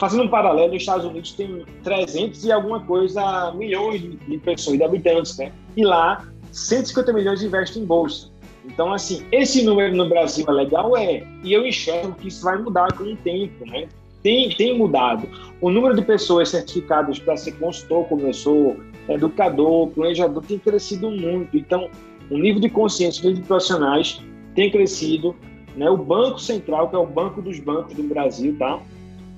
Fazendo 0.00 0.24
um 0.24 0.28
paralelo, 0.28 0.72
nos 0.72 0.82
Estados 0.82 1.04
Unidos 1.04 1.34
tem 1.34 1.64
300 1.84 2.44
e 2.44 2.50
alguma 2.50 2.80
coisa 2.80 3.52
milhões 3.52 4.00
de 4.00 4.38
pessoas, 4.38 4.76
de 4.76 4.82
habitantes, 4.82 5.38
né? 5.38 5.52
E 5.76 5.84
lá, 5.84 6.26
150 6.52 7.12
milhões 7.12 7.42
investem 7.42 7.82
em 7.82 7.86
bolsa. 7.86 8.30
Então, 8.64 8.92
assim, 8.92 9.24
esse 9.32 9.62
número 9.62 9.96
no 9.96 10.08
Brasil 10.08 10.44
é 10.48 10.52
legal? 10.52 10.96
É. 10.96 11.26
E 11.42 11.52
eu 11.52 11.66
enxergo 11.66 12.14
que 12.14 12.28
isso 12.28 12.44
vai 12.44 12.58
mudar 12.58 12.92
com 12.92 13.04
o 13.04 13.16
tempo, 13.16 13.64
né? 13.66 13.88
Tem, 14.22 14.50
tem 14.50 14.76
mudado. 14.76 15.28
O 15.60 15.70
número 15.70 15.94
de 15.94 16.02
pessoas 16.02 16.50
certificadas 16.50 17.18
para 17.18 17.36
ser 17.36 17.52
consultor, 17.52 18.04
como 18.06 18.26
eu 18.26 18.34
sou, 18.34 18.76
educador, 19.08 19.88
planejador, 19.88 20.44
tem 20.44 20.58
crescido 20.58 21.10
muito. 21.10 21.56
Então, 21.56 21.88
o 22.30 22.36
nível 22.36 22.60
de 22.60 22.68
consciência 22.68 23.32
de 23.32 23.40
profissionais 23.42 24.20
tem 24.54 24.70
crescido. 24.70 25.34
Né? 25.76 25.88
O 25.88 25.96
Banco 25.96 26.38
Central, 26.38 26.90
que 26.90 26.96
é 26.96 26.98
o 26.98 27.06
banco 27.06 27.40
dos 27.40 27.58
bancos 27.60 27.94
do 27.94 28.02
Brasil, 28.02 28.54
tá? 28.58 28.80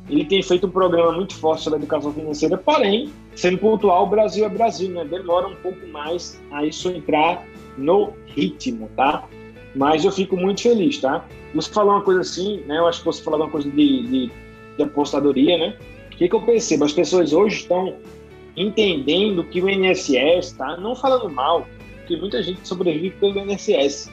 Ele 0.08 0.24
tem 0.24 0.42
feito 0.42 0.66
um 0.66 0.70
programa 0.70 1.12
muito 1.12 1.34
forte 1.34 1.62
sobre 1.62 1.78
educação 1.78 2.12
financeira, 2.12 2.56
porém, 2.56 3.10
sendo 3.34 3.58
pontual, 3.58 4.04
o 4.04 4.06
Brasil 4.06 4.44
é 4.44 4.48
Brasil, 4.48 4.90
né? 4.90 5.04
Demora 5.04 5.46
um 5.46 5.56
pouco 5.56 5.86
mais 5.88 6.40
a 6.50 6.64
isso 6.64 6.90
entrar 6.90 7.46
no 7.76 8.12
ritmo, 8.26 8.88
tá? 8.96 9.28
Mas 9.74 10.04
eu 10.04 10.10
fico 10.10 10.36
muito 10.36 10.62
feliz, 10.62 10.98
tá? 10.98 11.24
Você 11.54 11.70
falou 11.70 11.92
uma 11.92 12.02
coisa 12.02 12.20
assim, 12.20 12.58
né? 12.66 12.78
Eu 12.78 12.86
acho 12.86 13.00
que 13.00 13.06
você 13.06 13.22
falou 13.22 13.40
uma 13.40 13.50
coisa 13.50 13.70
de, 13.70 14.02
de, 14.08 14.30
de 14.76 14.82
apostadoria, 14.82 15.58
né? 15.58 15.76
O 16.12 16.16
que, 16.16 16.28
que 16.28 16.34
eu 16.34 16.42
percebo? 16.42 16.84
As 16.84 16.92
pessoas 16.92 17.32
hoje 17.32 17.56
estão 17.56 17.94
entendendo 18.56 19.44
que 19.44 19.62
o 19.62 19.68
INSS, 19.68 20.52
tá? 20.52 20.76
Não 20.76 20.94
falando 20.94 21.30
mal, 21.30 21.66
porque 21.98 22.16
muita 22.16 22.42
gente 22.42 22.66
sobrevive 22.66 23.10
pelo 23.16 23.38
INSS, 23.38 24.10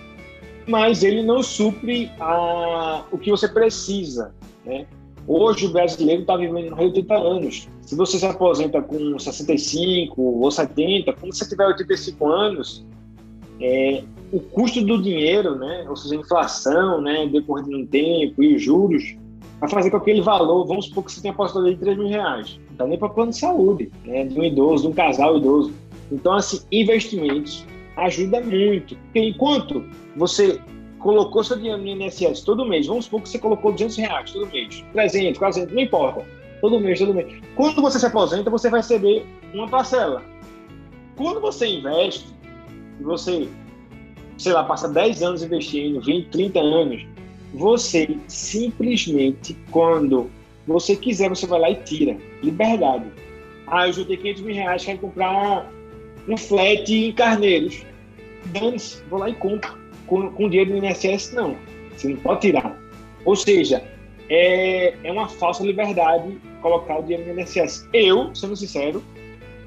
mas 0.68 1.04
ele 1.04 1.24
não 1.24 1.42
supre 1.42 2.12
a, 2.20 3.04
o 3.12 3.18
que 3.18 3.32
você 3.32 3.48
precisa, 3.48 4.34
né? 4.66 4.86
Hoje 5.28 5.66
o 5.66 5.72
brasileiro 5.72 6.22
está 6.22 6.38
vivendo 6.38 6.74
80 6.80 7.14
anos. 7.14 7.68
Se 7.82 7.96
você 7.96 8.18
se 8.18 8.26
aposenta 8.26 8.82
com 8.82 9.20
65 9.20 10.22
ou 10.22 10.50
70, 10.50 11.12
quando 11.14 11.36
você 11.36 11.48
tiver 11.48 11.68
85 11.68 12.28
anos, 12.28 12.86
é, 13.60 14.04
o 14.32 14.40
custo 14.40 14.82
do 14.86 15.02
dinheiro, 15.02 15.56
né, 15.58 15.86
ou 15.90 15.98
seja, 15.98 16.16
a 16.16 16.20
inflação, 16.20 17.02
né, 17.02 17.28
decorrendo 17.28 17.72
no 17.72 17.86
tempo 17.88 18.42
e 18.42 18.56
os 18.56 18.62
juros, 18.62 19.18
vai 19.60 19.70
fazer 19.70 19.92
com 19.92 19.98
que 19.98 20.12
aquele 20.12 20.22
valor, 20.22 20.66
vamos 20.66 20.86
supor 20.86 21.04
que 21.04 21.12
você 21.12 21.22
tenha 21.22 21.34
apostado 21.34 21.70
de 21.70 21.76
3 21.76 21.98
mil 21.98 22.08
reais, 22.08 22.58
não 22.70 22.78
dá 22.78 22.88
nem 22.88 22.98
para 22.98 23.10
plano 23.10 23.32
de 23.32 23.38
saúde, 23.38 23.92
né, 24.06 24.24
de 24.26 24.40
um 24.40 24.44
idoso, 24.44 24.84
de 24.84 24.90
um 24.90 24.94
casal 24.94 25.38
idoso. 25.38 25.74
Então, 26.10 26.34
assim, 26.34 26.62
investimentos 26.72 27.66
ajuda 27.98 28.40
muito, 28.42 28.96
porque 28.96 29.20
enquanto 29.20 29.84
você 30.16 30.62
colocou 31.08 31.42
seu 31.42 31.56
dinheiro 31.56 31.78
no 31.78 31.88
INSS 31.88 32.42
todo 32.42 32.66
mês, 32.66 32.86
vamos 32.86 33.06
supor 33.06 33.22
que 33.22 33.30
você 33.30 33.40
colocou 33.40 33.72
200 33.72 33.96
reais 33.96 34.30
todo 34.30 34.46
mês, 34.52 34.84
300, 34.92 35.40
400, 35.40 35.74
não 35.74 35.82
importa, 35.82 36.26
todo 36.60 36.82
mês, 36.82 37.00
todo 37.00 37.14
mês. 37.14 37.42
Quando 37.56 37.82
você 37.82 37.98
se 37.98 38.06
aposenta, 38.06 38.50
você 38.50 38.70
vai 38.70 38.82
receber 38.82 39.26
uma 39.54 39.70
parcela. 39.70 40.22
Quando 41.16 41.40
você 41.40 41.66
investe, 41.66 42.26
você, 43.00 43.48
sei 44.38 44.52
lá, 44.52 44.66
passa 44.66 44.90
10 44.90 45.24
anos 45.24 45.44
investindo, 45.44 46.02
20, 46.02 46.28
30 46.28 46.60
anos, 46.60 47.08
você 47.54 48.18
simplesmente, 48.28 49.58
quando 49.72 50.30
você 50.68 50.94
quiser, 50.94 51.30
você 51.30 51.48
vai 51.48 51.62
lá 51.62 51.70
e 51.70 51.76
tira. 51.76 52.18
Liberdade. 52.44 53.06
Ah, 53.68 53.88
eu 53.88 53.94
juntei 53.94 54.18
500 54.18 54.42
mil 54.42 54.56
reais, 54.56 54.84
quero 54.84 54.98
comprar 54.98 55.72
um 56.28 56.36
flat 56.36 56.94
em 56.94 57.14
Carneiros. 57.14 57.82
Dane-se, 58.48 59.02
vou 59.10 59.20
lá 59.20 59.30
e 59.30 59.36
compro. 59.36 59.87
Com, 60.08 60.32
com 60.32 60.50
dinheiro 60.50 60.72
do 60.72 60.86
INSS, 60.86 61.34
não. 61.34 61.56
Você 61.96 62.10
não 62.10 62.18
pode 62.18 62.42
tirar. 62.42 62.78
Ou 63.26 63.36
seja, 63.36 63.84
é, 64.30 64.94
é 65.04 65.12
uma 65.12 65.28
falsa 65.28 65.64
liberdade 65.64 66.38
colocar 66.62 67.00
o 67.00 67.04
dinheiro 67.04 67.34
no 67.34 67.40
INSS. 67.40 67.88
Eu, 67.94 68.34
sendo 68.34 68.56
sincero, 68.56 69.04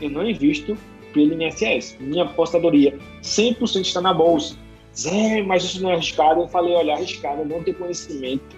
eu 0.01 0.11
não 0.11 0.29
invisto 0.29 0.77
pelo 1.13 1.33
INSS. 1.33 1.97
Minha 2.01 2.25
apostadoria 2.25 2.97
100% 3.23 3.81
está 3.83 4.01
na 4.01 4.15
bolsa. 4.15 4.57
Zé, 4.97 5.43
mas 5.43 5.65
isso 5.65 5.83
não 5.83 5.91
é 5.91 5.95
arriscado. 5.95 6.41
Eu 6.41 6.49
falei, 6.49 6.75
olha, 6.75 6.95
arriscado 6.95 7.45
não 7.45 7.63
ter 7.63 7.75
conhecimento 7.75 8.57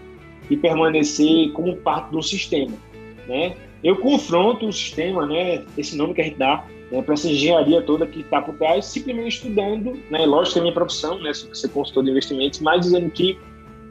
e 0.50 0.56
permanecer 0.56 1.52
como 1.52 1.76
parte 1.76 2.10
do 2.10 2.22
sistema, 2.22 2.76
né? 3.26 3.54
Eu 3.82 3.96
confronto 3.96 4.66
o 4.66 4.72
sistema, 4.72 5.26
né? 5.26 5.64
Esse 5.76 5.96
nome 5.96 6.14
que 6.14 6.20
a 6.20 6.24
gente 6.24 6.38
dá 6.38 6.64
né, 6.92 7.00
para 7.00 7.14
essa 7.14 7.26
engenharia 7.26 7.80
toda 7.80 8.06
que 8.06 8.20
está 8.20 8.42
por 8.42 8.54
trás, 8.56 8.84
simplesmente 8.84 9.36
estudando, 9.36 9.98
né? 10.10 10.26
Lógico 10.26 10.52
que 10.52 10.58
é 10.58 10.62
minha 10.62 10.74
profissão, 10.74 11.18
né? 11.20 11.32
Ser 11.32 11.68
consultor 11.70 12.04
de 12.04 12.10
investimentos, 12.10 12.60
mas 12.60 12.82
dizendo 12.82 13.10
que 13.10 13.38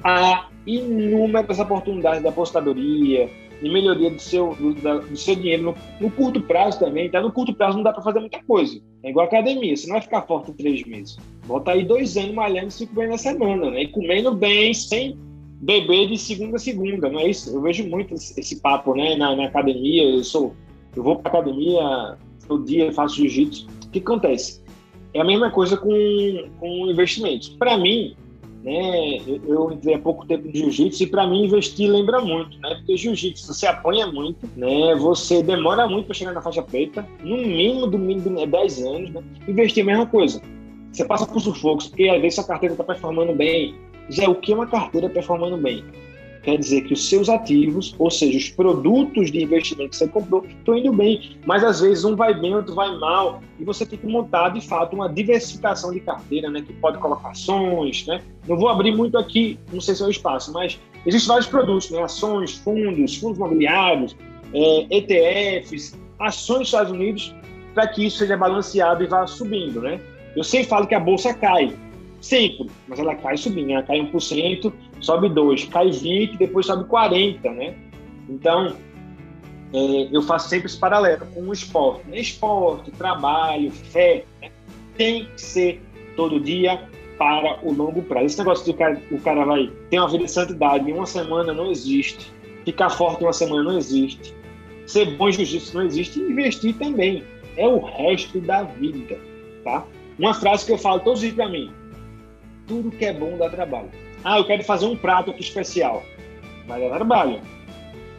há 0.03 0.47
inúmeras 0.67 1.59
oportunidades 1.59 2.21
da 2.21 2.29
apostadoria, 2.29 3.27
de 3.59 3.69
melhoria 3.69 4.11
do 4.11 4.21
seu, 4.21 4.55
do, 4.55 4.73
do 4.73 5.17
seu 5.17 5.35
dinheiro 5.35 5.63
no, 5.63 5.75
no, 5.99 6.11
curto 6.11 6.41
prazo 6.41 6.79
também. 6.79 7.09
Tá? 7.09 7.19
No 7.19 7.31
curto 7.31 7.53
prazo 7.55 7.77
não 7.77 7.83
dá 7.83 7.91
para 7.91 8.03
fazer 8.03 8.19
muita 8.19 8.41
coisa. 8.43 8.79
É 9.03 9.09
igual 9.09 9.25
academia, 9.25 9.75
você 9.75 9.87
não 9.87 9.93
vai 9.93 10.01
ficar 10.01 10.21
forte 10.23 10.51
em 10.51 10.53
três 10.53 10.83
meses. 10.85 11.17
Bota 11.47 11.71
aí 11.71 11.83
dois 11.83 12.15
anos 12.17 12.35
malhando 12.35 12.69
cinco 12.69 12.93
vezes 12.93 13.11
na 13.11 13.17
semana, 13.17 13.71
né? 13.71 13.83
E 13.83 13.87
comendo 13.87 14.31
bem, 14.35 14.73
sem 14.75 15.17
beber 15.59 16.07
de 16.07 16.19
segunda 16.19 16.57
a 16.57 16.59
segunda, 16.59 17.09
não 17.09 17.19
é 17.19 17.29
isso? 17.29 17.55
Eu 17.55 17.61
vejo 17.61 17.87
muito 17.87 18.13
esse, 18.13 18.39
esse 18.39 18.61
papo, 18.61 18.93
né? 18.93 19.15
Na, 19.15 19.35
na, 19.35 19.45
academia, 19.45 20.03
eu 20.03 20.23
sou, 20.23 20.55
eu 20.95 21.01
vou 21.01 21.17
para 21.17 21.31
academia 21.31 22.17
todo 22.51 22.65
dia, 22.65 22.91
faço 22.91 23.15
jiu-jitsu. 23.15 23.67
O 23.85 23.89
que 23.89 23.99
acontece? 23.99 24.61
É 25.13 25.21
a 25.21 25.23
mesma 25.23 25.49
coisa 25.51 25.77
com, 25.77 25.89
com 26.59 26.87
investimentos. 26.87 27.49
Para 27.49 27.77
mim, 27.77 28.15
né? 28.63 29.17
Eu 29.47 29.71
entrei 29.71 29.95
há 29.95 29.99
pouco 29.99 30.25
tempo 30.25 30.47
no 30.47 30.55
jiu-jitsu 30.55 31.03
e 31.03 31.07
para 31.07 31.27
mim 31.27 31.45
investir 31.45 31.89
lembra 31.89 32.21
muito, 32.21 32.57
né? 32.59 32.75
Porque 32.75 32.97
jiu-jitsu 32.97 33.53
você 33.53 33.67
apanha 33.67 34.07
muito, 34.07 34.47
né? 34.55 34.95
Você 34.95 35.41
demora 35.41 35.87
muito 35.87 36.05
para 36.05 36.15
chegar 36.15 36.33
na 36.33 36.41
faixa 36.41 36.61
preta, 36.61 37.07
no 37.23 37.37
mínimo 37.37 37.87
do 37.87 37.97
mínimo 37.97 38.39
é 38.39 38.45
10 38.45 38.85
anos, 38.85 39.09
né? 39.11 39.23
Investir 39.47 39.81
é 39.81 39.83
a 39.83 39.91
mesma 39.91 40.05
coisa. 40.05 40.41
Você 40.91 41.05
passa 41.05 41.25
por 41.25 41.41
sufocos, 41.41 41.87
porque 41.87 42.09
às 42.09 42.21
vezes 42.21 42.39
a 42.39 42.43
carteira 42.43 42.73
está 42.73 42.83
performando 42.83 43.33
bem. 43.33 43.75
Já 44.09 44.29
o 44.29 44.35
que 44.35 44.51
é 44.51 44.55
uma 44.55 44.67
carteira 44.67 45.09
performando 45.09 45.57
bem? 45.57 45.83
Quer 46.43 46.57
dizer 46.57 46.81
que 46.81 46.93
os 46.93 47.07
seus 47.07 47.29
ativos, 47.29 47.95
ou 47.99 48.09
seja, 48.09 48.37
os 48.37 48.49
produtos 48.49 49.31
de 49.31 49.43
investimento 49.43 49.91
que 49.91 49.95
você 49.95 50.07
comprou, 50.07 50.45
estão 50.45 50.75
indo 50.75 50.91
bem. 50.91 51.37
Mas 51.45 51.63
às 51.63 51.81
vezes 51.81 52.03
um 52.03 52.15
vai 52.15 52.33
bem, 52.33 52.55
outro 52.55 52.73
vai 52.73 52.95
mal, 52.97 53.41
e 53.59 53.63
você 53.63 53.85
tem 53.85 53.99
que 53.99 54.07
montar 54.07 54.49
de 54.49 54.61
fato 54.61 54.95
uma 54.95 55.07
diversificação 55.07 55.91
de 55.91 55.99
carteira, 55.99 56.49
né? 56.49 56.61
Que 56.61 56.73
pode 56.73 56.97
colocar 56.97 57.29
ações, 57.29 58.05
né? 58.07 58.21
Não 58.47 58.57
vou 58.57 58.69
abrir 58.69 58.95
muito 58.95 59.17
aqui, 59.17 59.59
não 59.71 59.81
sei 59.81 59.95
se 59.95 60.03
é 60.03 60.05
o 60.05 60.09
espaço, 60.09 60.51
mas 60.51 60.79
existem 61.05 61.27
vários 61.27 61.47
produtos, 61.47 61.91
né? 61.91 62.01
Ações, 62.01 62.55
fundos, 62.57 63.17
fundos 63.17 63.37
imobiliários, 63.37 64.15
é, 64.53 64.87
ETFs, 64.89 65.97
ações 66.19 66.59
dos 66.59 66.67
Estados 66.67 66.91
Unidos, 66.91 67.35
para 67.73 67.87
que 67.87 68.05
isso 68.05 68.17
seja 68.17 68.35
balanceado 68.35 69.03
e 69.03 69.07
vá 69.07 69.25
subindo, 69.27 69.81
né? 69.81 69.99
Eu 70.35 70.43
sempre 70.43 70.67
falo 70.67 70.87
que 70.87 70.95
a 70.95 70.99
bolsa 70.99 71.33
cai, 71.33 71.75
sempre, 72.19 72.67
mas 72.87 72.99
ela 72.99 73.15
cai 73.15 73.37
subindo, 73.37 73.71
ela 73.71 73.83
cai 73.83 73.99
1%, 73.99 74.73
sobe 75.01 75.29
2%, 75.29 75.69
cai 75.69 75.89
20%, 75.89 76.37
depois 76.37 76.65
sobe 76.65 76.85
40%, 76.85 77.53
né? 77.53 77.75
Então, 78.29 78.75
é, 79.73 80.09
eu 80.11 80.21
faço 80.21 80.49
sempre 80.49 80.67
esse 80.67 80.77
paralelo 80.77 81.25
com 81.33 81.41
o 81.41 81.53
esporte. 81.53 82.07
Né? 82.07 82.19
Esporte, 82.19 82.91
trabalho, 82.91 83.71
fé, 83.71 84.25
né? 84.41 84.49
tem 84.95 85.25
que 85.25 85.41
ser 85.41 85.81
todo 86.15 86.39
dia 86.39 86.81
para 87.17 87.59
o 87.63 87.73
longo 87.73 88.01
prazo. 88.03 88.25
Esse 88.27 88.39
negócio 88.39 88.65
de 88.65 88.71
o 88.71 88.73
cara, 88.73 89.01
o 89.11 89.19
cara 89.21 89.45
vai 89.45 89.71
ter 89.89 89.99
uma 89.99 90.09
vida 90.09 90.25
de 90.25 90.31
santidade 90.31 90.89
em 90.89 90.93
uma 90.93 91.05
semana 91.05 91.53
não 91.53 91.71
existe. 91.71 92.31
Ficar 92.65 92.89
forte 92.89 93.23
uma 93.23 93.33
semana 93.33 93.63
não 93.63 93.77
existe. 93.77 94.33
Ser 94.85 95.17
bom 95.17 95.29
em 95.29 95.33
jiu-jitsu 95.33 95.77
não 95.77 95.85
existe. 95.85 96.19
Investir 96.19 96.75
também. 96.77 97.23
É 97.57 97.67
o 97.67 97.79
resto 97.79 98.39
da 98.39 98.63
vida, 98.63 99.19
tá? 99.63 99.85
Uma 100.17 100.33
frase 100.33 100.65
que 100.65 100.71
eu 100.71 100.77
falo 100.77 100.99
todos 100.99 101.19
os 101.19 101.21
dias 101.21 101.35
para 101.35 101.49
mim 101.49 101.71
tudo 102.71 102.89
que 102.89 103.03
é 103.03 103.11
bom 103.11 103.37
dá 103.37 103.49
trabalho. 103.49 103.89
Ah, 104.23 104.37
eu 104.37 104.45
quero 104.45 104.63
fazer 104.63 104.85
um 104.85 104.95
prato 104.95 105.31
aqui 105.31 105.41
especial. 105.41 106.03
Vai 106.67 106.81
dar 106.81 106.95
trabalho. 106.95 107.39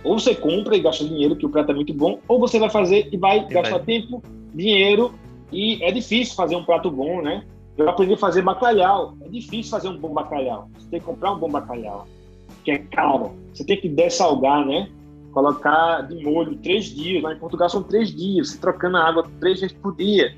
Ou 0.05 0.19
você 0.19 0.35
compra 0.35 0.77
e 0.77 0.81
gasta 0.81 1.05
dinheiro, 1.05 1.37
que 1.37 1.47
o 1.47 1.49
prato 1.49 1.71
é 1.71 1.75
muito 1.75 1.95
bom, 1.95 2.19
ou 2.27 2.41
você 2.41 2.59
vai 2.59 2.69
fazer 2.71 3.09
e 3.13 3.17
vai 3.17 3.39
e 3.39 3.49
gastar 3.49 3.79
vai. 3.79 3.87
tempo, 3.87 4.23
dinheiro, 4.53 5.15
e 5.53 5.83
é 5.83 5.93
difícil 5.93 6.35
fazer 6.35 6.57
um 6.57 6.65
prato 6.65 6.91
bom, 6.91 7.23
né? 7.23 7.45
Eu 7.77 7.89
aprendi 7.89 8.15
a 8.15 8.19
fazer 8.19 8.43
bacalhau. 8.43 9.15
É 9.23 9.29
difícil 9.29 9.71
fazer 9.71 9.89
um 9.89 9.97
bom 9.97 10.13
bacalhau. 10.13 10.69
Você 10.79 10.89
tem 10.91 11.01
que 11.01 11.07
comprar 11.07 11.33
um 11.33 11.39
bom 11.39 11.49
bacalhau, 11.49 12.07
que 12.65 12.71
é 12.73 12.79
caro. 12.79 13.33
Você 13.55 13.65
tem 13.65 13.81
que 13.81 13.89
dessalgar, 13.89 14.67
né? 14.67 14.89
Colocar 15.33 16.03
de 16.03 16.23
molho 16.25 16.57
três 16.57 16.87
dias. 16.87 17.23
Lá 17.23 17.33
em 17.33 17.39
Portugal 17.39 17.69
são 17.69 17.83
três 17.83 18.15
dias, 18.15 18.51
você 18.51 18.59
trocando 18.59 18.97
a 18.97 19.09
água 19.09 19.25
três 19.41 19.61
vezes 19.61 19.77
por 19.77 19.95
dia, 19.95 20.35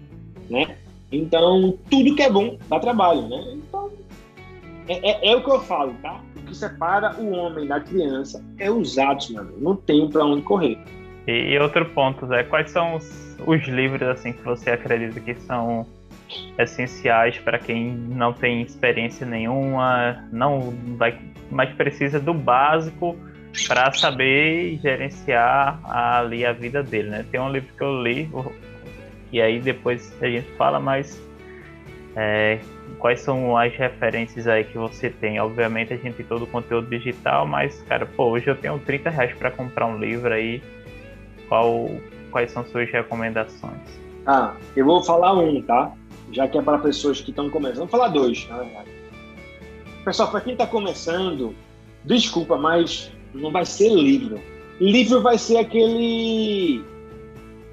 né? 0.50 0.76
Então, 1.10 1.78
tudo 1.90 2.14
que 2.14 2.22
é 2.22 2.30
bom 2.30 2.58
dá 2.68 2.78
trabalho, 2.78 3.22
né? 3.28 3.54
Então, 3.54 3.90
é, 4.88 5.10
é, 5.10 5.32
é, 5.32 5.36
o 5.36 5.42
que 5.42 5.50
eu 5.50 5.60
falo, 5.60 5.94
tá? 6.02 6.20
O 6.36 6.42
que 6.42 6.54
separa 6.54 7.14
o 7.16 7.30
homem 7.32 7.66
da 7.66 7.80
criança 7.80 8.44
é 8.58 8.70
os 8.70 8.98
atos, 8.98 9.30
mano. 9.30 9.52
Não 9.58 9.76
tem 9.76 10.08
para 10.08 10.24
onde 10.24 10.42
correr. 10.42 10.78
E, 11.26 11.32
e, 11.32 11.58
outro 11.58 11.86
ponto, 11.86 12.26
Zé, 12.26 12.42
quais 12.44 12.70
são 12.70 12.96
os, 12.96 13.36
os 13.46 13.66
livros 13.66 14.02
assim 14.02 14.32
que 14.32 14.42
você 14.42 14.70
acredita 14.70 15.18
que 15.20 15.34
são 15.40 15.86
essenciais 16.58 17.38
para 17.38 17.58
quem 17.58 17.92
não 17.94 18.32
tem 18.32 18.62
experiência 18.62 19.26
nenhuma, 19.26 20.24
não 20.32 20.74
vai, 20.96 21.18
mas 21.50 21.72
precisa 21.74 22.18
do 22.20 22.34
básico 22.34 23.16
para 23.68 23.92
saber 23.92 24.78
gerenciar 24.82 25.80
ali 25.84 26.44
a 26.44 26.52
vida 26.52 26.82
dele, 26.82 27.10
né? 27.10 27.24
Tem 27.30 27.40
um 27.40 27.50
livro 27.50 27.72
que 27.76 27.82
eu 27.82 28.02
li 28.02 28.28
e 29.32 29.40
aí 29.40 29.60
depois 29.60 30.12
a 30.20 30.26
gente 30.26 30.50
fala, 30.56 30.78
mas 30.78 31.20
é, 32.16 32.58
quais 33.04 33.20
são 33.20 33.54
as 33.54 33.70
referências 33.76 34.46
aí 34.46 34.64
que 34.64 34.78
você 34.78 35.10
tem? 35.10 35.38
Obviamente 35.38 35.92
a 35.92 35.96
gente 35.98 36.14
tem 36.14 36.24
todo 36.24 36.44
o 36.44 36.46
conteúdo 36.46 36.88
digital, 36.88 37.46
mas, 37.46 37.82
cara, 37.82 38.06
pô, 38.06 38.30
hoje 38.30 38.48
eu 38.48 38.56
tenho 38.56 38.78
30 38.78 39.10
reais 39.10 39.36
para 39.36 39.50
comprar 39.50 39.84
um 39.84 39.98
livro 39.98 40.32
aí. 40.32 40.62
Qual, 41.46 41.90
quais 42.30 42.50
são 42.50 42.64
suas 42.64 42.90
recomendações? 42.90 43.78
Ah, 44.24 44.54
eu 44.74 44.86
vou 44.86 45.04
falar 45.04 45.34
um, 45.38 45.60
tá? 45.60 45.92
Já 46.32 46.48
que 46.48 46.56
é 46.56 46.62
para 46.62 46.78
pessoas 46.78 47.20
que 47.20 47.28
estão 47.28 47.50
começando. 47.50 47.80
Vou 47.80 47.88
falar 47.88 48.08
dois, 48.08 48.48
na 48.48 48.56
verdade. 48.56 48.88
Pessoal, 50.02 50.30
para 50.30 50.40
quem 50.40 50.54
está 50.54 50.66
começando, 50.66 51.54
desculpa, 52.06 52.56
mas 52.56 53.12
não 53.34 53.52
vai 53.52 53.66
ser 53.66 53.90
livro. 53.90 54.40
Livro 54.80 55.20
vai 55.20 55.36
ser 55.36 55.58
aquele. 55.58 56.82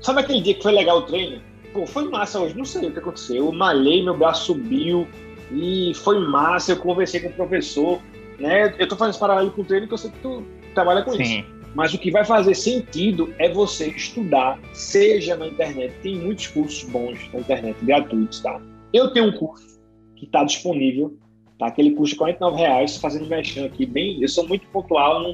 Sabe 0.01 0.19
aquele 0.19 0.41
dia 0.41 0.55
que 0.55 0.61
foi 0.61 0.73
legal 0.73 0.97
o 0.97 1.03
treino? 1.03 1.41
Pô, 1.73 1.85
foi 1.85 2.09
massa 2.09 2.39
hoje, 2.39 2.57
não 2.57 2.65
sei 2.65 2.87
o 2.87 2.91
que 2.91 2.99
aconteceu. 2.99 3.37
Eu 3.37 3.51
malhei, 3.51 4.03
meu 4.03 4.17
braço 4.17 4.45
subiu 4.45 5.07
e 5.51 5.93
foi 5.95 6.19
massa. 6.19 6.73
Eu 6.73 6.77
conversei 6.77 7.19
com 7.19 7.29
o 7.29 7.33
professor, 7.33 8.01
né? 8.39 8.73
Eu 8.77 8.87
tô 8.87 8.95
fazendo 8.95 9.11
esse 9.11 9.19
paralelo 9.19 9.51
com 9.51 9.61
o 9.61 9.65
treino 9.65 9.87
que 9.87 9.93
eu 9.93 9.97
sei 9.97 10.11
que 10.11 10.19
tu 10.19 10.43
trabalha 10.73 11.03
com 11.03 11.11
Sim. 11.13 11.23
isso. 11.23 11.61
Mas 11.73 11.93
o 11.93 11.97
que 11.97 12.11
vai 12.11 12.25
fazer 12.25 12.53
sentido 12.53 13.33
é 13.39 13.49
você 13.49 13.87
estudar, 13.87 14.59
seja 14.73 15.37
na 15.37 15.47
internet. 15.47 15.93
Tem 16.01 16.17
muitos 16.17 16.47
cursos 16.47 16.83
bons 16.89 17.17
na 17.33 17.39
internet, 17.39 17.77
gratuitos, 17.83 18.41
tá? 18.41 18.59
Eu 18.91 19.11
tenho 19.13 19.27
um 19.27 19.31
curso 19.31 19.79
que 20.17 20.25
está 20.25 20.43
disponível, 20.43 21.17
tá? 21.57 21.67
Aquele 21.67 21.91
curso 21.91 22.13
de 22.13 22.17
49 22.17 22.57
reais, 22.57 22.97
fazendo 22.97 23.27
mexendo 23.27 23.67
aqui, 23.67 23.85
bem. 23.85 24.21
Eu 24.21 24.27
sou 24.27 24.45
muito 24.47 24.67
pontual, 24.67 25.33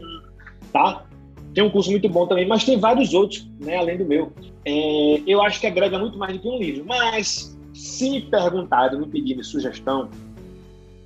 tá? 0.71 1.06
Tem 1.57 1.63
um 1.63 1.71
curso 1.71 1.89
muito 1.89 2.07
bom 2.07 2.27
também, 2.27 2.47
mas 2.47 2.63
tem 2.63 2.77
vários 2.77 3.15
outros, 3.15 3.49
né, 3.59 3.77
além 3.77 3.97
do 3.97 4.05
meu. 4.05 4.31
É, 4.63 5.23
eu 5.25 5.41
acho 5.41 5.59
que 5.59 5.65
agrega 5.65 5.97
muito 5.97 6.15
mais 6.15 6.33
do 6.33 6.39
que 6.39 6.47
um 6.47 6.59
livro. 6.59 6.85
Mas, 6.85 7.57
se 7.73 8.11
me 8.11 8.21
perguntarem, 8.21 8.99
me 8.99 9.07
pedirem 9.07 9.41
sugestão, 9.41 10.07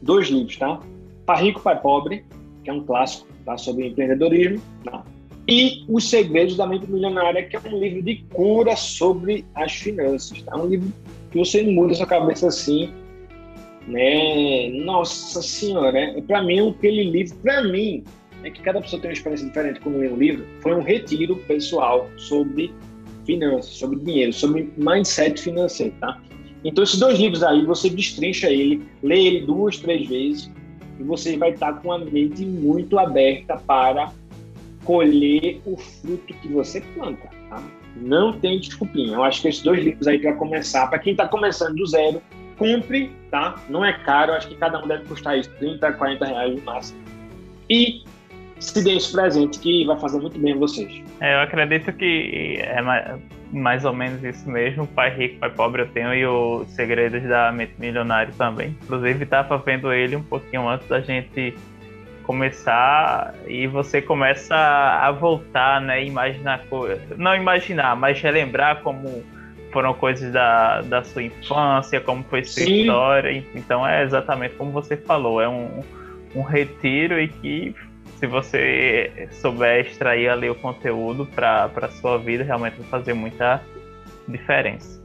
dois 0.02 0.28
livros, 0.28 0.58
tá? 0.58 0.78
Pai 1.26 1.44
Rico, 1.44 1.62
Pai 1.62 1.80
Pobre, 1.80 2.26
que 2.66 2.70
é 2.70 2.74
um 2.74 2.84
clássico 2.84 3.30
tá? 3.46 3.58
sobre 3.58 3.88
empreendedorismo, 3.88 4.62
tá? 4.84 5.06
e 5.48 5.86
Os 5.88 6.10
Segredos 6.10 6.58
da 6.58 6.68
Mente 6.68 6.86
Milionária, 6.92 7.46
que 7.46 7.56
é 7.56 7.60
um 7.70 7.80
livro 7.80 8.04
de 8.04 8.18
cura 8.34 8.76
sobre 8.76 9.46
as 9.56 9.72
finanças. 9.72 10.42
Tá? 10.42 10.58
Um 10.58 10.68
livro 10.68 10.92
que 11.32 11.40
você 11.40 11.64
muda 11.64 11.94
sua 11.94 12.08
cabeça 12.08 12.48
assim, 12.48 12.90
né? 13.88 14.68
Nossa 14.84 15.42
Senhora, 15.42 15.98
é, 15.98 16.22
para 16.22 16.44
mim, 16.44 16.72
aquele 16.72 17.10
livro, 17.10 17.38
para 17.38 17.64
mim, 17.64 18.04
é 18.44 18.50
que 18.50 18.62
cada 18.62 18.82
pessoa 18.82 19.02
tem 19.02 19.10
uma 19.10 19.14
experiência 19.14 19.48
diferente 19.48 19.80
quando 19.80 19.98
lê 19.98 20.10
um 20.10 20.18
livro, 20.18 20.46
foi 20.62 20.74
um 20.74 20.82
retiro 20.82 21.36
pessoal 21.48 22.10
sobre 22.18 22.74
finanças, 23.26 23.72
sobre 23.72 24.00
dinheiro, 24.00 24.34
sobre 24.34 24.72
mindset 24.78 25.42
financeiro, 25.42 25.94
tá? 26.00 26.20
Então, 26.64 26.84
esses 26.84 27.00
dois 27.00 27.20
livros 27.20 27.44
aí, 27.44 27.66
você 27.66 27.90
destrincha 27.90 28.50
ele, 28.50 28.84
lê 29.02 29.26
ele 29.26 29.46
duas, 29.46 29.78
três 29.78 30.08
vezes, 30.08 30.52
e 31.00 31.04
você 31.04 31.36
vai 31.38 31.52
estar 31.52 31.74
com 31.82 31.92
a 31.92 31.98
mente 31.98 32.46
muito 32.46 33.00
aberta 33.00 33.58
para 33.58 34.12
colher 34.84 35.60
o 35.66 35.78
fruto 35.78 36.34
que 36.34 36.48
você 36.48 36.82
planta, 36.94 37.30
tá? 37.50 37.64
Não 37.96 38.34
tem 38.34 38.60
desculpinha. 38.60 39.14
Eu 39.14 39.24
acho 39.24 39.42
que 39.42 39.48
esses 39.48 39.62
dois 39.62 39.84
livros 39.84 40.08
aí 40.08 40.20
para 40.20 40.34
começar, 40.36 40.88
para 40.88 41.00
quem 41.00 41.12
está 41.12 41.28
começando 41.28 41.76
do 41.76 41.86
zero, 41.86 42.22
compre, 42.58 43.12
tá? 43.30 43.56
Não 43.70 43.84
é 43.84 43.94
caro, 43.94 44.34
acho 44.34 44.48
que 44.48 44.56
cada 44.56 44.84
um 44.84 44.88
deve 44.88 45.06
custar 45.06 45.38
isso, 45.38 45.50
30, 45.58 45.94
40 45.94 46.26
reais 46.26 46.56
no 46.56 46.62
máximo. 46.62 47.00
E 47.70 48.04
se 48.62 48.84
dê 48.84 48.96
esse 48.96 49.12
presente 49.12 49.60
que 49.60 49.86
vai 49.86 50.00
fazer 50.00 50.20
muito 50.20 50.40
bem 50.40 50.54
a 50.54 50.58
vocês. 50.58 51.04
É, 51.20 51.36
eu 51.36 51.40
acredito 51.40 51.92
que 51.92 52.58
é 52.62 52.82
mais, 52.82 53.20
mais 53.52 53.84
ou 53.84 53.92
menos 53.92 54.24
isso 54.24 54.50
mesmo. 54.50 54.86
Pai 54.88 55.10
rico, 55.14 55.40
pai 55.40 55.50
pobre 55.50 55.82
eu 55.82 55.88
tenho 55.88 56.14
e 56.14 56.26
o 56.26 56.64
Segredos 56.70 57.24
da 57.24 57.52
Mente 57.52 57.74
Milionário 57.80 58.34
também. 58.38 58.78
Inclusive 58.84 59.24
estava 59.24 59.58
vendo 59.58 59.92
ele 59.92 60.16
um 60.16 60.24
pouquinho 60.24 60.70
antes 60.70 60.88
da 60.88 61.02
gente 61.02 61.56
começar 62.24 63.34
e 63.48 63.66
você 63.66 64.00
começa 64.00 64.56
a 64.56 65.12
voltar, 65.12 65.82
né, 65.82 66.06
imaginar 66.06 66.64
coisas, 66.68 67.18
não 67.18 67.36
imaginar, 67.36 67.96
mas 67.96 68.22
relembrar 68.22 68.82
como 68.84 69.24
foram 69.74 69.94
coisas 69.94 70.32
da, 70.32 70.82
da 70.82 71.04
sua 71.04 71.24
infância, 71.24 72.00
como 72.00 72.24
foi 72.24 72.44
sua 72.44 72.64
Sim. 72.64 72.82
história. 72.82 73.44
Então 73.56 73.86
é 73.86 74.04
exatamente 74.04 74.54
como 74.56 74.72
você 74.72 74.96
falou, 74.96 75.42
é 75.42 75.50
um, 75.50 75.82
um 76.36 76.42
retiro 76.42 77.20
e 77.20 77.28
que 77.28 77.76
se 78.22 78.28
você 78.28 79.28
souber 79.32 79.88
extrair 79.88 80.30
ali 80.30 80.48
o 80.48 80.54
conteúdo 80.54 81.26
para 81.26 81.72
a 81.76 81.90
sua 81.90 82.20
vida, 82.20 82.44
realmente 82.44 82.78
vai 82.78 82.88
fazer 82.88 83.16
muita 83.16 83.60
diferença. 84.28 85.02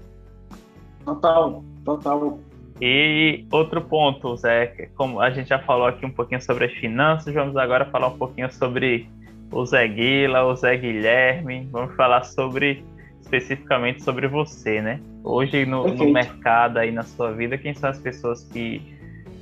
Total, 1.02 1.64
total. 1.82 2.38
E 2.78 3.46
outro 3.50 3.80
ponto, 3.80 4.36
Zé, 4.36 4.90
como 4.94 5.18
a 5.18 5.30
gente 5.30 5.48
já 5.48 5.58
falou 5.58 5.86
aqui 5.86 6.04
um 6.04 6.10
pouquinho 6.10 6.42
sobre 6.42 6.66
as 6.66 6.72
finanças, 6.74 7.32
vamos 7.32 7.56
agora 7.56 7.86
falar 7.86 8.08
um 8.08 8.18
pouquinho 8.18 8.52
sobre 8.52 9.08
o 9.50 9.64
Zé 9.64 9.88
Guila, 9.88 10.44
o 10.44 10.54
Zé 10.54 10.76
Guilherme, 10.76 11.66
vamos 11.72 11.96
falar 11.96 12.22
sobre 12.22 12.84
especificamente 13.22 14.02
sobre 14.02 14.28
você, 14.28 14.82
né? 14.82 15.00
Hoje 15.24 15.64
no, 15.64 15.88
no 15.88 16.12
mercado 16.12 16.76
aí 16.76 16.92
na 16.92 17.02
sua 17.02 17.32
vida, 17.32 17.56
quem 17.56 17.72
são 17.72 17.88
as 17.88 17.98
pessoas 17.98 18.44
que 18.44 18.82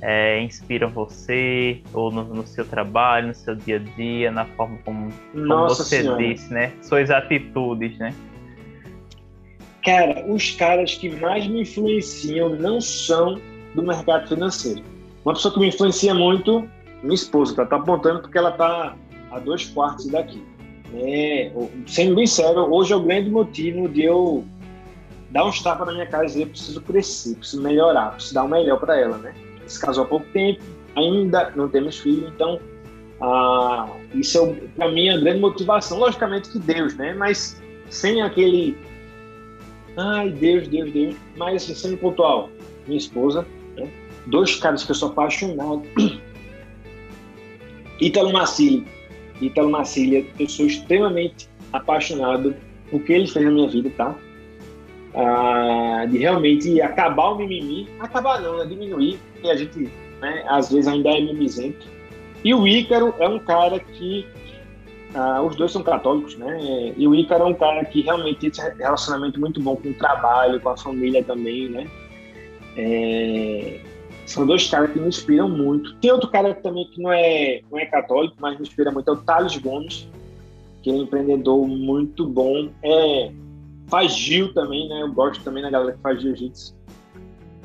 é, 0.01 0.41
inspiram 0.41 0.89
você, 0.89 1.81
ou 1.93 2.11
no, 2.11 2.23
no, 2.23 2.45
seu 2.45 2.65
trabalho, 2.65 3.27
no 3.27 3.33
seu 3.33 3.55
dia 3.55 3.77
a 3.77 3.79
dia, 3.79 4.31
na 4.31 4.45
forma 4.45 4.77
como, 4.83 5.11
como 5.31 5.67
você 5.67 6.01
senhora. 6.01 6.21
disse, 6.21 6.53
né? 6.53 6.71
Suas 6.81 7.09
atitudes, 7.09 7.97
né? 7.97 8.13
Cara, 9.83 10.25
os 10.27 10.51
caras 10.51 10.95
que 10.95 11.09
mais 11.09 11.47
me 11.47 11.61
influenciam 11.61 12.49
não 12.49 12.81
são 12.81 13.39
do 13.75 13.83
mercado 13.83 14.27
financeiro. 14.27 14.83
Uma 15.23 15.33
pessoa 15.33 15.53
que 15.53 15.59
me 15.59 15.67
influencia 15.67 16.13
muito, 16.13 16.67
minha 17.03 17.15
esposa, 17.15 17.55
tá, 17.55 17.65
tá 17.65 17.75
apontando 17.75 18.21
porque 18.21 18.37
ela 18.37 18.51
tá 18.51 18.95
a 19.31 19.39
dois 19.39 19.65
quartos 19.65 20.07
daqui. 20.07 20.43
É, 20.93 21.51
sendo 21.87 22.15
bem 22.15 22.27
sério, 22.27 22.71
hoje 22.71 22.93
é 22.93 22.95
o 22.95 23.01
grande 23.01 23.29
motivo 23.29 23.89
de 23.89 24.03
eu 24.03 24.45
dar 25.29 25.45
uns 25.45 25.61
tapas 25.61 25.87
na 25.87 25.93
minha 25.93 26.05
cara 26.05 26.23
e 26.23 26.27
dizer 26.27 26.47
preciso 26.47 26.81
crescer, 26.81 27.35
preciso 27.35 27.61
melhorar, 27.61 28.11
preciso 28.13 28.35
dar 28.35 28.43
o 28.43 28.47
melhor 28.47 28.79
para 28.79 28.99
ela, 28.99 29.17
né? 29.17 29.33
Se 29.67 29.79
casou 29.79 30.03
há 30.03 30.07
pouco 30.07 30.25
tempo, 30.33 30.61
ainda 30.95 31.51
não 31.55 31.67
temos 31.67 31.97
filho, 31.97 32.27
então 32.33 32.59
ah, 33.21 33.87
isso 34.13 34.37
é 34.39 34.53
para 34.75 34.91
mim 34.91 35.09
a 35.09 35.17
grande 35.17 35.39
motivação. 35.39 35.99
Logicamente 35.99 36.49
que 36.49 36.59
Deus, 36.59 36.95
né? 36.95 37.13
Mas 37.13 37.61
sem 37.89 38.21
aquele 38.21 38.77
ai 39.97 40.29
Deus, 40.29 40.67
Deus, 40.67 40.91
Deus, 40.91 41.15
mas 41.37 41.63
assim, 41.63 41.73
sendo 41.73 41.97
pontual, 41.97 42.49
minha 42.85 42.97
esposa, 42.97 43.45
né? 43.77 43.89
dois 44.27 44.55
caras 44.55 44.83
que 44.83 44.91
eu 44.91 44.95
sou 44.95 45.09
apaixonado, 45.09 45.83
Ítalo 48.01 48.33
Marcílio, 48.33 48.85
Ítalo 49.41 49.69
Marcília, 49.69 50.25
eu 50.37 50.49
sou 50.49 50.65
extremamente 50.65 51.47
apaixonado 51.71 52.55
por 52.89 53.01
que 53.03 53.13
ele 53.13 53.27
fez 53.27 53.45
na 53.45 53.51
minha 53.51 53.69
vida, 53.69 53.89
tá? 53.95 54.15
Ah, 55.13 56.05
de 56.09 56.17
realmente 56.17 56.81
acabar 56.81 57.29
o 57.29 57.37
mimimi, 57.37 57.87
acabar 57.99 58.41
não, 58.41 58.57
né? 58.57 58.65
diminuir, 58.65 59.17
e 59.45 59.51
a 59.51 59.55
gente 59.55 59.91
né, 60.21 60.43
às 60.47 60.71
vezes 60.71 60.87
ainda 60.87 61.09
é 61.09 61.21
mimizento. 61.21 61.85
E 62.43 62.53
o 62.53 62.67
Ícaro 62.67 63.13
é 63.19 63.27
um 63.27 63.39
cara 63.39 63.79
que, 63.79 64.25
ah, 65.13 65.41
os 65.41 65.55
dois 65.55 65.71
são 65.71 65.81
católicos, 65.81 66.35
né? 66.37 66.93
E 66.95 67.07
o 67.07 67.15
Ícaro 67.15 67.43
é 67.43 67.47
um 67.47 67.53
cara 67.53 67.83
que 67.85 68.01
realmente 68.01 68.39
tem 68.39 68.49
esse 68.49 68.61
relacionamento 68.77 69.39
muito 69.39 69.59
bom 69.61 69.75
com 69.75 69.89
o 69.89 69.93
trabalho, 69.93 70.59
com 70.59 70.69
a 70.69 70.77
família 70.77 71.23
também, 71.23 71.69
né? 71.69 71.87
É, 72.77 73.79
são 74.25 74.45
dois 74.45 74.69
caras 74.69 74.91
que 74.91 74.99
me 74.99 75.07
inspiram 75.07 75.49
muito. 75.49 75.95
Tem 75.95 76.11
outro 76.11 76.29
cara 76.29 76.53
também 76.53 76.87
que 76.91 77.01
não 77.01 77.11
é, 77.11 77.61
não 77.71 77.79
é 77.79 77.85
católico, 77.85 78.35
mas 78.39 78.57
me 78.57 78.63
inspira 78.63 78.91
muito, 78.91 79.09
é 79.09 79.13
o 79.13 79.17
Thales 79.17 79.57
Gomes, 79.57 80.07
que 80.83 80.89
é 80.91 80.93
um 80.93 81.03
empreendedor 81.03 81.67
muito 81.67 82.27
bom. 82.27 82.69
É, 82.83 83.31
Faz 83.87 84.15
Gil 84.15 84.53
também, 84.53 84.87
né? 84.89 85.01
Eu 85.01 85.13
gosto 85.13 85.43
também 85.43 85.61
da 85.61 85.69
galera 85.69 85.93
que 85.93 86.01
faz 86.01 86.21
jiu-jitsu. 86.21 86.75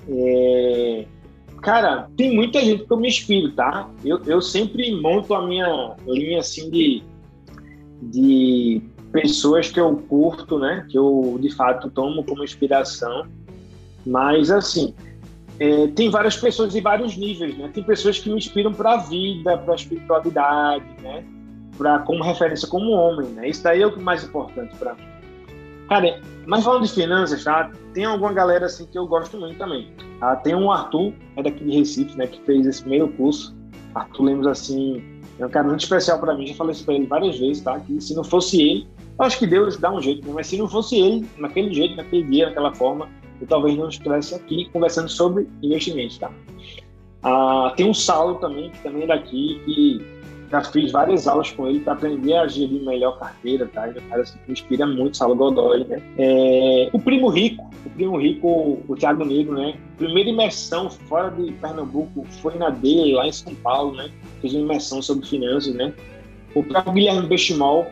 É... 0.08 1.06
Cara, 1.62 2.08
tem 2.16 2.34
muita 2.34 2.60
gente 2.60 2.84
que 2.84 2.92
eu 2.92 2.96
me 2.96 3.08
inspiro, 3.08 3.52
tá? 3.52 3.88
Eu, 4.04 4.20
eu 4.24 4.40
sempre 4.40 4.94
monto 5.00 5.34
a 5.34 5.46
minha 5.46 5.94
linha 6.06 6.40
assim 6.40 6.70
de, 6.70 7.02
de 8.02 8.82
pessoas 9.12 9.70
que 9.70 9.78
eu 9.78 9.94
curto, 10.08 10.58
né? 10.58 10.86
Que 10.88 10.98
eu 10.98 11.38
de 11.40 11.54
fato 11.54 11.90
tomo 11.90 12.24
como 12.24 12.42
inspiração. 12.42 13.26
Mas 14.06 14.50
assim, 14.50 14.94
é, 15.58 15.88
tem 15.88 16.08
várias 16.08 16.36
pessoas 16.36 16.72
de 16.72 16.80
vários 16.80 17.16
níveis, 17.16 17.56
né? 17.58 17.70
Tem 17.72 17.84
pessoas 17.84 18.18
que 18.18 18.30
me 18.30 18.36
inspiram 18.36 18.72
para 18.72 18.94
a 18.94 18.96
vida, 18.96 19.58
para 19.58 19.74
a 19.74 19.76
espiritualidade, 19.76 20.86
né? 21.02 21.22
Para 21.76 21.98
como 22.00 22.22
referência 22.22 22.66
como 22.66 22.90
homem, 22.92 23.28
né? 23.30 23.48
Isso 23.50 23.62
daí 23.62 23.82
é 23.82 23.86
o 23.86 24.00
mais 24.00 24.24
importante 24.24 24.74
para 24.76 24.94
mim. 24.94 25.02
Cara, 25.90 26.20
mas 26.46 26.62
falando 26.62 26.86
de 26.86 26.92
finanças, 26.92 27.42
tá? 27.42 27.68
Tem 27.92 28.04
alguma 28.04 28.32
galera 28.32 28.66
assim 28.66 28.86
que 28.86 28.96
eu 28.96 29.08
gosto 29.08 29.36
muito 29.36 29.58
também. 29.58 29.92
Ah, 30.20 30.36
tem 30.36 30.54
um 30.54 30.70
Arthur, 30.70 31.12
é 31.34 31.42
daqui 31.42 31.64
de 31.64 31.78
Recife, 31.78 32.16
né, 32.16 32.28
que 32.28 32.40
fez 32.42 32.64
esse 32.64 32.80
primeiro 32.80 33.08
curso. 33.08 33.52
Arthur 33.92 34.22
Lemos, 34.22 34.46
assim, 34.46 35.02
é 35.40 35.44
um 35.44 35.48
cara 35.48 35.66
muito 35.66 35.80
especial 35.80 36.20
para 36.20 36.32
mim. 36.36 36.46
Já 36.46 36.54
falei 36.54 36.74
isso 36.74 36.84
para 36.84 36.94
ele 36.94 37.06
várias 37.06 37.36
vezes, 37.40 37.60
tá? 37.64 37.80
Que 37.80 38.00
se 38.00 38.14
não 38.14 38.22
fosse 38.22 38.62
ele, 38.62 38.88
eu 39.18 39.24
acho 39.24 39.36
que 39.36 39.48
Deus 39.48 39.76
dá 39.78 39.92
um 39.92 40.00
jeito, 40.00 40.24
né? 40.28 40.32
mas 40.32 40.46
se 40.46 40.56
não 40.56 40.68
fosse 40.68 40.96
ele, 40.96 41.28
naquele 41.36 41.74
jeito, 41.74 41.96
naquele 41.96 42.22
dia, 42.22 42.46
naquela 42.46 42.72
forma, 42.72 43.08
eu 43.40 43.46
talvez 43.48 43.76
não 43.76 43.88
estivesse 43.88 44.32
aqui 44.36 44.70
conversando 44.72 45.08
sobre 45.08 45.48
investimentos, 45.60 46.18
tá? 46.18 46.30
Ah, 47.24 47.74
tem 47.76 47.90
um 47.90 47.94
Saulo 47.94 48.36
também, 48.36 48.70
que 48.70 48.80
também 48.80 49.02
é 49.02 49.06
daqui, 49.08 49.60
que 49.64 50.19
já 50.50 50.64
fiz 50.64 50.90
várias 50.90 51.28
aulas 51.28 51.52
com 51.52 51.68
ele 51.68 51.80
para 51.80 51.92
aprender 51.92 52.34
a 52.34 52.48
gerir 52.48 52.82
melhor 52.82 53.18
carteira, 53.18 53.70
tá? 53.72 53.88
Ele 53.88 53.98
é 53.98 54.02
um 54.02 54.08
cara 54.08 54.22
assim, 54.22 54.38
que 54.44 54.52
inspira 54.52 54.86
muito, 54.86 55.16
Saulo 55.16 55.36
Godoy, 55.36 55.84
né? 55.84 56.02
É, 56.18 56.90
o 56.92 56.98
Primo 56.98 57.28
Rico, 57.28 57.70
o 57.86 57.90
Primo 57.90 58.16
Rico, 58.16 58.82
o 58.88 58.96
Thiago 58.96 59.24
Negro, 59.24 59.54
né? 59.54 59.74
Primeira 59.96 60.28
imersão 60.28 60.90
fora 60.90 61.30
de 61.30 61.52
Pernambuco 61.52 62.26
foi 62.42 62.56
na 62.56 62.70
dele, 62.70 63.12
lá 63.12 63.28
em 63.28 63.32
São 63.32 63.54
Paulo, 63.56 63.94
né? 63.94 64.10
Fiz 64.40 64.52
uma 64.52 64.62
imersão 64.62 65.00
sobre 65.00 65.24
finanças, 65.26 65.72
né? 65.72 65.92
O 66.54 66.64
próprio 66.64 66.94
Guilherme 66.94 67.28
Bestimol, 67.28 67.86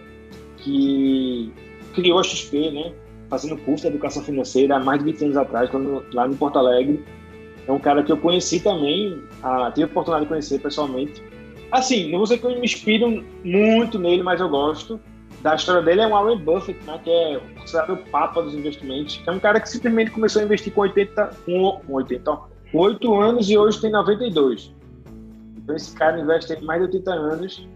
que 0.56 1.52
criou 1.94 2.18
a 2.18 2.24
XP, 2.24 2.72
né? 2.72 2.92
Fazendo 3.30 3.56
curso 3.58 3.82
de 3.82 3.88
educação 3.90 4.22
financeira 4.24 4.76
há 4.76 4.80
mais 4.80 4.98
de 4.98 5.12
20 5.12 5.24
anos 5.26 5.36
atrás, 5.36 5.70
quando, 5.70 6.04
lá 6.12 6.26
no 6.26 6.34
Porto 6.34 6.58
Alegre. 6.58 7.04
É 7.68 7.70
um 7.70 7.78
cara 7.78 8.02
que 8.02 8.10
eu 8.10 8.16
conheci 8.16 8.60
também, 8.60 9.22
a, 9.42 9.70
tive 9.70 9.84
a 9.84 9.86
oportunidade 9.86 10.24
de 10.24 10.28
conhecer 10.30 10.58
pessoalmente 10.58 11.22
Assim, 11.70 12.10
não 12.10 12.18
vou 12.18 12.22
dizer 12.22 12.38
que 12.38 12.46
eu 12.46 12.50
me 12.50 12.64
inspiro 12.64 13.24
muito 13.44 13.98
nele, 13.98 14.22
mas 14.22 14.40
eu 14.40 14.48
gosto. 14.48 14.98
Da 15.42 15.54
história 15.54 15.82
dele 15.82 16.00
é 16.00 16.06
o 16.06 16.10
Warren 16.10 16.38
Buffett, 16.38 16.82
né, 16.84 16.98
que 17.02 17.10
é 17.10 17.40
considerado 17.58 17.92
o 17.92 17.96
papa 18.10 18.42
dos 18.42 18.54
investimentos. 18.54 19.22
É 19.26 19.30
um 19.30 19.38
cara 19.38 19.60
que 19.60 19.68
simplesmente 19.68 20.10
começou 20.10 20.42
a 20.42 20.44
investir 20.44 20.72
com 20.72 20.80
80, 20.80 21.30
com 21.44 21.82
80, 21.88 22.30
ó, 22.30 22.46
com 22.72 22.78
8 22.78 23.20
anos 23.20 23.48
e 23.48 23.56
hoje 23.56 23.80
tem 23.80 23.90
92. 23.90 24.74
Então 25.56 25.76
esse 25.76 25.94
cara 25.94 26.18
investe 26.18 26.60
mais 26.64 26.80
de 26.80 26.86
80 26.86 27.12
anos 27.12 27.68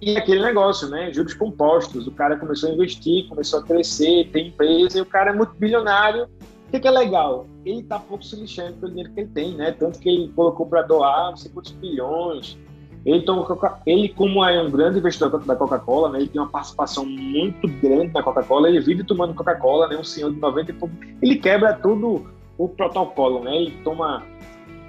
E 0.00 0.16
aquele 0.16 0.42
negócio, 0.42 0.88
né? 0.88 1.12
Juros 1.12 1.34
compostos. 1.34 2.06
O 2.06 2.12
cara 2.12 2.36
começou 2.36 2.70
a 2.70 2.72
investir, 2.72 3.28
começou 3.28 3.60
a 3.60 3.62
crescer, 3.62 4.30
tem 4.32 4.48
empresa, 4.48 4.98
e 4.98 5.00
o 5.00 5.06
cara 5.06 5.30
é 5.30 5.34
muito 5.34 5.54
bilionário. 5.54 6.24
O 6.24 6.70
que, 6.70 6.80
que 6.80 6.88
é 6.88 6.90
legal? 6.90 7.46
Ele 7.64 7.82
tá 7.82 7.98
pouco 7.98 8.24
se 8.24 8.36
lixando 8.36 8.74
pelo 8.74 8.90
dinheiro 8.90 9.12
que 9.12 9.20
ele 9.20 9.30
tem, 9.30 9.54
né? 9.54 9.72
Tanto 9.72 9.98
que 9.98 10.08
ele 10.08 10.32
colocou 10.34 10.66
para 10.66 10.82
doar 10.82 11.30
não 11.30 11.36
sei 11.36 11.50
quantos 11.50 11.72
bilhões. 11.72 12.58
Ele, 13.06 13.22
toma, 13.22 13.46
ele, 13.86 14.08
como 14.10 14.44
é 14.44 14.60
um 14.62 14.70
grande 14.70 14.98
investidor 14.98 15.42
da 15.44 15.56
Coca-Cola, 15.56 16.10
né? 16.10 16.18
Ele 16.20 16.28
tem 16.28 16.40
uma 16.40 16.50
participação 16.50 17.06
muito 17.06 17.66
grande 17.80 18.12
na 18.12 18.22
Coca-Cola. 18.22 18.68
Ele 18.68 18.80
vive 18.80 19.04
tomando 19.04 19.34
Coca-Cola, 19.34 19.88
né? 19.88 19.96
Um 19.96 20.04
senhor 20.04 20.32
de 20.32 20.38
90 20.38 20.70
e 20.70 20.74
pouco. 20.74 20.94
Ele 21.22 21.36
quebra 21.36 21.72
tudo 21.74 22.26
o 22.58 22.68
protocolo, 22.68 23.44
né? 23.44 23.56
Ele 23.56 23.74
toma... 23.84 24.22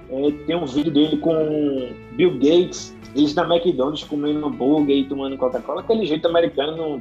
É, 0.09 0.31
tem 0.47 0.55
um 0.55 0.65
vídeo 0.65 0.91
dele 0.91 1.17
com 1.17 1.93
Bill 2.13 2.33
Gates, 2.39 2.97
eles 3.15 3.35
na 3.35 3.43
McDonald's 3.43 4.03
comendo 4.03 4.45
hambúrguer 4.45 4.97
e 4.97 5.03
tomando 5.03 5.37
Coca-Cola, 5.37 5.81
aquele 5.81 6.03
jeito 6.05 6.27
americano 6.27 6.99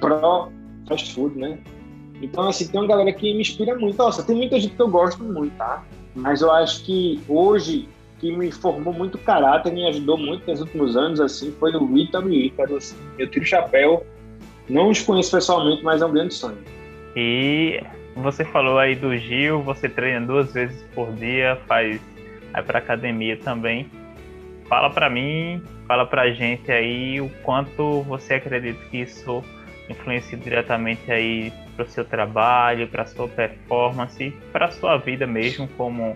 pró 0.00 0.48
fast 0.86 1.14
food, 1.14 1.38
né? 1.38 1.58
Então, 2.20 2.48
assim, 2.48 2.66
tem 2.66 2.80
uma 2.80 2.86
galera 2.86 3.12
que 3.12 3.32
me 3.32 3.40
inspira 3.40 3.76
muito. 3.76 3.96
Nossa, 3.96 4.22
tem 4.22 4.34
muita 4.34 4.58
gente 4.58 4.74
que 4.74 4.82
eu 4.82 4.88
gosto 4.88 5.22
muito, 5.22 5.54
tá? 5.56 5.84
Mas 6.14 6.40
eu 6.40 6.50
acho 6.50 6.84
que 6.84 7.20
hoje, 7.28 7.88
que 8.18 8.36
me 8.36 8.50
formou 8.50 8.92
muito 8.92 9.16
caráter, 9.18 9.72
me 9.72 9.86
ajudou 9.88 10.16
muito 10.16 10.48
nos 10.48 10.60
últimos 10.60 10.96
anos, 10.96 11.20
assim, 11.20 11.52
foi 11.58 11.74
o 11.76 11.96
Ítalo 11.96 12.30
e 12.30 12.46
Ícaro. 12.46 12.76
Assim. 12.76 12.96
Eu 13.18 13.30
tiro 13.30 13.44
o 13.44 13.48
chapéu, 13.48 14.06
não 14.68 14.90
os 14.90 15.00
conheço 15.00 15.30
pessoalmente, 15.30 15.82
mas 15.82 16.02
é 16.02 16.06
um 16.06 16.12
grande 16.12 16.34
sonho. 16.34 16.58
E 17.16 17.82
você 18.16 18.44
falou 18.44 18.78
aí 18.78 18.94
do 18.94 19.16
Gil, 19.16 19.62
você 19.62 19.88
treina 19.88 20.26
duas 20.26 20.52
vezes 20.52 20.82
por 20.94 21.12
dia, 21.12 21.58
faz 21.66 22.00
vai 22.52 22.62
para 22.62 22.78
academia 22.78 23.36
também. 23.36 23.90
Fala 24.68 24.90
para 24.90 25.08
mim, 25.08 25.62
fala 25.86 26.06
pra 26.06 26.30
gente 26.30 26.70
aí 26.70 27.20
o 27.20 27.30
quanto 27.42 28.02
você 28.02 28.34
acredita 28.34 28.78
que 28.90 28.98
isso 28.98 29.42
influencia 29.88 30.36
diretamente 30.36 31.10
aí 31.10 31.52
para 31.74 31.84
o 31.84 31.88
seu 31.88 32.04
trabalho, 32.04 32.88
para 32.88 33.06
sua 33.06 33.28
performance, 33.28 34.30
para 34.52 34.70
sua 34.70 34.98
vida 34.98 35.26
mesmo 35.26 35.68
como 35.76 36.14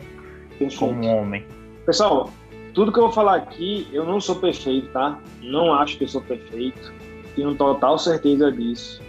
como 0.79 1.07
homem. 1.07 1.45
Pessoal, 1.85 2.31
tudo 2.75 2.93
que 2.93 2.99
eu 2.99 3.05
vou 3.05 3.13
falar 3.13 3.37
aqui, 3.37 3.89
eu 3.93 4.05
não 4.05 4.21
sou 4.21 4.37
perfeito, 4.37 4.89
tá? 4.93 5.19
Não 5.43 5.75
acho 5.75 5.99
que 5.99 6.05
eu 6.05 6.09
sou 6.09 6.21
perfeito. 6.23 6.93
Tenho 7.35 7.55
total 7.55 7.99
certeza 7.99 8.51
disso. 8.53 9.01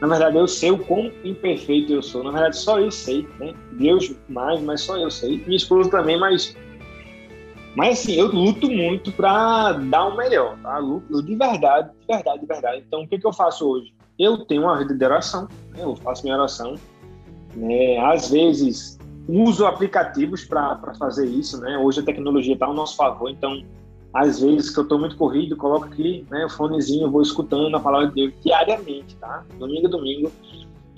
Na 0.00 0.08
verdade, 0.08 0.36
eu 0.36 0.48
sei 0.48 0.72
o 0.72 0.78
quão 0.78 1.12
imperfeito 1.24 1.92
eu 1.92 2.02
sou. 2.02 2.24
Na 2.24 2.32
verdade, 2.32 2.56
só 2.56 2.80
eu 2.80 2.90
sei, 2.90 3.26
né? 3.38 3.54
Deus 3.72 4.12
mais, 4.28 4.60
mas 4.60 4.80
só 4.80 4.96
eu 4.96 5.10
sei. 5.10 5.42
Minha 5.46 5.56
esposa 5.56 5.90
também, 5.90 6.18
mas 6.18 6.56
mas 7.74 8.00
assim, 8.00 8.14
eu 8.14 8.26
luto 8.26 8.70
muito 8.70 9.10
para 9.12 9.72
dar 9.72 10.08
o 10.08 10.16
melhor, 10.16 10.58
tá? 10.62 10.78
Luto 10.78 11.22
de 11.22 11.34
verdade, 11.34 11.90
de 12.00 12.06
verdade, 12.06 12.40
de 12.40 12.46
verdade. 12.46 12.84
Então, 12.86 13.02
o 13.02 13.08
que, 13.08 13.18
que 13.18 13.26
eu 13.26 13.32
faço 13.32 13.66
hoje? 13.66 13.94
Eu 14.18 14.44
tenho 14.44 14.62
uma 14.62 14.76
vida 14.76 14.94
de 14.94 15.04
oração, 15.04 15.48
né? 15.70 15.82
eu 15.82 15.96
faço 15.96 16.22
minha 16.22 16.36
oração. 16.36 16.74
Né? 17.56 17.98
Às 17.98 18.30
vezes, 18.30 18.98
uso 19.28 19.66
aplicativos 19.66 20.44
para 20.44 20.94
fazer 20.98 21.26
isso, 21.26 21.60
né? 21.60 21.78
Hoje 21.78 22.00
a 22.00 22.04
tecnologia 22.04 22.54
está 22.54 22.66
ao 22.66 22.74
nosso 22.74 22.96
favor, 22.96 23.30
então, 23.30 23.62
às 24.12 24.40
vezes 24.40 24.70
que 24.70 24.78
eu 24.78 24.82
estou 24.82 24.98
muito 24.98 25.16
corrido, 25.16 25.56
coloco 25.56 25.86
aqui 25.86 26.26
né, 26.30 26.44
o 26.44 26.50
fonezinho, 26.50 27.10
vou 27.10 27.22
escutando 27.22 27.74
a 27.76 27.80
palavra 27.80 28.08
de 28.08 28.14
Deus 28.14 28.32
diariamente, 28.44 29.16
tá? 29.16 29.44
Domingo 29.58 29.86
a 29.86 29.90
domingo. 29.90 30.32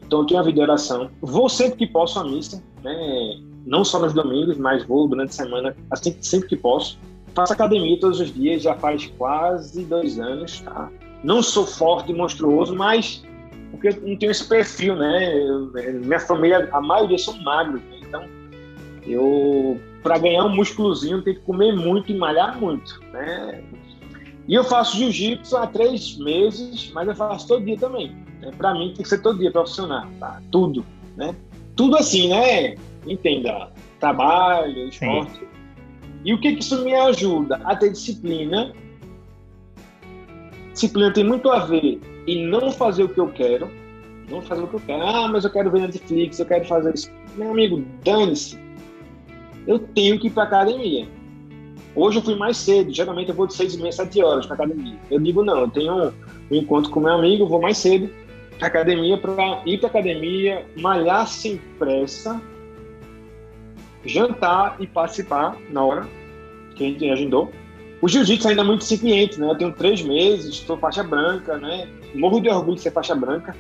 Então, 0.05 0.21
eu 0.21 0.27
tenho 0.27 0.41
uma 0.41 0.45
vida 0.45 0.57
de 0.57 0.63
oração. 0.63 1.11
Vou 1.21 1.49
sempre 1.49 1.79
que 1.79 1.87
posso 1.87 2.19
à 2.19 2.25
missa, 2.25 2.63
né? 2.83 3.41
não 3.67 3.85
só 3.85 3.99
nos 3.99 4.13
domingos, 4.13 4.57
mas 4.59 4.85
vou 4.85 5.09
durante 5.09 5.31
a 5.31 5.45
semana, 5.45 5.77
assim, 5.91 6.17
sempre 6.21 6.49
que 6.49 6.57
posso. 6.57 6.99
Faço 7.35 7.53
academia 7.53 7.99
todos 7.99 8.21
os 8.21 8.33
dias, 8.33 8.63
já 8.63 8.75
faz 8.75 9.07
quase 9.19 9.85
dois 9.85 10.19
anos, 10.19 10.61
tá? 10.61 10.91
Não 11.23 11.43
sou 11.43 11.67
forte 11.67 12.13
e 12.13 12.15
monstruoso, 12.15 12.77
mas 12.77 13.25
porque 13.71 13.91
não 14.01 14.17
tenho 14.17 14.31
esse 14.31 14.47
perfil, 14.47 14.95
né? 14.95 15.37
Eu, 15.37 15.73
minha 16.05 16.21
família, 16.21 16.69
a 16.71 16.81
maioria 16.81 17.19
são 17.19 17.37
magros, 17.43 17.83
né? 17.83 18.01
Eu 19.07 19.81
para 20.03 20.19
ganhar 20.19 20.45
um 20.45 20.55
músculozinho 20.55 21.23
tem 21.23 21.35
que 21.35 21.41
comer 21.41 21.75
muito 21.75 22.13
e 22.13 22.17
malhar 22.17 22.59
muito, 22.61 23.01
né? 23.13 23.63
E 24.47 24.55
eu 24.55 24.63
faço 24.65 24.99
jiu-jitsu 24.99 25.57
há 25.57 25.67
três 25.67 26.19
meses, 26.19 26.91
mas 26.93 27.09
eu 27.09 27.15
faço 27.15 27.49
todo 27.49 27.65
dia 27.65 27.79
também. 27.79 28.15
Né? 28.41 28.51
Para 28.57 28.75
mim 28.75 28.93
tem 28.95 29.03
que 29.03 29.09
ser 29.09 29.23
todo 29.23 29.39
dia 29.39 29.51
profissional, 29.51 30.07
tá? 30.21 30.43
Tudo, 30.51 30.85
né? 31.17 31.35
Tudo 31.75 31.97
assim, 31.97 32.29
né? 32.29 32.77
entenda, 33.07 33.71
trabalho, 34.01 34.89
esporte. 34.89 35.39
Sim. 35.39 35.47
E 36.25 36.33
o 36.33 36.41
que, 36.41 36.55
que 36.55 36.61
isso 36.61 36.83
me 36.83 36.95
ajuda? 36.95 37.57
A 37.65 37.77
ter 37.77 37.93
disciplina. 37.93 38.73
Disciplina 40.73 41.13
tem 41.13 41.25
muito 41.25 41.51
a 41.51 41.61
ver 41.61 42.01
em 42.27 42.47
não 42.47 42.73
fazer 42.73 43.05
o 43.05 43.09
que 43.09 43.21
eu 43.21 43.29
quero. 43.29 43.71
Não 44.31 44.41
fazer 44.41 44.63
o 44.63 44.69
que 44.69 44.75
eu 44.75 44.81
quero. 44.81 45.03
Ah, 45.03 45.29
mas 45.29 45.45
eu 45.45 45.51
quero 45.51 45.71
ver 45.71 45.81
Netflix, 45.81 46.39
eu 46.39 46.47
quero 46.47 46.65
fazer 46.65 46.95
isso. 46.95 47.11
Meu 47.37 47.51
amigo, 47.51 47.85
dane-se. 48.03 48.59
Eu 49.67 49.79
tenho 49.79 50.19
que 50.19 50.27
ir 50.27 50.31
para 50.31 50.45
academia. 50.45 51.07
Hoje 51.95 52.19
eu 52.19 52.23
fui 52.23 52.35
mais 52.35 52.57
cedo. 52.57 52.93
Geralmente 52.93 53.29
eu 53.29 53.35
vou 53.35 53.47
de 53.47 53.55
seis 53.55 53.75
e 53.75 53.79
meia, 53.79 53.93
sete 53.93 54.23
horas 54.23 54.47
para 54.47 54.55
academia. 54.55 54.99
Eu 55.11 55.21
digo 55.21 55.45
não, 55.45 55.61
eu 55.61 55.71
tenho 55.71 56.13
um 56.51 56.55
encontro 56.55 56.91
com 56.91 57.01
meu 57.01 57.13
amigo, 57.13 57.47
vou 57.47 57.61
mais 57.61 57.79
cedo 57.79 58.11
para 58.59 58.69
academia 58.69 59.19
para 59.19 59.63
ir 59.67 59.79
para 59.79 59.89
academia, 59.89 60.65
malhar 60.77 61.27
sem 61.27 61.61
pressa, 61.79 62.41
jantar 64.05 64.77
e 64.81 64.87
participar 64.87 65.57
na 65.71 65.85
hora 65.85 66.09
que 66.77 66.85
a 66.85 66.89
gente 66.89 67.09
agendou. 67.09 67.51
O 68.01 68.09
jiu-jitsu 68.09 68.49
ainda 68.49 68.61
é 68.61 68.65
muito 68.65 68.83
incipiente, 68.83 69.41
né? 69.41 69.49
Eu 69.49 69.57
tenho 69.57 69.73
três 69.73 70.03
meses, 70.03 70.57
estou 70.57 70.77
faixa 70.77 71.03
branca, 71.03 71.57
né? 71.57 71.89
Morro 72.15 72.41
de 72.41 72.49
orgulho 72.49 72.77
de 72.77 72.83
ser 72.83 72.91
faixa 72.91 73.15
branca. 73.15 73.57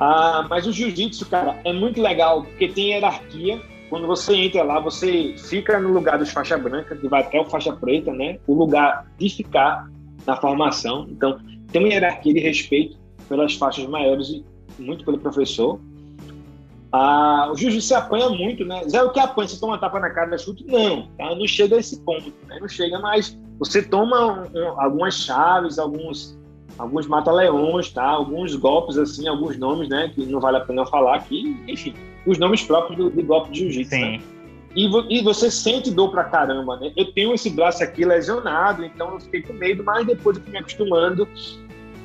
Ah, 0.00 0.46
mas 0.50 0.66
o 0.66 0.72
jiu-jitsu, 0.72 1.26
cara, 1.26 1.60
é 1.64 1.72
muito 1.72 2.02
legal 2.02 2.42
porque 2.42 2.68
tem 2.68 2.90
hierarquia. 2.90 3.60
Quando 3.88 4.06
você 4.06 4.34
entra 4.34 4.62
lá, 4.62 4.80
você 4.80 5.34
fica 5.38 5.78
no 5.78 5.92
lugar 5.92 6.18
dos 6.18 6.30
faixa 6.30 6.58
branca, 6.58 6.96
que 6.96 7.08
vai 7.08 7.22
até 7.22 7.40
o 7.40 7.44
faixa 7.44 7.72
preta, 7.72 8.12
né? 8.12 8.38
O 8.46 8.54
lugar 8.54 9.06
de 9.18 9.30
ficar 9.30 9.88
na 10.26 10.36
formação. 10.36 11.06
Então, 11.08 11.38
tem 11.70 11.82
uma 11.82 11.92
hierarquia 11.92 12.34
de 12.34 12.40
respeito 12.40 12.96
pelas 13.28 13.54
faixas 13.54 13.86
maiores 13.86 14.28
e 14.28 14.44
muito 14.78 15.04
pelo 15.04 15.18
professor. 15.18 15.80
Ah, 16.92 17.50
o 17.52 17.56
jiu-jitsu 17.56 17.94
apanha 17.94 18.28
muito, 18.30 18.64
né? 18.64 18.82
Zé, 18.88 19.02
o 19.02 19.10
que 19.10 19.20
apanha? 19.20 19.48
Você 19.48 19.60
toma 19.60 19.78
tapa 19.78 20.00
na 20.00 20.10
cara 20.10 20.30
da 20.30 20.38
chute? 20.38 20.64
Não, 20.66 21.08
tá? 21.18 21.34
não 21.34 21.46
chega 21.46 21.76
a 21.76 21.78
esse 21.78 22.00
ponto, 22.00 22.32
né? 22.46 22.58
não 22.60 22.68
chega, 22.68 22.98
mas 22.98 23.38
você 23.58 23.82
toma 23.82 24.48
um, 24.54 24.58
um, 24.58 24.80
algumas 24.80 25.14
chaves, 25.14 25.78
alguns, 25.78 26.35
alguns 26.78 27.06
mata-leões, 27.06 27.90
tá? 27.90 28.04
alguns 28.04 28.54
golpes, 28.54 28.98
assim, 28.98 29.26
alguns 29.28 29.56
nomes, 29.56 29.88
né? 29.88 30.10
Que 30.14 30.24
não 30.26 30.40
vale 30.40 30.58
a 30.58 30.60
pena 30.60 30.84
falar 30.86 31.16
aqui, 31.16 31.56
enfim, 31.66 31.94
os 32.26 32.38
nomes 32.38 32.62
próprios 32.62 32.98
do, 32.98 33.10
de 33.10 33.22
golpe 33.22 33.50
de 33.50 33.60
jiu-jitsu. 33.60 33.96
Né? 33.96 34.20
E, 34.74 34.88
vo, 34.88 35.06
e, 35.08 35.22
você 35.22 35.50
sente 35.50 35.90
dor 35.90 36.10
pra 36.10 36.24
caramba, 36.24 36.76
né? 36.76 36.92
Eu 36.96 37.10
tenho 37.12 37.32
esse 37.32 37.48
braço 37.48 37.82
aqui 37.82 38.04
lesionado, 38.04 38.84
então 38.84 39.14
eu 39.14 39.20
fiquei 39.20 39.42
com 39.42 39.54
medo, 39.54 39.82
mas 39.82 40.06
depois 40.06 40.36
eu 40.36 40.42
fui 40.42 40.52
me 40.52 40.58
acostumando, 40.58 41.26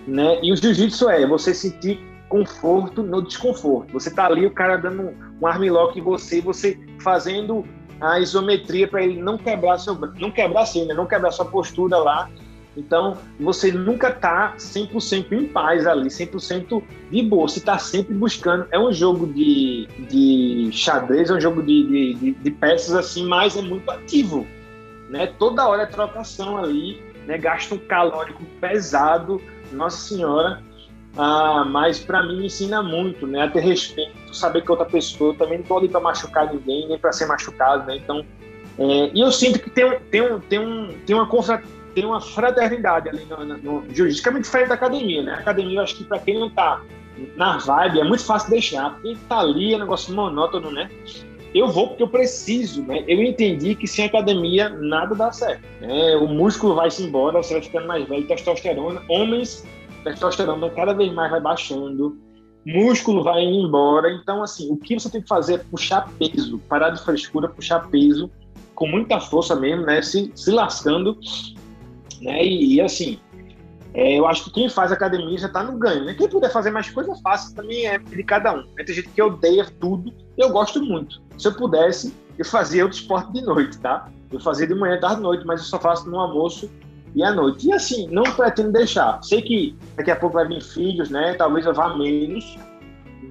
né? 0.08 0.40
E 0.42 0.54
o 0.54 0.56
jiu-jitsu 0.56 1.10
é 1.10 1.28
você 1.28 1.54
sentir 1.54 2.00
conforto 2.30 3.04
no 3.04 3.22
desconforto. 3.22 3.92
Você 3.92 4.10
tá 4.10 4.26
ali, 4.26 4.46
o 4.46 4.52
cara 4.52 4.78
dando 4.78 5.14
um 5.42 5.46
armlock 5.46 6.00
em 6.00 6.02
você, 6.02 6.40
você 6.40 6.80
fazendo 7.02 7.66
a 8.00 8.20
isometria 8.20 8.88
para 8.88 9.04
ele 9.04 9.22
não 9.22 9.38
quebrar 9.38 9.78
seu 9.78 9.94
não 9.94 10.32
quebrar 10.32 10.62
assim, 10.62 10.86
né? 10.86 10.94
Não 10.94 11.06
quebrar 11.06 11.32
sua 11.32 11.46
postura 11.46 11.98
lá. 11.98 12.30
Então, 12.76 13.18
você 13.40 13.72
nunca 13.72 14.12
tá 14.12 14.56
100% 14.58 15.32
em 15.34 15.46
paz 15.48 15.86
ali, 15.86 16.08
100% 16.08 16.82
de 17.12 17.22
boa. 17.22 17.48
Você 17.48 17.60
tá 17.60 17.78
sempre 17.78 18.14
buscando. 18.14 18.66
É 18.72 18.80
um 18.80 18.94
jogo 18.94 19.28
de, 19.28 19.88
de 20.10 20.70
xadrez, 20.72 21.30
é 21.30 21.34
um 21.34 21.42
jogo 21.42 21.62
de, 21.62 22.14
de, 22.14 22.32
de 22.32 22.52
peças 22.52 22.96
assim, 22.96 23.28
mas 23.28 23.58
é 23.58 23.62
muito 23.62 23.90
ativo. 23.92 24.48
Né? 25.10 25.28
Toda 25.38 25.68
hora 25.68 25.84
é 25.84 25.86
trocação 25.86 26.58
ali, 26.58 27.02
né? 27.28 27.38
um 27.72 27.78
calórico 27.78 28.44
pesado. 28.62 29.42
Nossa 29.74 29.98
Senhora, 29.98 30.62
ah, 31.18 31.66
mas 31.66 32.00
para 32.00 32.24
mim 32.24 32.46
ensina 32.46 32.82
muito, 32.82 33.28
né? 33.28 33.42
A 33.44 33.50
ter 33.50 33.62
respeito, 33.62 34.34
saber 34.34 34.62
que 34.62 34.72
outra 34.72 34.86
pessoa 34.86 35.34
também 35.34 35.60
não 35.60 35.66
pode 35.66 35.86
ir 35.86 35.90
para 35.90 36.00
machucar 36.00 36.54
ninguém, 36.54 36.88
nem 36.88 36.98
para 36.98 37.12
ser 37.12 37.26
machucado, 37.26 37.86
né? 37.86 37.98
Então, 37.98 38.26
é, 38.78 39.12
e 39.14 39.20
eu 39.20 39.32
sinto 39.32 39.60
que 39.60 39.70
tem, 39.70 40.00
tem, 40.10 40.40
tem, 40.50 40.60
um, 40.60 40.88
tem, 41.06 41.16
uma, 41.16 41.28
tem 41.94 42.06
uma 42.06 42.22
fraternidade 42.22 43.10
ali 43.10 43.26
no, 43.26 43.46
no, 43.46 43.58
no 43.58 43.82
muito 43.82 43.94
diferente 44.44 44.68
da 44.68 44.76
academia, 44.76 45.22
né? 45.22 45.34
A 45.34 45.40
academia, 45.40 45.80
eu 45.80 45.84
acho 45.84 45.96
que 45.96 46.04
para 46.04 46.20
quem 46.20 46.40
não 46.40 46.50
tá 46.50 46.82
na 47.36 47.58
vibe, 47.58 48.00
é 48.00 48.04
muito 48.04 48.24
fácil 48.24 48.50
deixar. 48.50 49.00
Quem 49.02 49.16
tá 49.30 49.40
ali 49.40 49.74
é 49.74 49.78
um 49.78 49.82
negócio 49.82 50.14
monótono, 50.14 50.72
né? 50.72 50.90
Eu 51.54 51.68
vou 51.68 51.90
porque 51.90 52.04
eu 52.04 52.08
preciso, 52.08 52.82
né? 52.84 53.04
Eu 53.08 53.22
entendi 53.22 53.76
que 53.76 53.86
sem 53.86 54.06
academia 54.06 54.70
nada 54.70 55.14
dá 55.14 55.32
certo. 55.32 55.62
Né? 55.82 56.16
O 56.16 56.28
músculo 56.28 56.76
vai 56.76 56.90
se 56.90 57.04
embora, 57.04 57.44
você 57.44 57.54
vai 57.54 57.62
ficando 57.62 57.88
mais 57.88 58.08
velho, 58.08 58.26
testosterona. 58.26 59.02
Homens 59.10 59.66
testosterona 60.04 60.70
cada 60.70 60.94
vez 60.94 61.14
mais 61.14 61.30
vai 61.30 61.42
baixando, 61.42 62.18
músculo 62.66 63.24
vai 63.24 63.44
indo 63.44 63.68
embora. 63.68 64.10
Então, 64.12 64.42
assim, 64.42 64.72
o 64.72 64.78
que 64.78 64.98
você 64.98 65.10
tem 65.10 65.22
que 65.22 65.28
fazer 65.28 65.56
é 65.56 65.58
puxar 65.58 66.10
peso, 66.18 66.58
parar 66.70 66.92
de 66.92 67.04
frescura, 67.04 67.50
puxar 67.50 67.88
peso 67.90 68.32
com 68.74 68.88
muita 68.88 69.20
força 69.20 69.56
mesmo, 69.56 69.86
né? 69.86 70.02
Se, 70.02 70.32
se 70.34 70.52
lascando, 70.52 71.18
né? 72.22 72.44
E, 72.44 72.76
e 72.76 72.82
assim, 72.82 73.20
é, 73.94 74.18
eu 74.18 74.26
acho 74.26 74.46
que 74.46 74.52
quem 74.52 74.70
faz 74.70 74.92
academia 74.92 75.38
já 75.38 75.48
está 75.48 75.64
no 75.64 75.78
ganho. 75.78 76.06
Né? 76.06 76.14
Quem 76.14 76.30
puder 76.30 76.52
fazer 76.52 76.72
mais 76.72 76.90
coisa, 76.90 77.14
faça 77.22 77.54
também 77.54 77.88
é 77.88 77.98
de 77.98 78.24
cada 78.24 78.54
um. 78.54 78.64
Né? 78.76 78.84
Tem 78.86 78.96
gente 78.96 79.10
que 79.10 79.22
odeia 79.22 79.66
tudo, 79.80 80.14
eu 80.38 80.50
gosto 80.50 80.82
muito. 80.82 81.22
Se 81.38 81.48
eu 81.48 81.54
pudesse, 81.54 82.14
eu 82.38 82.46
fazia 82.46 82.84
outro 82.84 82.98
esporte 82.98 83.34
de 83.34 83.42
noite, 83.42 83.78
tá? 83.80 84.08
Eu 84.32 84.40
fazia 84.40 84.66
de 84.66 84.74
manhã, 84.74 85.00
tarde, 85.00 85.22
noite, 85.22 85.46
mas 85.46 85.60
eu 85.60 85.66
só 85.66 85.80
faço 85.80 86.10
no 86.10 86.20
almoço 86.20 86.70
e 87.14 87.24
à 87.24 87.34
noite. 87.34 87.68
E 87.68 87.74
assim, 87.74 88.08
não 88.08 88.24
pretendo 88.24 88.72
deixar. 88.72 89.22
Sei 89.22 89.42
que 89.42 89.76
daqui 89.98 90.12
a 90.12 90.16
pouco 90.16 90.36
vai 90.36 90.48
vir 90.48 90.62
filhos, 90.62 91.10
né? 91.10 91.34
Talvez 91.34 91.66
eu 91.66 91.74
vá 91.74 91.96
menos, 91.98 92.58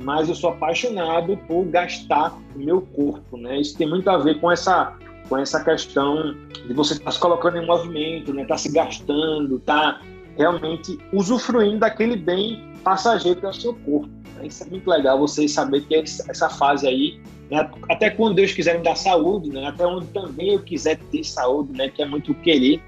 mas 0.02 0.28
eu 0.28 0.34
sou 0.34 0.50
apaixonado 0.50 1.38
por 1.48 1.64
gastar 1.66 2.36
o 2.54 2.58
meu 2.58 2.82
corpo, 2.82 3.38
né? 3.38 3.60
Isso 3.60 3.78
tem 3.78 3.88
muito 3.88 4.08
a 4.10 4.18
ver 4.18 4.38
com 4.40 4.52
essa 4.52 4.94
com 5.30 5.38
essa 5.38 5.62
questão 5.62 6.34
de 6.66 6.74
você 6.74 6.94
estar 6.94 7.04
tá 7.04 7.10
se 7.12 7.20
colocando 7.20 7.56
em 7.56 7.64
movimento, 7.64 8.34
né? 8.34 8.44
Tá 8.44 8.58
se 8.58 8.70
gastando, 8.72 9.60
tá 9.60 10.02
realmente 10.36 10.98
usufruindo 11.12 11.78
daquele 11.78 12.16
bem 12.16 12.68
passageiro 12.82 13.38
que 13.38 13.46
é 13.46 13.48
o 13.48 13.54
seu 13.54 13.72
corpo. 13.72 14.10
Né? 14.34 14.48
Isso 14.48 14.64
é 14.64 14.66
muito 14.66 14.90
legal, 14.90 15.18
você 15.18 15.46
saber 15.46 15.82
que 15.82 15.94
essa 15.94 16.50
fase 16.50 16.86
aí, 16.88 17.20
né? 17.48 17.70
até 17.88 18.10
quando 18.10 18.34
Deus 18.34 18.52
quiser 18.52 18.78
me 18.78 18.84
dar 18.84 18.96
saúde, 18.96 19.50
né? 19.50 19.66
até 19.66 19.86
onde 19.86 20.06
também 20.08 20.54
eu 20.54 20.62
quiser 20.62 20.98
ter 20.98 21.22
saúde, 21.22 21.72
né? 21.72 21.88
que 21.88 22.02
é 22.02 22.06
muito 22.06 22.34
querer, 22.34 22.82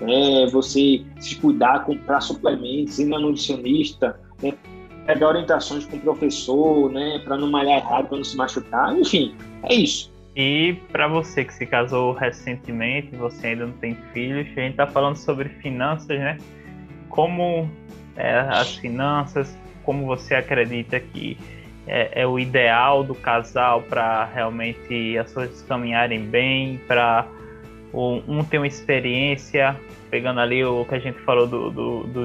né? 0.00 0.46
você 0.50 1.04
se 1.20 1.36
cuidar, 1.36 1.84
comprar 1.84 2.20
suplementos, 2.20 2.98
ir 2.98 3.04
na 3.04 3.20
nutricionista, 3.20 4.18
né? 4.42 4.52
pegar 5.06 5.28
orientações 5.28 5.84
com 5.84 5.96
o 5.96 6.00
professor, 6.00 6.90
né? 6.90 7.20
para 7.24 7.36
não 7.36 7.50
malhar 7.50 7.78
errado, 7.78 8.08
para 8.08 8.16
não 8.16 8.24
se 8.24 8.36
machucar, 8.36 8.98
enfim, 8.98 9.34
é 9.62 9.74
isso. 9.74 10.13
E 10.36 10.74
para 10.90 11.06
você 11.06 11.44
que 11.44 11.54
se 11.54 11.64
casou 11.64 12.12
recentemente, 12.12 13.14
você 13.14 13.48
ainda 13.48 13.66
não 13.66 13.74
tem 13.74 13.96
filhos, 14.12 14.46
a 14.56 14.60
gente 14.60 14.72
está 14.72 14.86
falando 14.86 15.16
sobre 15.16 15.48
finanças, 15.48 16.18
né? 16.18 16.38
como 17.14 17.70
é, 18.16 18.40
as 18.40 18.74
finanças, 18.74 19.56
como 19.84 20.04
você 20.04 20.34
acredita 20.34 20.98
que 20.98 21.38
é, 21.86 22.22
é 22.22 22.26
o 22.26 22.40
ideal 22.40 23.04
do 23.04 23.14
casal 23.14 23.82
para 23.82 24.24
realmente 24.24 25.16
as 25.16 25.32
coisas 25.32 25.62
caminharem 25.62 26.24
bem, 26.24 26.80
para 26.88 27.28
um 27.92 28.42
ter 28.42 28.58
uma 28.58 28.66
experiência, 28.66 29.76
pegando 30.10 30.40
ali 30.40 30.64
o 30.64 30.84
que 30.84 30.96
a 30.96 30.98
gente 30.98 31.20
falou 31.20 31.46
do, 31.46 31.70
do, 31.70 32.02
do, 32.02 32.24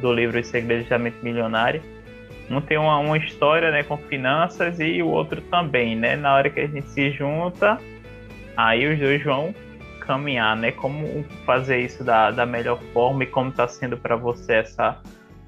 do 0.00 0.12
livro 0.12 0.38
Os 0.38 0.46
Segredos 0.46 0.88
da 0.88 0.96
Mente 0.96 1.16
Milionária, 1.20 1.82
um 2.50 2.60
tem 2.60 2.76
uma, 2.76 2.98
uma 2.98 3.16
história 3.16 3.70
né, 3.70 3.82
com 3.84 3.96
finanças 3.96 4.80
e 4.80 5.00
o 5.02 5.08
outro 5.08 5.40
também, 5.42 5.94
né? 5.94 6.16
Na 6.16 6.34
hora 6.34 6.50
que 6.50 6.60
a 6.60 6.66
gente 6.66 6.88
se 6.90 7.12
junta, 7.12 7.78
aí 8.56 8.92
os 8.92 8.98
dois 8.98 9.22
vão 9.22 9.54
caminhar, 10.00 10.56
né? 10.56 10.72
Como 10.72 11.24
fazer 11.46 11.78
isso 11.78 12.02
da, 12.02 12.32
da 12.32 12.44
melhor 12.44 12.78
forma 12.92 13.22
e 13.22 13.26
como 13.26 13.50
está 13.50 13.68
sendo 13.68 13.96
para 13.96 14.16
você 14.16 14.54
essa 14.54 14.98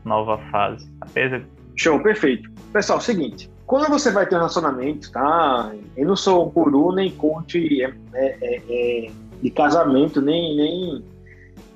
nova 0.04 0.38
fase. 0.50 0.88
Apesar... 1.00 1.42
Show, 1.74 1.98
perfeito. 2.00 2.48
Pessoal, 2.72 3.00
seguinte, 3.00 3.50
quando 3.66 3.88
você 3.88 4.10
vai 4.10 4.26
ter 4.26 4.36
um 4.36 4.38
relacionamento, 4.38 5.10
tá? 5.10 5.72
Eu 5.96 6.06
não 6.06 6.14
sou 6.14 6.50
guru 6.50 6.94
nem 6.94 7.10
coach 7.10 7.82
é, 7.82 7.92
é, 8.14 8.36
é, 8.42 8.62
é, 9.06 9.10
de 9.42 9.50
casamento, 9.50 10.20
nem, 10.20 10.56
nem. 10.56 11.04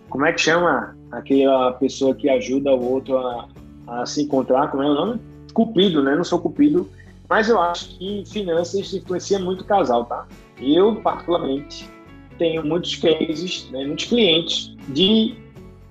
Como 0.09 0.24
é 0.24 0.33
que 0.33 0.41
chama 0.41 0.97
aquela 1.11 1.72
pessoa 1.72 2.14
que 2.14 2.29
ajuda 2.29 2.72
o 2.72 2.93
outro 2.93 3.16
a, 3.18 3.49
a 3.87 4.07
se 4.07 4.22
encontrar? 4.22 4.70
Como 4.70 4.82
é 4.82 4.91
o 4.91 4.95
nome? 4.95 5.20
Cupido, 5.53 6.03
né? 6.03 6.14
Não 6.14 6.24
sou 6.24 6.39
cupido, 6.39 6.89
mas 7.28 7.49
eu 7.49 7.61
acho 7.61 7.97
que 7.99 8.24
finanças 8.26 8.93
influencia 8.95 9.39
muito 9.39 9.62
o 9.62 9.64
casal, 9.64 10.05
tá? 10.05 10.26
Eu, 10.61 10.97
particularmente, 10.97 11.89
tenho 12.39 12.64
muitos 12.64 12.97
cases, 12.97 13.68
né, 13.70 13.84
muitos 13.84 14.07
clientes 14.07 14.74
de 14.89 15.34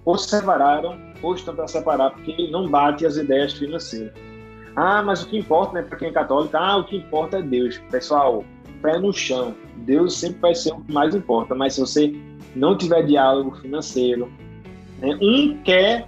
ou 0.03 0.17
se 0.17 0.29
separaram 0.29 0.97
ou 1.21 1.33
estão 1.33 1.55
para 1.55 1.67
separar 1.67 2.11
porque 2.11 2.49
não 2.49 2.69
bate 2.69 3.05
as 3.05 3.17
ideias 3.17 3.53
financeiras. 3.53 4.13
Ah, 4.75 5.01
mas 5.01 5.23
o 5.23 5.27
que 5.27 5.37
importa, 5.37 5.73
né, 5.73 5.81
para 5.81 5.97
quem 5.97 6.09
é 6.09 6.11
católico, 6.11 6.55
ah, 6.55 6.77
o 6.77 6.83
que 6.83 6.97
importa 6.97 7.39
é 7.39 7.41
Deus. 7.41 7.77
Pessoal, 7.89 8.43
pé 8.81 8.99
no 8.99 9.11
chão. 9.11 9.55
Deus 9.77 10.15
sempre 10.15 10.39
vai 10.39 10.55
ser 10.55 10.73
o 10.73 10.81
que 10.81 10.91
mais 10.91 11.15
importa, 11.15 11.55
mas 11.55 11.73
se 11.73 11.81
você 11.81 12.15
não 12.55 12.77
tiver 12.77 13.03
diálogo 13.03 13.55
financeiro, 13.57 14.31
né, 14.99 15.17
um 15.21 15.57
quer 15.63 16.07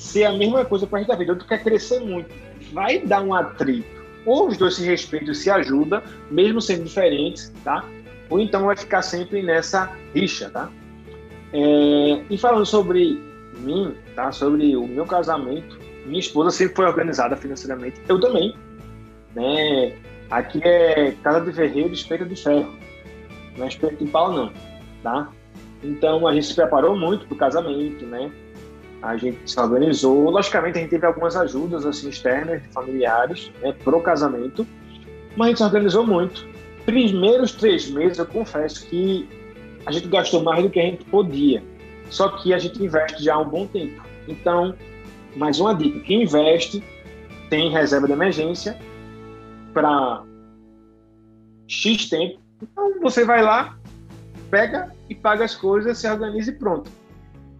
ser 0.00 0.24
a 0.24 0.32
mesma 0.32 0.64
coisa 0.64 0.86
para 0.86 0.98
a 0.98 1.00
gente 1.00 1.08
da 1.08 1.16
vida, 1.16 1.32
outro 1.32 1.46
quer 1.46 1.62
crescer 1.62 2.00
muito. 2.00 2.30
Vai 2.72 3.00
dar 3.00 3.22
um 3.22 3.34
atrito. 3.34 4.00
Ou 4.26 4.48
os 4.48 4.56
dois 4.56 4.74
se 4.74 4.84
respeitam 4.84 5.32
e 5.32 5.34
se 5.34 5.50
ajudam, 5.50 6.02
mesmo 6.30 6.60
sendo 6.60 6.84
diferentes, 6.84 7.52
tá? 7.64 7.84
ou 8.30 8.38
então 8.38 8.64
vai 8.64 8.76
ficar 8.76 9.02
sempre 9.02 9.42
nessa 9.42 9.92
rixa, 10.14 10.48
tá? 10.48 10.70
É, 11.52 12.22
e 12.30 12.38
falando 12.38 12.64
sobre 12.64 13.20
mim, 13.58 13.94
tá? 14.14 14.30
Sobre 14.30 14.76
o 14.76 14.86
meu 14.86 15.04
casamento, 15.04 15.78
minha 16.06 16.20
esposa 16.20 16.50
sempre 16.50 16.76
foi 16.76 16.86
organizada 16.86 17.36
financeiramente, 17.36 18.00
eu 18.08 18.20
também, 18.20 18.54
né? 19.34 19.92
Aqui 20.30 20.60
é 20.62 21.10
casa 21.24 21.44
de 21.44 21.52
ferreiro, 21.52 21.92
espeto 21.92 22.24
de 22.24 22.36
ferro, 22.36 22.72
não 23.58 23.64
é 23.64 23.68
espeto 23.68 23.96
de 23.96 24.08
pau 24.10 24.32
não, 24.32 24.52
tá? 25.02 25.28
Então 25.82 26.26
a 26.26 26.32
gente 26.32 26.46
se 26.46 26.54
preparou 26.54 26.96
muito 26.96 27.26
para 27.26 27.34
o 27.34 27.38
casamento, 27.38 28.06
né? 28.06 28.30
A 29.02 29.16
gente 29.16 29.50
se 29.50 29.58
organizou, 29.58 30.30
logicamente 30.30 30.78
a 30.78 30.80
gente 30.82 30.90
teve 30.90 31.06
algumas 31.06 31.36
ajudas 31.36 31.86
assim 31.86 32.08
externas, 32.08 32.62
familiares, 32.72 33.50
né, 33.62 33.72
pro 33.84 34.00
casamento, 34.00 34.66
mas 35.36 35.46
a 35.46 35.48
gente 35.48 35.58
se 35.58 35.64
organizou 35.64 36.06
muito 36.06 36.50
primeiros 36.84 37.52
três 37.52 37.88
meses, 37.90 38.18
eu 38.18 38.26
confesso 38.26 38.86
que 38.86 39.28
a 39.86 39.92
gente 39.92 40.08
gastou 40.08 40.42
mais 40.42 40.62
do 40.62 40.70
que 40.70 40.80
a 40.80 40.82
gente 40.82 41.04
podia. 41.04 41.62
Só 42.10 42.28
que 42.28 42.52
a 42.52 42.58
gente 42.58 42.82
investe 42.82 43.22
já 43.22 43.34
há 43.34 43.38
um 43.38 43.48
bom 43.48 43.66
tempo. 43.66 44.02
Então, 44.26 44.74
mais 45.36 45.60
uma 45.60 45.74
dica: 45.74 46.00
quem 46.00 46.24
investe 46.24 46.82
tem 47.48 47.70
reserva 47.70 48.06
de 48.06 48.12
emergência 48.12 48.76
para 49.72 50.22
X 51.68 52.08
tempo. 52.08 52.40
Então, 52.60 53.00
você 53.00 53.24
vai 53.24 53.42
lá, 53.42 53.78
pega 54.50 54.92
e 55.08 55.14
paga 55.14 55.44
as 55.44 55.54
coisas, 55.54 55.98
se 55.98 56.10
organiza 56.10 56.50
e 56.50 56.54
pronto. 56.54 56.90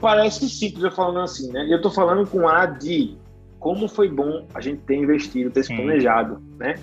Parece 0.01 0.48
simples 0.48 0.82
eu 0.82 0.90
falando 0.90 1.20
assim, 1.20 1.53
né? 1.53 1.66
Eu 1.70 1.76
estou 1.76 1.90
falando 1.90 2.26
com 2.26 2.48
a 2.48 2.66
de 2.66 3.16
como 3.59 3.86
foi 3.86 4.09
bom 4.09 4.46
a 4.55 4.61
gente 4.61 4.80
ter 4.82 4.96
investido, 4.96 5.51
ter 5.51 5.62
se 5.62 5.76
planejado, 5.76 6.40
né? 6.59 6.74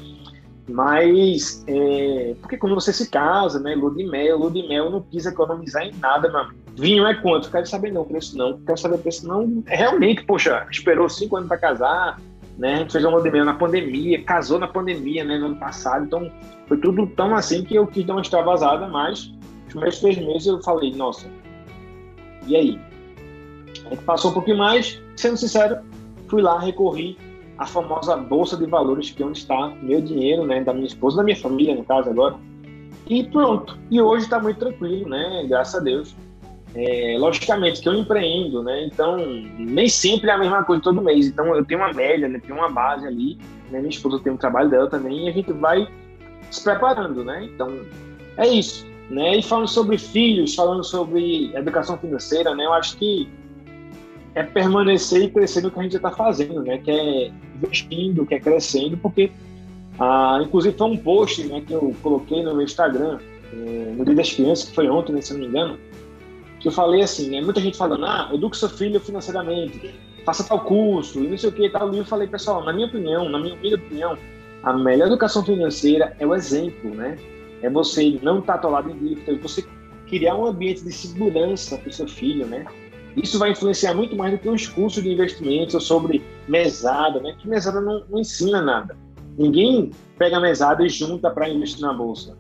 Mas, 0.70 1.64
é, 1.66 2.36
porque 2.42 2.58
quando 2.58 2.76
você 2.76 2.92
se 2.92 3.10
casa, 3.10 3.60
né, 3.60 3.74
lua 3.74 3.94
de 3.96 4.06
mel, 4.06 4.38
lua 4.38 4.52
de 4.52 4.68
mel 4.68 4.92
não 4.92 5.02
quis 5.02 5.26
economizar 5.26 5.84
em 5.84 5.94
nada, 6.00 6.28
amigo. 6.28 6.56
Vinho 6.76 7.08
é 7.08 7.16
quanto? 7.16 7.50
Quero 7.50 7.66
saber 7.66 7.92
não, 7.92 8.04
preço 8.04 8.38
não. 8.38 8.60
Quero 8.60 8.78
saber 8.78 9.00
preço 9.00 9.28
não. 9.28 9.64
É, 9.66 9.76
realmente, 9.78 10.24
poxa, 10.26 10.68
esperou 10.70 11.10
cinco 11.10 11.38
anos 11.38 11.48
para 11.48 11.58
casar, 11.58 12.20
né? 12.58 12.76
A 12.76 12.78
gente 12.78 12.92
fez 12.92 13.04
uma 13.04 13.14
lua 13.14 13.24
de 13.24 13.32
mel 13.32 13.46
na 13.46 13.54
pandemia, 13.54 14.24
casou 14.24 14.60
na 14.60 14.68
pandemia, 14.68 15.24
né, 15.24 15.38
no 15.38 15.48
ano 15.48 15.56
passado. 15.56 16.06
Então, 16.06 16.30
foi 16.68 16.78
tudo 16.78 17.08
tão 17.08 17.34
assim 17.34 17.64
que 17.64 17.76
eu 17.76 17.88
quis 17.88 18.06
dar 18.06 18.14
uma 18.14 18.22
extravasada, 18.22 18.88
mas 18.88 19.32
os 19.66 19.72
primeiros 19.72 20.00
três 20.00 20.18
meses 20.18 20.48
eu 20.48 20.62
falei, 20.62 20.94
nossa, 20.94 21.28
e 22.46 22.56
aí? 22.56 22.80
A 23.86 23.90
gente 23.90 24.04
passou 24.04 24.32
um 24.32 24.34
pouquinho 24.34 24.58
mais, 24.58 25.02
sendo 25.16 25.38
sincero, 25.38 25.80
fui 26.28 26.42
lá, 26.42 26.60
recorri 26.60 27.18
a 27.58 27.66
famosa 27.66 28.16
bolsa 28.16 28.56
de 28.56 28.66
valores, 28.66 29.10
que 29.10 29.24
é 29.24 29.26
onde 29.26 29.40
está 29.40 29.74
meu 29.82 30.00
dinheiro, 30.00 30.46
né, 30.46 30.64
da 30.64 30.74
minha 30.74 30.86
esposa, 30.86 31.18
da 31.18 31.24
minha 31.24 31.36
família, 31.36 31.76
no 31.76 31.84
caso 31.84 32.10
agora. 32.10 32.36
E 33.08 33.24
pronto. 33.24 33.78
E 33.90 34.02
hoje 34.02 34.26
está 34.26 34.40
muito 34.40 34.60
tranquilo, 34.60 35.10
né, 35.10 35.46
graças 35.48 35.76
a 35.76 35.84
Deus. 35.84 36.16
É, 36.76 37.16
logicamente 37.18 37.82
que 37.82 37.90
eu 37.90 37.94
empreendo, 37.94 38.62
né, 38.62 38.86
então 38.86 39.18
nem 39.58 39.90
sempre 39.90 40.30
é 40.30 40.34
a 40.34 40.38
mesma 40.38 40.64
coisa 40.64 40.84
todo 40.84 41.02
mês. 41.02 41.28
Então 41.28 41.56
eu 41.56 41.66
tenho 41.66 41.80
uma 41.80 41.94
média, 41.94 42.28
né, 42.28 42.40
tenho 42.40 42.58
uma 42.60 42.70
base 42.70 43.08
ali. 43.08 43.38
Né, 43.72 43.80
minha 43.80 43.90
esposa 43.90 44.20
tem 44.20 44.32
um 44.32 44.38
trabalho 44.38 44.70
dela 44.70 44.90
também 44.90 45.26
e 45.26 45.30
a 45.30 45.32
gente 45.32 45.52
vai 45.54 45.88
se 46.52 46.64
preparando, 46.64 47.24
né. 47.24 47.46
Então 47.46 47.80
é 48.38 48.48
isso. 48.48 48.86
Né? 49.10 49.38
E 49.38 49.42
falando 49.42 49.70
sobre 49.70 49.98
filhos, 49.98 50.54
falando 50.54 50.84
sobre 50.84 51.56
educação 51.56 51.98
financeira, 51.98 52.54
né, 52.54 52.66
eu 52.66 52.74
acho 52.74 52.98
que 52.98 53.28
é 54.36 54.44
permanecer 54.44 55.24
e 55.24 55.30
crescer 55.30 55.62
no 55.62 55.72
que 55.72 55.80
a 55.80 55.84
gente 55.84 55.96
está 55.96 56.12
fazendo, 56.12 56.62
né? 56.64 56.78
Que 56.78 56.92
é 56.92 57.32
investindo, 57.56 58.26
que 58.26 58.36
é 58.36 58.40
crescendo, 58.40 58.98
porque, 58.98 59.32
ah, 60.00 60.40
inclusive, 60.42 60.78
foi 60.78 60.88
um 60.88 60.98
post 60.98 61.44
né, 61.46 61.62
que 61.66 61.74
eu 61.74 61.96
coloquei 62.02 62.44
no 62.44 62.54
meu 62.54 62.64
Instagram, 62.64 63.20
eh, 63.54 63.94
no 63.98 64.06
Dia 64.06 64.16
das 64.16 64.32
Crianças, 64.32 64.70
que 64.70 64.76
foi 64.76 64.90
ontem, 64.90 65.14
né, 65.14 65.22
se 65.22 65.34
não 65.34 65.40
me 65.40 65.48
engano, 65.48 65.78
que 66.60 66.68
eu 66.68 66.72
falei 66.72 67.02
assim, 67.02 67.30
né? 67.30 67.42
Muita 67.42 67.62
gente 67.62 67.78
falando, 67.78 68.06
ah, 68.06 68.30
eduque 68.34 68.58
seu 68.58 68.70
filho 68.70 69.00
financeiramente, 69.00 69.94
faça 70.26 70.44
tal 70.44 70.60
curso, 70.62 71.24
e 71.24 71.28
não 71.28 71.38
sei 71.38 71.50
o 71.50 71.54
que 71.54 71.70
tal. 71.70 71.94
E 71.94 71.98
eu 71.98 72.06
falei, 72.06 72.28
pessoal, 72.28 72.64
na 72.64 72.74
minha 72.74 72.88
opinião, 72.88 73.30
na 73.30 73.40
minha 73.40 73.56
opinião, 73.76 74.18
a 74.64 74.74
melhor 74.74 75.08
educação 75.08 75.44
financeira 75.44 76.16
é 76.20 76.26
o 76.26 76.36
exemplo, 76.36 76.94
né? 76.94 77.18
É 77.62 77.70
você 77.70 78.20
não 78.22 78.40
estar 78.40 78.54
tá 78.54 78.60
atolado 78.60 78.92
em 78.92 78.98
dívida, 78.98 79.38
você 79.42 79.64
criar 80.08 80.36
um 80.36 80.46
ambiente 80.46 80.84
de 80.84 80.92
segurança 80.92 81.78
para 81.78 81.90
o 81.90 81.94
seu 81.94 82.08
filho, 82.08 82.46
né? 82.46 82.66
Isso 83.18 83.40
vai 83.40 83.52
influenciar 83.52 83.96
muito 83.96 84.16
mais 84.16 84.32
do 84.32 84.38
que 84.38 84.48
os 84.48 84.68
cursos 84.68 85.02
de 85.02 85.12
investimentos 85.12 85.84
sobre 85.84 86.24
mesada, 86.48 87.20
né? 87.20 87.36
Que 87.40 87.48
mesada 87.48 87.82
não, 87.82 88.04
não 88.10 88.20
ensina 88.20 88.62
nada. 88.62 88.96
Ninguém 89.38 89.92
pega 90.18 90.38
a 90.38 90.40
mesada 90.40 90.86
e 90.86 90.90
junta 90.90 91.32
para 91.32 91.50
investir 91.50 91.82
na 91.82 91.94
bolsa. 91.94 92.38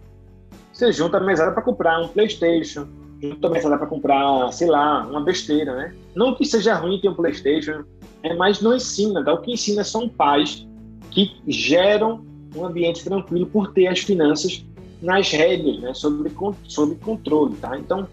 Você 0.71 0.91
junta 0.91 1.17
a 1.17 1.19
mesada 1.19 1.51
para 1.51 1.63
comprar 1.63 1.99
um 1.99 2.07
PlayStation, 2.07 2.88
juntou 3.19 3.49
mesada 3.49 3.75
para 3.78 3.88
comprar, 3.88 4.51
sei 4.53 4.67
lá, 4.67 5.05
uma 5.07 5.21
besteira, 5.21 5.75
né? 5.75 5.95
Não 6.15 6.36
que 6.36 6.45
seja 6.45 6.75
ruim 6.75 7.01
ter 7.01 7.09
um 7.09 7.15
PlayStation, 7.15 7.84
é, 8.21 8.36
mas 8.36 8.61
não 8.61 8.75
ensina, 8.75 9.23
tá? 9.23 9.34
O 9.34 9.41
que 9.41 9.51
ensina 9.51 9.84
são 9.84 10.07
pais 10.07 10.67
que 11.09 11.41
geram 11.47 12.23
um 12.55 12.63
ambiente 12.63 13.03
tranquilo 13.03 13.47
por 13.47 13.73
ter 13.73 13.88
as 13.88 13.99
finanças 13.99 14.63
nas 15.01 15.32
rédeas, 15.32 15.80
né? 15.80 15.93
Sobre, 15.95 16.32
sobre 16.67 16.95
controle, 16.97 17.55
tá? 17.55 17.78
Então, 17.80 18.07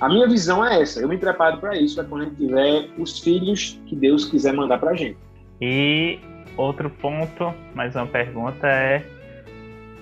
a 0.00 0.08
minha 0.08 0.28
visão 0.28 0.64
é 0.64 0.82
essa. 0.82 1.00
Eu 1.00 1.08
me 1.08 1.16
preparo 1.16 1.58
para 1.58 1.76
isso, 1.76 2.00
é 2.00 2.04
quando 2.04 2.22
a 2.22 2.24
gente 2.26 2.36
tiver 2.36 2.88
os 2.98 3.18
filhos 3.18 3.80
que 3.86 3.96
Deus 3.96 4.24
quiser 4.26 4.52
mandar 4.52 4.78
para 4.78 4.90
a 4.90 4.94
gente. 4.94 5.16
E 5.60 6.18
outro 6.56 6.90
ponto, 6.90 7.54
mais 7.74 7.94
uma 7.94 8.06
pergunta 8.06 8.66
é: 8.66 9.02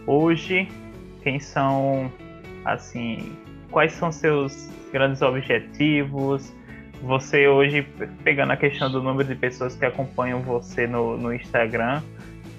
hoje, 0.07 0.69
quem 1.23 1.39
são, 1.39 2.11
assim, 2.65 3.37
quais 3.71 3.93
são 3.93 4.11
seus 4.11 4.69
grandes 4.93 5.23
objetivos? 5.23 6.53
Você 7.03 7.47
hoje, 7.47 7.87
pegando 8.23 8.53
a 8.53 8.57
questão 8.57 8.91
do 8.91 9.03
número 9.03 9.29
de 9.29 9.35
pessoas 9.35 9.77
que 9.77 9.85
acompanham 9.85 10.41
você 10.41 10.87
no, 10.87 11.17
no 11.17 11.35
Instagram, 11.35 12.03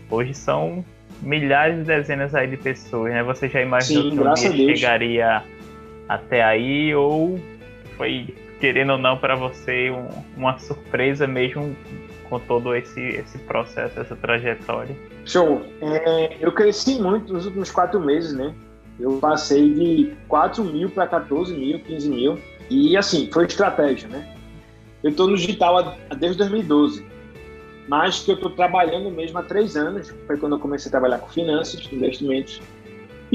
hoje 0.10 0.34
são 0.34 0.86
milhares 1.22 1.78
de 1.80 1.84
dezenas 1.84 2.36
aí 2.36 2.48
de 2.48 2.58
pessoas, 2.58 3.12
né? 3.12 3.24
Você 3.24 3.50
já 3.50 3.62
imaginou 3.62 4.36
Sim, 4.38 4.50
que 4.50 4.50
um 4.50 4.56
dia 4.56 4.76
chegaria 4.76 5.44
até 6.08 6.44
aí 6.44 6.94
ou 6.94 7.40
foi 7.98 8.34
querendo 8.60 8.94
ou 8.94 8.98
não 8.98 9.18
para 9.18 9.36
você 9.36 9.90
um, 9.92 10.08
uma 10.38 10.58
surpresa 10.58 11.28
mesmo 11.28 11.76
com 12.30 12.40
todo 12.40 12.76
esse 12.76 13.00
esse 13.00 13.38
processo, 13.40 14.00
essa 14.00 14.16
trajetória? 14.16 14.96
Show. 15.26 15.62
É, 15.82 16.38
eu 16.40 16.52
cresci 16.52 17.02
muito 17.02 17.34
nos 17.34 17.46
últimos 17.46 17.72
quatro 17.72 18.00
meses, 18.00 18.34
né? 18.34 18.54
Eu 19.00 19.18
passei 19.18 19.74
de 19.74 20.14
4 20.28 20.64
mil 20.64 20.90
para 20.90 21.08
14 21.08 21.54
mil, 21.54 21.80
15 21.80 22.10
mil. 22.10 22.40
E 22.70 22.96
assim, 22.96 23.30
foi 23.32 23.46
estratégia, 23.46 24.08
né? 24.08 24.36
Eu 25.04 25.12
estou 25.12 25.28
no 25.28 25.36
digital 25.36 25.96
desde 26.18 26.38
2012, 26.40 27.06
mas 27.88 28.22
que 28.22 28.32
eu 28.32 28.36
estou 28.36 28.50
trabalhando 28.52 29.12
mesmo 29.12 29.38
há 29.38 29.44
três 29.44 29.76
anos. 29.76 30.14
Foi 30.26 30.38
quando 30.38 30.54
eu 30.54 30.60
comecei 30.60 30.90
a 30.90 30.92
trabalhar 30.92 31.20
com 31.20 31.30
finanças, 31.30 31.88
investimentos. 31.92 32.62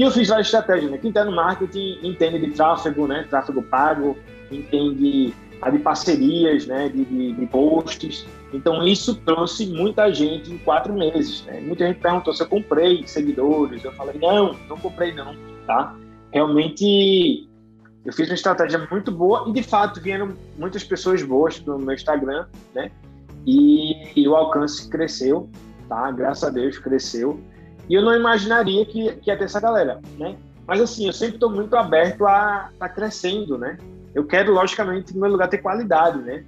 E 0.01 0.03
eu 0.03 0.09
fiz 0.09 0.29
várias 0.29 0.47
estratégias, 0.47 0.89
né? 0.89 0.97
Quem 0.97 1.09
está 1.09 1.23
no 1.23 1.31
marketing 1.31 1.99
entende 2.01 2.39
de 2.39 2.49
tráfego, 2.53 3.05
né? 3.05 3.23
Tráfego 3.29 3.61
pago, 3.61 4.17
entende 4.51 5.31
de 5.71 5.79
parcerias, 5.83 6.65
né? 6.65 6.89
De, 6.89 7.05
de, 7.05 7.33
de 7.33 7.45
posts. 7.45 8.25
Então 8.51 8.83
isso 8.83 9.13
trouxe 9.17 9.67
muita 9.67 10.11
gente 10.11 10.51
em 10.51 10.57
quatro 10.57 10.91
meses. 10.91 11.45
Né? 11.45 11.61
Muita 11.61 11.85
gente 11.85 11.99
perguntou 11.99 12.33
se 12.33 12.41
eu 12.41 12.47
comprei 12.47 13.05
seguidores. 13.05 13.83
Eu 13.83 13.91
falei 13.91 14.17
não, 14.19 14.55
não 14.67 14.75
comprei 14.75 15.13
não, 15.13 15.35
tá? 15.67 15.95
Realmente 16.31 17.47
eu 18.03 18.11
fiz 18.11 18.27
uma 18.27 18.33
estratégia 18.33 18.87
muito 18.89 19.11
boa 19.11 19.47
e 19.47 19.53
de 19.53 19.61
fato 19.61 20.01
vieram 20.01 20.33
muitas 20.57 20.83
pessoas 20.83 21.21
boas 21.21 21.63
no 21.63 21.77
meu 21.77 21.93
Instagram, 21.93 22.47
né? 22.73 22.89
E, 23.45 24.19
e 24.19 24.27
o 24.27 24.35
alcance 24.35 24.89
cresceu, 24.89 25.47
tá? 25.87 26.09
Graças 26.09 26.43
a 26.43 26.49
Deus 26.49 26.79
cresceu. 26.79 27.39
E 27.91 27.93
eu 27.93 28.01
não 28.01 28.15
imaginaria 28.15 28.85
que, 28.85 29.11
que 29.15 29.29
ia 29.29 29.35
ter 29.35 29.43
essa 29.43 29.59
galera, 29.59 29.99
né? 30.17 30.37
Mas 30.65 30.79
assim, 30.79 31.07
eu 31.07 31.11
sempre 31.11 31.35
estou 31.35 31.49
muito 31.49 31.75
aberto 31.75 32.25
a 32.25 32.69
estar 32.71 32.87
tá 32.87 32.87
crescendo, 32.87 33.57
né? 33.57 33.77
Eu 34.15 34.23
quero, 34.25 34.53
logicamente, 34.53 35.13
no 35.13 35.19
meu 35.19 35.31
lugar 35.31 35.49
ter 35.49 35.57
qualidade, 35.57 36.19
né? 36.19 36.45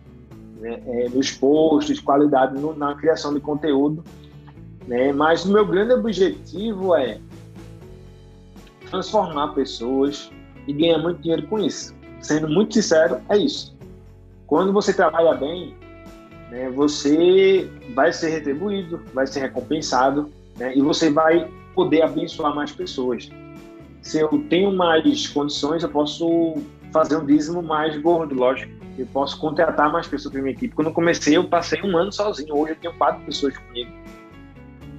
É, 0.64 1.10
nos 1.10 1.32
posts, 1.32 2.00
qualidade 2.00 2.58
no, 2.58 2.74
na 2.74 2.96
criação 2.96 3.34
de 3.34 3.42
conteúdo, 3.42 4.06
né? 4.88 5.12
Mas 5.12 5.44
o 5.44 5.52
meu 5.52 5.68
grande 5.68 5.92
objetivo 5.92 6.96
é 6.96 7.20
transformar 8.90 9.50
pessoas 9.50 10.32
e 10.66 10.72
ganhar 10.72 11.00
muito 11.00 11.22
dinheiro 11.22 11.46
com 11.48 11.60
isso. 11.60 11.94
Sendo 12.22 12.48
muito 12.48 12.74
sincero, 12.74 13.20
é 13.28 13.36
isso. 13.38 13.76
Quando 14.48 14.72
você 14.72 14.94
trabalha 14.94 15.34
bem, 15.34 15.76
né, 16.50 16.70
você 16.70 17.70
vai 17.94 18.14
ser 18.14 18.30
retribuído, 18.30 19.02
vai 19.14 19.28
ser 19.28 19.42
recompensado, 19.42 20.32
né, 20.58 20.76
e 20.76 20.82
você 20.82 21.10
vai 21.10 21.50
poder 21.74 22.02
abençoar 22.04 22.54
mais 22.56 22.72
pessoas. 22.72 23.30
Se 24.02 24.20
eu 24.20 24.30
tenho 24.50 24.72
mais 24.72 25.28
condições, 25.28 25.82
eu 25.82 25.90
posso 25.90 26.62
fazer 26.92 27.18
um 27.18 27.26
dízimo 27.26 27.64
mais 27.64 28.00
gordo, 28.02 28.36
lógico. 28.36 28.72
Eu 28.98 29.08
posso 29.08 29.40
contratar 29.40 29.92
mais 29.92 30.06
pessoas 30.08 30.34
para 30.34 30.42
minha 30.42 30.54
equipe. 30.54 30.76
Quando 30.76 30.88
eu 30.88 30.94
comecei, 30.94 31.36
eu 31.36 31.46
passei 31.46 31.82
um 31.82 31.98
ano 31.98 32.12
sozinho. 32.12 32.56
Hoje 32.56 32.74
eu 32.74 32.76
tenho 32.76 32.94
quatro 32.94 33.24
pessoas 33.26 33.58
comigo. 33.58 33.92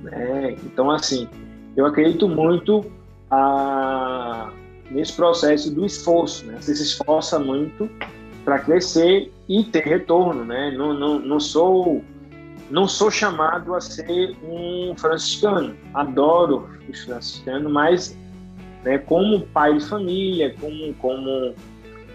Né? 0.02 0.56
Então, 0.64 0.90
assim, 0.90 1.28
eu 1.76 1.86
acredito 1.86 2.28
muito 2.28 2.84
a, 3.30 4.50
nesse 4.90 5.12
processo 5.12 5.72
do 5.72 5.86
esforço. 5.86 6.44
Né? 6.46 6.56
Você 6.60 6.74
se 6.74 6.82
esforça 6.82 7.38
muito 7.38 7.88
para 8.44 8.58
crescer 8.58 9.32
e 9.48 9.62
ter 9.62 9.84
retorno. 9.84 10.44
Né? 10.44 10.72
Não, 10.76 10.92
não, 10.92 11.20
não 11.20 11.38
sou 11.38 12.02
não 12.70 12.88
sou 12.88 13.10
chamado 13.10 13.74
a 13.74 13.80
ser 13.80 14.36
um 14.42 14.94
franciscano. 14.96 15.76
Adoro 15.92 16.68
os 16.88 17.04
franciscanos, 17.04 17.70
mas 17.70 18.18
né, 18.84 18.98
como 18.98 19.40
pai 19.46 19.76
de 19.78 19.84
família, 19.84 20.54
como, 20.60 20.94
como 20.94 21.54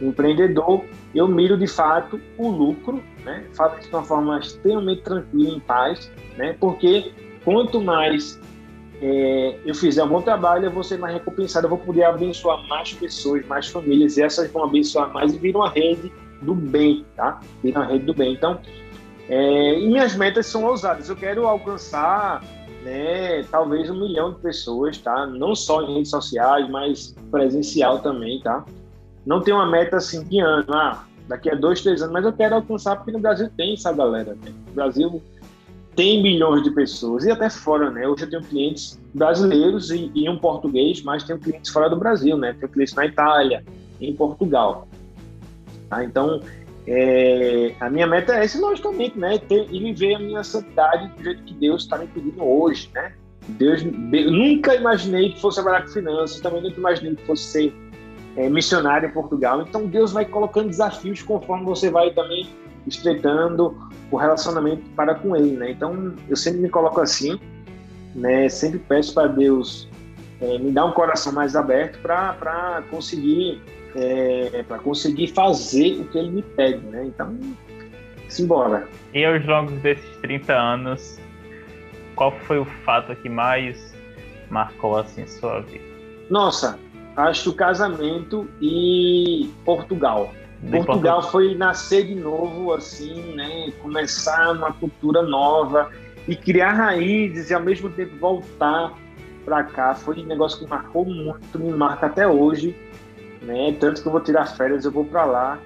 empreendedor, 0.01 0.83
eu 1.13 1.27
miro 1.27 1.57
de 1.57 1.67
fato 1.67 2.19
o 2.37 2.49
lucro, 2.49 3.03
né? 3.25 3.43
Faço 3.53 3.79
isso 3.79 3.89
de 3.89 3.95
uma 3.95 4.03
forma 4.03 4.39
extremamente 4.39 5.01
tranquila, 5.01 5.55
em 5.55 5.59
paz, 5.59 6.11
né? 6.37 6.55
Porque 6.59 7.11
quanto 7.43 7.81
mais 7.81 8.39
é, 9.01 9.57
eu 9.65 9.73
fizer 9.73 10.03
um 10.03 10.07
bom 10.07 10.21
trabalho, 10.21 10.65
eu 10.65 10.71
vou 10.71 10.83
ser 10.83 10.97
mais 10.97 11.13
recompensado, 11.13 11.65
eu 11.65 11.69
vou 11.69 11.79
poder 11.79 12.03
abençoar 12.03 12.65
mais 12.67 12.93
pessoas, 12.93 13.45
mais 13.47 13.67
famílias, 13.67 14.17
e 14.17 14.21
essas 14.21 14.51
vão 14.51 14.63
abençoar 14.65 15.11
mais 15.11 15.33
e 15.33 15.37
viram 15.37 15.61
uma 15.61 15.69
rede 15.69 16.11
do 16.41 16.53
bem, 16.53 17.05
tá? 17.15 17.39
Viram 17.63 17.81
uma 17.81 17.87
rede 17.87 18.05
do 18.05 18.13
bem. 18.13 18.33
Então, 18.33 18.59
é, 19.29 19.79
e 19.79 19.87
minhas 19.87 20.15
metas 20.15 20.47
são 20.47 20.65
ousadas. 20.65 21.07
Eu 21.07 21.15
quero 21.15 21.45
alcançar, 21.45 22.43
né, 22.83 23.43
talvez 23.43 23.89
um 23.89 23.99
milhão 23.99 24.33
de 24.33 24.39
pessoas, 24.39 24.97
tá? 24.97 25.27
Não 25.27 25.55
só 25.55 25.83
em 25.83 25.93
redes 25.93 26.09
sociais, 26.09 26.67
mas 26.69 27.15
presencial 27.29 27.99
também, 27.99 28.41
tá? 28.41 28.65
Não 29.25 29.41
tem 29.41 29.53
uma 29.53 29.69
meta 29.69 29.97
assim 29.97 30.23
de 30.23 30.39
ano, 30.39 30.65
ah, 30.73 31.05
daqui 31.27 31.49
a 31.51 31.55
dois, 31.55 31.81
três 31.81 32.01
anos, 32.01 32.11
mas 32.11 32.25
eu 32.25 32.33
quero 32.33 32.55
alcançar 32.55 32.95
porque 32.95 33.11
no 33.11 33.19
Brasil 33.19 33.49
tem 33.55 33.73
essa 33.73 33.93
galera, 33.93 34.33
né? 34.33 34.51
No 34.67 34.73
Brasil 34.73 35.21
tem 35.95 36.23
milhões 36.23 36.63
de 36.63 36.71
pessoas 36.71 37.23
e 37.25 37.31
até 37.31 37.49
fora, 37.51 37.91
né? 37.91 38.07
Hoje 38.07 38.23
eu 38.23 38.29
tenho 38.31 38.41
clientes 38.41 38.99
brasileiros 39.13 39.91
e, 39.91 40.11
e 40.15 40.27
um 40.27 40.39
português, 40.39 41.03
mas 41.03 41.23
tenho 41.23 41.37
clientes 41.37 41.69
fora 41.71 41.87
do 41.87 41.97
Brasil, 41.97 42.35
né? 42.35 42.53
Tenho 42.53 42.71
clientes 42.71 42.95
na 42.95 43.05
Itália, 43.05 43.63
em 44.01 44.15
Portugal. 44.15 44.87
Tá? 45.89 46.03
Então, 46.03 46.41
é, 46.91 47.75
a 47.79 47.87
minha 47.87 48.07
meta 48.07 48.35
é 48.35 48.43
essa, 48.43 48.59
logicamente, 48.59 49.17
né? 49.17 49.37
Ter, 49.37 49.67
e 49.71 49.79
viver 49.79 50.15
a 50.15 50.19
minha 50.19 50.43
santidade 50.43 51.07
do 51.09 51.23
jeito 51.23 51.43
que 51.43 51.53
Deus 51.53 51.83
está 51.83 51.99
me 51.99 52.07
pedindo 52.07 52.43
hoje, 52.43 52.89
né? 52.95 53.13
Deus, 53.49 53.83
eu 53.83 54.31
nunca 54.31 54.73
imaginei 54.73 55.31
que 55.31 55.39
fosse 55.39 55.61
trabalhar 55.61 55.83
com 55.83 55.89
finanças, 55.89 56.39
também 56.41 56.63
nunca 56.63 56.79
imaginei 56.79 57.15
que 57.15 57.23
fosse 57.27 57.43
ser 57.43 57.73
é, 58.35 58.49
missionário 58.49 59.07
em 59.07 59.11
Portugal. 59.11 59.61
Então 59.61 59.85
Deus 59.85 60.11
vai 60.11 60.25
colocando 60.25 60.69
desafios 60.69 61.21
conforme 61.21 61.63
você 61.63 61.91
vai 61.91 62.09
também 62.09 62.49
estreitando 62.87 63.77
o 64.09 64.17
relacionamento 64.17 64.81
para 64.95 65.13
com 65.13 65.35
Ele, 65.35 65.57
né? 65.57 65.69
Então 65.69 66.15
eu 66.27 66.35
sempre 66.35 66.59
me 66.59 66.69
coloco 66.69 66.99
assim, 67.01 67.39
né? 68.15 68.49
Sempre 68.49 68.79
peço 68.79 69.13
para 69.13 69.27
Deus 69.27 69.87
é, 70.41 70.57
me 70.57 70.71
dar 70.71 70.85
um 70.85 70.91
coração 70.91 71.31
mais 71.31 71.55
aberto 71.55 71.99
para 72.01 72.83
conseguir 72.89 73.61
é, 73.95 74.63
para 74.67 74.79
conseguir 74.79 75.27
fazer 75.27 76.01
o 76.01 76.05
que 76.05 76.17
Ele 76.17 76.31
me 76.31 76.41
pede, 76.41 76.85
né? 76.87 77.05
Então 77.05 77.37
simbora. 78.27 78.87
E 79.13 79.25
aos 79.25 79.45
longos 79.45 79.79
desses 79.81 80.17
30 80.21 80.53
anos, 80.53 81.19
qual 82.15 82.31
foi 82.41 82.59
o 82.59 82.65
fato 82.85 83.15
que 83.15 83.29
mais 83.29 83.93
marcou 84.49 84.97
assim 84.97 85.25
sua 85.27 85.61
vida? 85.61 85.83
Nossa, 86.29 86.79
acho 87.15 87.43
que 87.43 87.49
o 87.49 87.53
casamento 87.53 88.47
e 88.61 89.49
Portugal. 89.65 90.31
De 90.61 90.71
Portugal, 90.71 90.85
Portugal 90.85 91.31
foi 91.31 91.55
nascer 91.55 92.05
de 92.05 92.15
novo, 92.15 92.73
assim, 92.73 93.33
né? 93.33 93.71
Começar 93.81 94.51
uma 94.51 94.73
cultura 94.73 95.21
nova 95.21 95.89
e 96.27 96.35
criar 96.35 96.73
raízes 96.73 97.49
e 97.49 97.53
ao 97.53 97.61
mesmo 97.61 97.89
tempo 97.89 98.15
voltar 98.17 98.93
para 99.45 99.63
cá. 99.63 99.95
Foi 99.95 100.19
um 100.19 100.25
negócio 100.25 100.59
que 100.59 100.69
marcou 100.69 101.05
muito, 101.05 101.57
me 101.57 101.71
marca 101.71 102.07
até 102.07 102.27
hoje, 102.27 102.75
né? 103.41 103.75
Tanto 103.79 104.01
que 104.01 104.07
eu 104.07 104.11
vou 104.11 104.21
tirar 104.21 104.45
férias, 104.45 104.85
eu 104.85 104.91
vou 104.91 105.05
para 105.05 105.25
lá, 105.25 105.59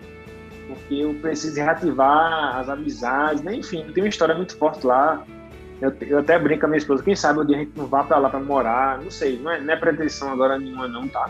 porque 0.68 0.96
eu 0.96 1.14
preciso 1.16 1.56
reativar 1.56 2.58
as 2.58 2.70
amizades, 2.70 3.42
né? 3.44 3.56
Enfim, 3.56 3.86
tem 3.94 4.04
uma 4.04 4.10
história 4.10 4.36
muito 4.36 4.58
forte 4.58 4.86
lá. 4.86 5.24
Eu, 5.82 5.94
eu 6.02 6.20
até 6.20 6.40
brinco 6.40 6.62
com 6.62 6.68
a 6.68 6.70
minha 6.70 6.78
esposa, 6.78 7.04
quem 7.04 7.16
sabe 7.16 7.40
um 7.40 7.46
dia 7.46 7.58
a 7.58 7.60
gente 7.60 7.78
não 7.78 7.88
vá 7.88 8.04
para 8.04 8.18
lá 8.18 8.30
para 8.30 8.40
morar, 8.40 9.02
não 9.02 9.12
sei, 9.12 9.38
não 9.38 9.52
é, 9.52 9.60
não 9.60 9.74
é 9.74 9.76
pretensão 9.76 10.32
agora 10.32 10.58
nenhuma 10.58 10.88
não, 10.88 11.08
tá? 11.08 11.30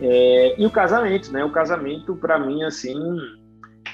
É, 0.00 0.54
e 0.60 0.64
o 0.64 0.70
casamento, 0.70 1.30
né? 1.32 1.44
O 1.44 1.50
casamento, 1.50 2.14
para 2.16 2.38
mim, 2.38 2.62
assim, 2.62 2.96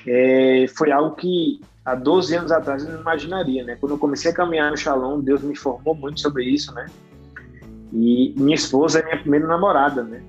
é, 0.07 0.67
foi 0.77 0.93
algo 0.93 1.17
que 1.17 1.61
há 1.85 1.95
12 1.95 2.37
anos 2.37 2.53
atrás 2.53 2.85
eu 2.85 2.93
não 2.93 3.01
imaginaria, 3.01 3.65
né? 3.65 3.77
Quando 3.81 3.93
eu 3.93 3.99
comecei 3.99 4.31
a 4.31 4.35
caminhar 4.35 4.71
no 4.71 4.77
Shalom, 4.77 5.21
Deus 5.21 5.43
me 5.43 5.53
informou 5.53 5.95
muito 5.95 6.21
sobre 6.21 6.45
isso, 6.45 6.73
né? 6.75 6.87
E 7.93 8.35
minha 8.37 8.55
esposa 8.55 9.01
é 9.01 9.05
minha 9.05 9.19
primeira 9.19 9.47
namorada, 9.47 10.03
né? 10.03 10.23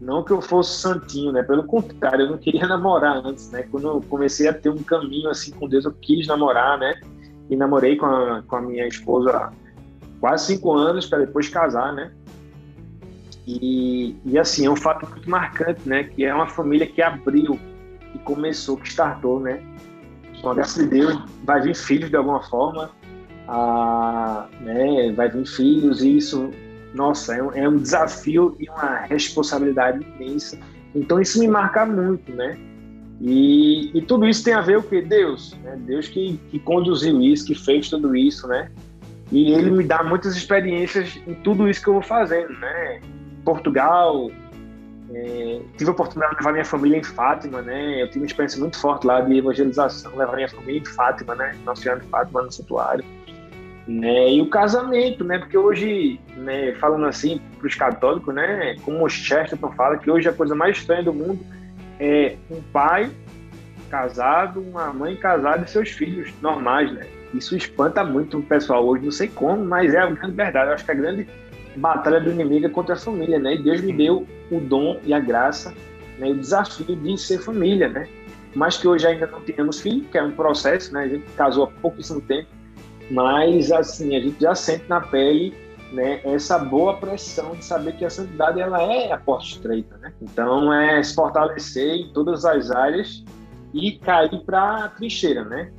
Não 0.00 0.22
que 0.22 0.32
eu 0.32 0.40
fosse 0.40 0.80
santinho, 0.80 1.32
né? 1.32 1.42
Pelo 1.42 1.64
contrário, 1.64 2.26
eu 2.26 2.30
não 2.30 2.38
queria 2.38 2.66
namorar 2.68 3.24
antes, 3.24 3.50
né? 3.50 3.64
Quando 3.70 3.88
eu 3.88 4.02
comecei 4.08 4.48
a 4.48 4.52
ter 4.52 4.70
um 4.70 4.82
caminho 4.82 5.30
assim 5.30 5.52
com 5.52 5.68
Deus, 5.68 5.84
eu 5.84 5.92
quis 5.92 6.26
namorar, 6.26 6.78
né? 6.78 7.00
E 7.48 7.56
namorei 7.56 7.96
com 7.96 8.06
a, 8.06 8.42
com 8.42 8.56
a 8.56 8.60
minha 8.60 8.86
esposa 8.86 9.52
quase 10.20 10.46
cinco 10.46 10.72
anos 10.72 11.06
para 11.06 11.18
depois 11.18 11.48
casar, 11.48 11.92
né? 11.92 12.10
E, 13.46 14.16
e 14.24 14.38
assim, 14.38 14.66
é 14.66 14.70
um 14.70 14.76
fato 14.76 15.08
muito 15.08 15.28
marcante, 15.28 15.86
né? 15.86 16.04
Que 16.04 16.24
é 16.24 16.34
uma 16.34 16.46
família 16.46 16.86
que 16.86 17.02
abriu, 17.02 17.58
que 18.12 18.18
começou, 18.20 18.76
que 18.76 18.88
startou, 18.88 19.38
né? 19.38 19.62
Com 20.40 20.50
a 20.50 20.54
graça 20.54 20.82
de 20.82 20.88
Deus, 20.88 21.22
vai 21.44 21.60
vir 21.60 21.74
filhos 21.74 22.10
de 22.10 22.16
alguma 22.16 22.42
forma, 22.42 22.90
a, 23.46 24.46
né? 24.60 25.12
Vai 25.12 25.28
vir 25.28 25.46
filhos 25.46 26.02
e 26.02 26.16
isso, 26.16 26.50
nossa, 26.94 27.34
é 27.34 27.42
um, 27.42 27.52
é 27.52 27.68
um 27.68 27.76
desafio 27.76 28.56
e 28.58 28.68
uma 28.68 29.00
responsabilidade 29.00 30.06
imensa. 30.16 30.58
Então 30.94 31.20
isso 31.20 31.38
me 31.40 31.48
marca 31.48 31.84
muito, 31.84 32.32
né? 32.32 32.56
E, 33.20 33.90
e, 33.96 34.02
tudo 34.02 34.28
isso 34.28 34.44
tem 34.44 34.54
a 34.54 34.60
ver 34.60 34.80
com 34.80 34.86
o 34.86 34.90
que? 34.90 35.02
Deus, 35.02 35.56
né? 35.62 35.76
Deus 35.78 36.08
que, 36.08 36.38
que 36.50 36.58
conduziu 36.58 37.20
isso, 37.20 37.46
que 37.46 37.54
fez 37.54 37.88
tudo 37.88 38.14
isso, 38.14 38.46
né? 38.46 38.70
E 39.32 39.52
ele 39.52 39.70
me 39.70 39.84
dá 39.84 40.02
muitas 40.02 40.36
experiências 40.36 41.20
em 41.26 41.34
tudo 41.34 41.68
isso 41.68 41.82
que 41.82 41.88
eu 41.88 41.94
vou 41.94 42.02
fazendo, 42.02 42.52
né? 42.58 43.00
Portugal, 43.44 44.30
é, 45.12 45.60
tive 45.76 45.90
a 45.90 45.92
oportunidade 45.92 46.32
de 46.32 46.38
levar 46.38 46.52
minha 46.52 46.64
família 46.64 46.98
em 46.98 47.04
Fátima, 47.04 47.62
né? 47.62 48.02
Eu 48.02 48.08
tive 48.08 48.20
uma 48.20 48.26
experiência 48.26 48.60
muito 48.60 48.78
forte 48.78 49.06
lá 49.06 49.20
de 49.20 49.36
evangelização, 49.36 50.16
levar 50.16 50.34
minha 50.34 50.48
família 50.48 50.80
em 50.80 50.84
Fátima, 50.84 51.34
né? 51.34 51.56
Nossa 51.64 51.82
Senhora 51.82 52.00
de 52.00 52.06
Fátima 52.08 52.42
no 52.42 52.52
santuário. 52.52 53.04
Né? 53.86 54.32
E 54.32 54.40
o 54.40 54.48
casamento, 54.48 55.24
né? 55.24 55.38
Porque 55.38 55.58
hoje, 55.58 56.18
né, 56.36 56.72
falando 56.76 57.04
assim 57.04 57.40
para 57.58 57.66
os 57.66 57.74
católicos, 57.74 58.34
né? 58.34 58.76
Como 58.82 59.04
o 59.04 59.08
Chesterton 59.08 59.70
fala, 59.72 59.98
que 59.98 60.10
hoje 60.10 60.28
a 60.28 60.32
coisa 60.32 60.54
mais 60.54 60.78
estranha 60.78 61.02
do 61.02 61.12
mundo 61.12 61.38
é 62.00 62.36
um 62.50 62.62
pai 62.72 63.10
casado, 63.90 64.60
uma 64.60 64.92
mãe 64.92 65.14
casada 65.16 65.64
e 65.64 65.68
seus 65.68 65.90
filhos 65.90 66.32
normais, 66.40 66.90
né? 66.92 67.06
Isso 67.34 67.56
espanta 67.56 68.02
muito 68.02 68.38
o 68.38 68.42
pessoal 68.42 68.86
hoje, 68.86 69.04
não 69.04 69.12
sei 69.12 69.28
como, 69.28 69.64
mas 69.64 69.92
é 69.92 69.98
a 69.98 70.06
grande 70.06 70.34
verdade. 70.34 70.68
Eu 70.68 70.74
acho 70.74 70.84
que 70.84 70.90
a 70.90 70.94
grande 70.94 71.28
batalha 71.76 72.20
do 72.20 72.30
inimigo 72.30 72.66
é 72.66 72.68
contra 72.68 72.94
a 72.94 72.98
família, 72.98 73.38
né? 73.38 73.54
E 73.54 73.62
Deus 73.62 73.80
me 73.80 73.92
deu 73.92 74.26
o 74.50 74.60
dom 74.60 74.98
e 75.04 75.12
a 75.12 75.20
graça, 75.20 75.74
né? 76.18 76.28
o 76.28 76.36
desafio 76.36 76.96
de 76.96 77.18
ser 77.18 77.38
família, 77.38 77.88
né? 77.88 78.08
Mas 78.54 78.76
que 78.76 78.86
hoje 78.86 79.06
ainda 79.06 79.26
não 79.26 79.40
temos 79.40 79.80
filho, 79.80 80.04
que 80.04 80.16
é 80.16 80.22
um 80.22 80.30
processo, 80.30 80.92
né? 80.92 81.04
A 81.04 81.08
gente 81.08 81.24
casou 81.36 81.64
há 81.64 81.66
pouquíssimo 81.66 82.20
tempo, 82.20 82.48
mas 83.10 83.70
assim, 83.70 84.16
a 84.16 84.20
gente 84.20 84.40
já 84.40 84.54
sente 84.54 84.88
na 84.88 85.00
pele 85.00 85.54
né, 85.92 86.20
essa 86.24 86.58
boa 86.58 86.96
pressão 86.96 87.54
de 87.54 87.64
saber 87.64 87.96
que 87.96 88.04
a 88.04 88.10
santidade 88.10 88.60
ela 88.60 88.82
é 88.82 89.12
a 89.12 89.18
porta 89.18 89.44
estreita, 89.44 89.96
né? 89.98 90.12
Então 90.20 90.72
é 90.72 91.02
se 91.02 91.14
fortalecer 91.14 91.94
em 91.94 92.12
todas 92.12 92.44
as 92.44 92.70
áreas 92.70 93.24
e 93.72 93.92
cair 93.98 94.40
para 94.44 94.84
a 94.84 94.88
trincheira, 94.88 95.44
né? 95.44 95.72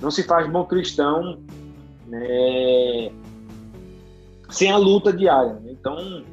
Não 0.00 0.10
se 0.10 0.22
faz 0.22 0.48
bom 0.48 0.64
cristão 0.64 1.40
né, 2.06 3.10
sem 4.48 4.70
a 4.70 4.76
luta 4.76 5.12
diária. 5.12 5.54
Né? 5.54 5.72
Então, 5.72 6.24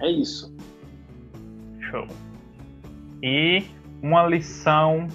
é 0.00 0.10
isso. 0.10 0.54
Show. 1.80 2.06
E 3.22 3.64
uma 4.02 4.26
lição, 4.26 5.08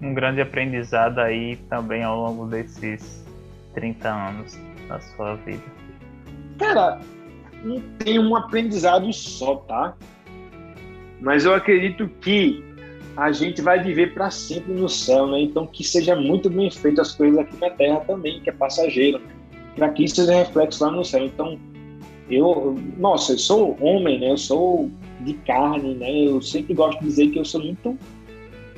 um 0.00 0.14
grande 0.14 0.40
aprendizado 0.40 1.18
aí 1.18 1.56
também 1.68 2.04
ao 2.04 2.16
longo 2.20 2.46
desses 2.46 3.26
30 3.78 4.08
anos 4.08 4.58
da 4.88 4.98
sua 5.00 5.36
vida. 5.36 5.62
Cara, 6.58 7.00
não 7.62 7.80
tem 7.98 8.18
um 8.18 8.34
aprendizado 8.34 9.12
só, 9.12 9.56
tá? 9.56 9.94
Mas 11.20 11.44
eu 11.44 11.54
acredito 11.54 12.08
que 12.20 12.64
a 13.16 13.30
gente 13.32 13.62
vai 13.62 13.82
viver 13.82 14.14
para 14.14 14.30
sempre 14.30 14.72
no 14.72 14.88
céu, 14.88 15.26
né? 15.26 15.40
Então 15.40 15.66
que 15.66 15.84
seja 15.84 16.16
muito 16.16 16.50
bem 16.50 16.70
feito 16.70 17.00
as 17.00 17.14
coisas 17.14 17.38
aqui 17.38 17.56
na 17.60 17.70
Terra 17.70 18.00
também, 18.00 18.40
que 18.40 18.50
é 18.50 18.52
passageiro, 18.52 19.20
para 19.76 19.88
que 19.90 20.04
isso 20.04 20.16
seja 20.16 20.34
reflexo 20.34 20.84
lá 20.84 20.90
no 20.90 21.04
céu. 21.04 21.24
Então 21.24 21.58
eu, 22.28 22.76
nossa, 22.96 23.32
eu 23.32 23.38
sou 23.38 23.76
homem, 23.80 24.20
né? 24.20 24.32
Eu 24.32 24.36
sou 24.36 24.90
de 25.20 25.34
carne, 25.34 25.94
né? 25.94 26.10
Eu 26.26 26.42
sempre 26.42 26.74
gosto 26.74 26.98
de 27.00 27.06
dizer 27.06 27.30
que 27.30 27.38
eu 27.38 27.44
sou 27.44 27.60
muito 27.62 27.96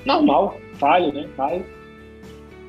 normal, 0.05 0.59
falho, 0.75 1.13
né? 1.13 1.27
Falho. 1.37 1.65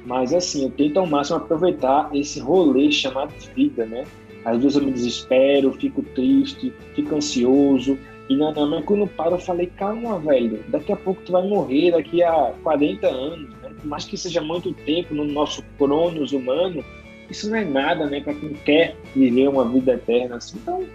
Mas 0.06 0.34
assim, 0.34 0.64
eu 0.64 0.72
tento 0.72 1.00
ao 1.00 1.06
máximo 1.06 1.38
aproveitar 1.38 2.10
esse 2.14 2.40
rolê 2.40 2.92
chamado 2.92 3.34
vida, 3.56 3.86
né? 3.86 4.06
Às 4.44 4.62
vezes 4.62 4.78
eu 4.78 4.84
me 4.84 4.92
desespero, 4.92 5.72
fico 5.74 6.02
triste, 6.02 6.74
fico 6.96 7.16
ansioso, 7.16 7.98
e 8.32 8.36
não, 8.36 8.54
não, 8.54 8.70
mas 8.70 8.86
quando 8.86 9.02
eu 9.02 9.08
paro, 9.08 9.36
eu 9.36 9.40
falei, 9.40 9.68
calma, 9.68 10.18
velho, 10.18 10.64
daqui 10.70 10.92
a 10.94 10.96
pouco 10.96 11.22
tu 11.22 11.34
vai 11.34 11.46
morrer, 11.46 11.92
daqui 11.92 12.24
a 12.24 12.54
40 12.64 13.06
anos, 13.06 13.50
né? 13.62 13.72
Mais 13.84 14.06
que 14.06 14.18
seja 14.18 14.40
muito 14.40 14.74
tempo 14.74 15.14
no 15.14 15.26
nosso 15.26 15.62
cronos 15.78 16.32
humano, 16.32 16.84
isso 17.30 17.50
não 17.50 17.58
é 17.58 17.66
nada, 17.66 18.06
né, 18.08 18.22
para 18.22 18.34
quem 18.34 18.54
quer 18.54 18.96
viver 19.16 19.50
uma 19.50 19.66
vida 19.66 19.94
eterna. 19.94 20.38
Assim. 20.38 20.58
Então, 20.62 20.86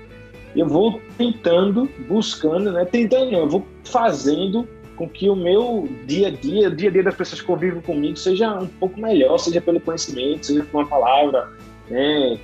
eu 0.57 0.67
vou 0.67 1.01
tentando, 1.19 1.89
buscando, 2.09 2.73
né? 2.73 2.87
Tentando 2.87 3.31
não, 3.31 3.41
eu 3.41 3.49
vou 3.49 3.67
fazendo 3.85 4.67
com 4.97 5.09
que 5.09 5.29
o 5.29 5.37
meu 5.37 5.89
dia 6.07 6.29
a 6.29 6.31
dia, 6.31 6.69
o 6.69 6.75
dia 6.75 6.89
a 6.89 6.93
dia 6.93 7.03
das 7.03 7.15
pessoas 7.15 7.41
que 7.41 7.47
convivem 7.47 7.81
comigo 7.81 8.17
seja 8.17 8.59
um 8.59 8.67
pouco 8.67 9.01
melhor, 9.01 9.39
seja 9.39 9.61
pelo 9.61 9.81
conhecimento, 9.81 10.47
seja 10.47 10.65
por 10.65 10.79
uma 10.79 10.89
palavra, 10.89 11.49
né? 11.89 12.39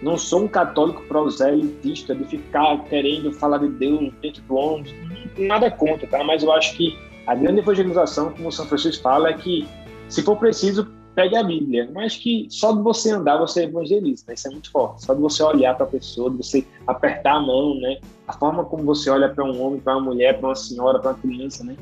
Não 0.00 0.16
sou 0.16 0.44
um 0.44 0.48
católico 0.48 1.02
proselitista 1.02 2.14
de 2.14 2.24
ficar 2.24 2.84
querendo 2.84 3.32
falar 3.32 3.58
de 3.58 3.68
Deus 3.68 4.12
dentro 4.22 4.42
do 4.42 4.54
ônibus, 4.54 4.94
nada 5.36 5.70
contra, 5.70 6.06
tá? 6.06 6.22
Mas 6.22 6.42
eu 6.42 6.52
acho 6.52 6.76
que 6.76 6.96
a 7.26 7.34
grande 7.34 7.58
evangelização, 7.58 8.30
como 8.30 8.48
o 8.48 8.52
São 8.52 8.66
Francisco 8.66 9.02
fala, 9.02 9.30
é 9.30 9.32
que 9.34 9.66
se 10.08 10.22
for 10.22 10.36
preciso, 10.36 10.88
pegue 11.18 11.36
a 11.36 11.42
Bíblia, 11.42 11.90
mas 11.92 12.16
que 12.16 12.46
só 12.48 12.70
de 12.70 12.80
você 12.80 13.10
andar 13.10 13.38
você 13.38 13.62
é 13.62 13.64
evangelista, 13.64 14.32
isso 14.32 14.46
é 14.46 14.52
muito 14.52 14.70
forte. 14.70 15.04
Só 15.04 15.14
de 15.14 15.20
você 15.20 15.42
olhar 15.42 15.74
para 15.74 15.84
a 15.84 15.88
pessoa, 15.88 16.30
de 16.30 16.36
você 16.36 16.64
apertar 16.86 17.34
a 17.34 17.40
mão, 17.40 17.74
né? 17.80 17.98
A 18.28 18.32
forma 18.34 18.64
como 18.64 18.84
você 18.84 19.10
olha 19.10 19.28
para 19.28 19.42
um 19.44 19.60
homem, 19.60 19.80
para 19.80 19.96
uma 19.96 20.12
mulher, 20.12 20.38
para 20.38 20.50
uma 20.50 20.54
senhora, 20.54 21.00
para 21.00 21.10
uma 21.10 21.18
criança, 21.18 21.64
né? 21.64 21.74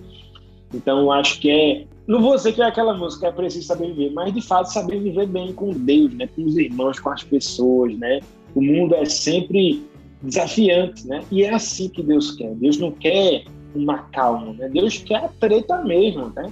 Então 0.72 1.12
acho 1.12 1.38
que 1.38 1.50
é, 1.50 1.84
não 2.06 2.22
vou 2.22 2.34
dizer 2.34 2.54
que 2.54 2.62
é 2.62 2.64
aquela 2.64 2.94
música 2.94 3.26
é 3.26 3.30
preciso 3.30 3.66
saber 3.66 3.88
viver, 3.88 4.10
mas 4.14 4.32
de 4.32 4.40
fato 4.40 4.72
saber 4.72 5.00
viver 5.00 5.26
bem 5.26 5.52
com 5.52 5.70
Deus, 5.70 6.14
né? 6.14 6.26
Com 6.34 6.46
os 6.46 6.56
irmãos, 6.56 6.98
com 6.98 7.10
as 7.10 7.22
pessoas, 7.22 7.94
né? 7.98 8.20
O 8.54 8.62
mundo 8.62 8.94
é 8.94 9.04
sempre 9.04 9.86
desafiante, 10.22 11.06
né? 11.06 11.22
E 11.30 11.42
é 11.42 11.52
assim 11.52 11.90
que 11.90 12.02
Deus 12.02 12.30
quer. 12.30 12.54
Deus 12.54 12.78
não 12.78 12.90
quer 12.90 13.44
uma 13.74 13.98
calma, 13.98 14.54
né? 14.54 14.70
Deus 14.70 14.96
quer 14.96 15.26
a 15.26 15.28
treta 15.28 15.82
mesmo, 15.84 16.32
né? 16.34 16.50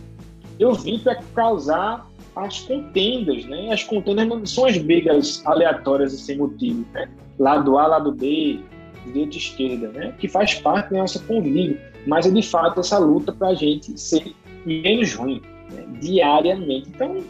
Eu 0.59 0.75
vim 0.75 0.99
para 0.99 1.17
causar 1.35 2.07
as 2.37 2.61
contendas, 2.61 3.45
né? 3.47 3.73
As 3.73 3.83
contendas 3.85 4.27
não 4.27 4.45
são 4.45 4.67
as 4.67 4.77
brigas 4.79 5.43
aleatórias 5.47 6.13
e 6.13 6.19
sem 6.19 6.39
motivo, 6.39 6.85
né? 6.93 7.09
Lado 7.39 7.79
A, 7.79 7.87
lado 7.87 8.13
B, 8.13 8.61
direita 9.07 9.35
e 9.35 9.39
esquerda, 9.39 9.89
né? 9.89 10.15
Que 10.19 10.29
faz 10.29 10.55
parte 10.55 10.91
da 10.91 10.99
nossa 10.99 11.19
convívio, 11.21 11.79
mas 12.07 12.27
é 12.27 12.31
de 12.31 12.43
fato 12.43 12.81
essa 12.81 12.99
luta 12.99 13.33
para 13.33 13.49
a 13.49 13.55
gente 13.55 13.99
ser 13.99 14.35
menos 14.67 15.15
ruim, 15.15 15.41
né? 15.73 15.85
diariamente. 16.01 16.89
Então, 16.89 17.23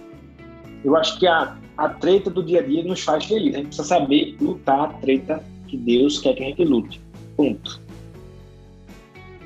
eu 0.84 0.96
acho 0.96 1.18
que 1.18 1.26
a, 1.26 1.57
a 1.76 1.88
treta 1.88 2.30
do 2.30 2.42
dia 2.42 2.61
a 2.61 2.62
dia 2.62 2.82
nos 2.84 3.02
faz 3.02 3.24
feliz. 3.24 3.55
A 3.55 3.59
gente 3.59 3.68
precisa 3.68 3.88
saber 3.88 4.36
lutar 4.40 4.80
a 4.80 4.88
treta 4.88 5.44
que 5.68 5.76
Deus 5.76 6.18
quer 6.18 6.34
que 6.34 6.42
a 6.42 6.46
gente 6.46 6.64
lute. 6.64 7.00
Ponto. 7.36 7.80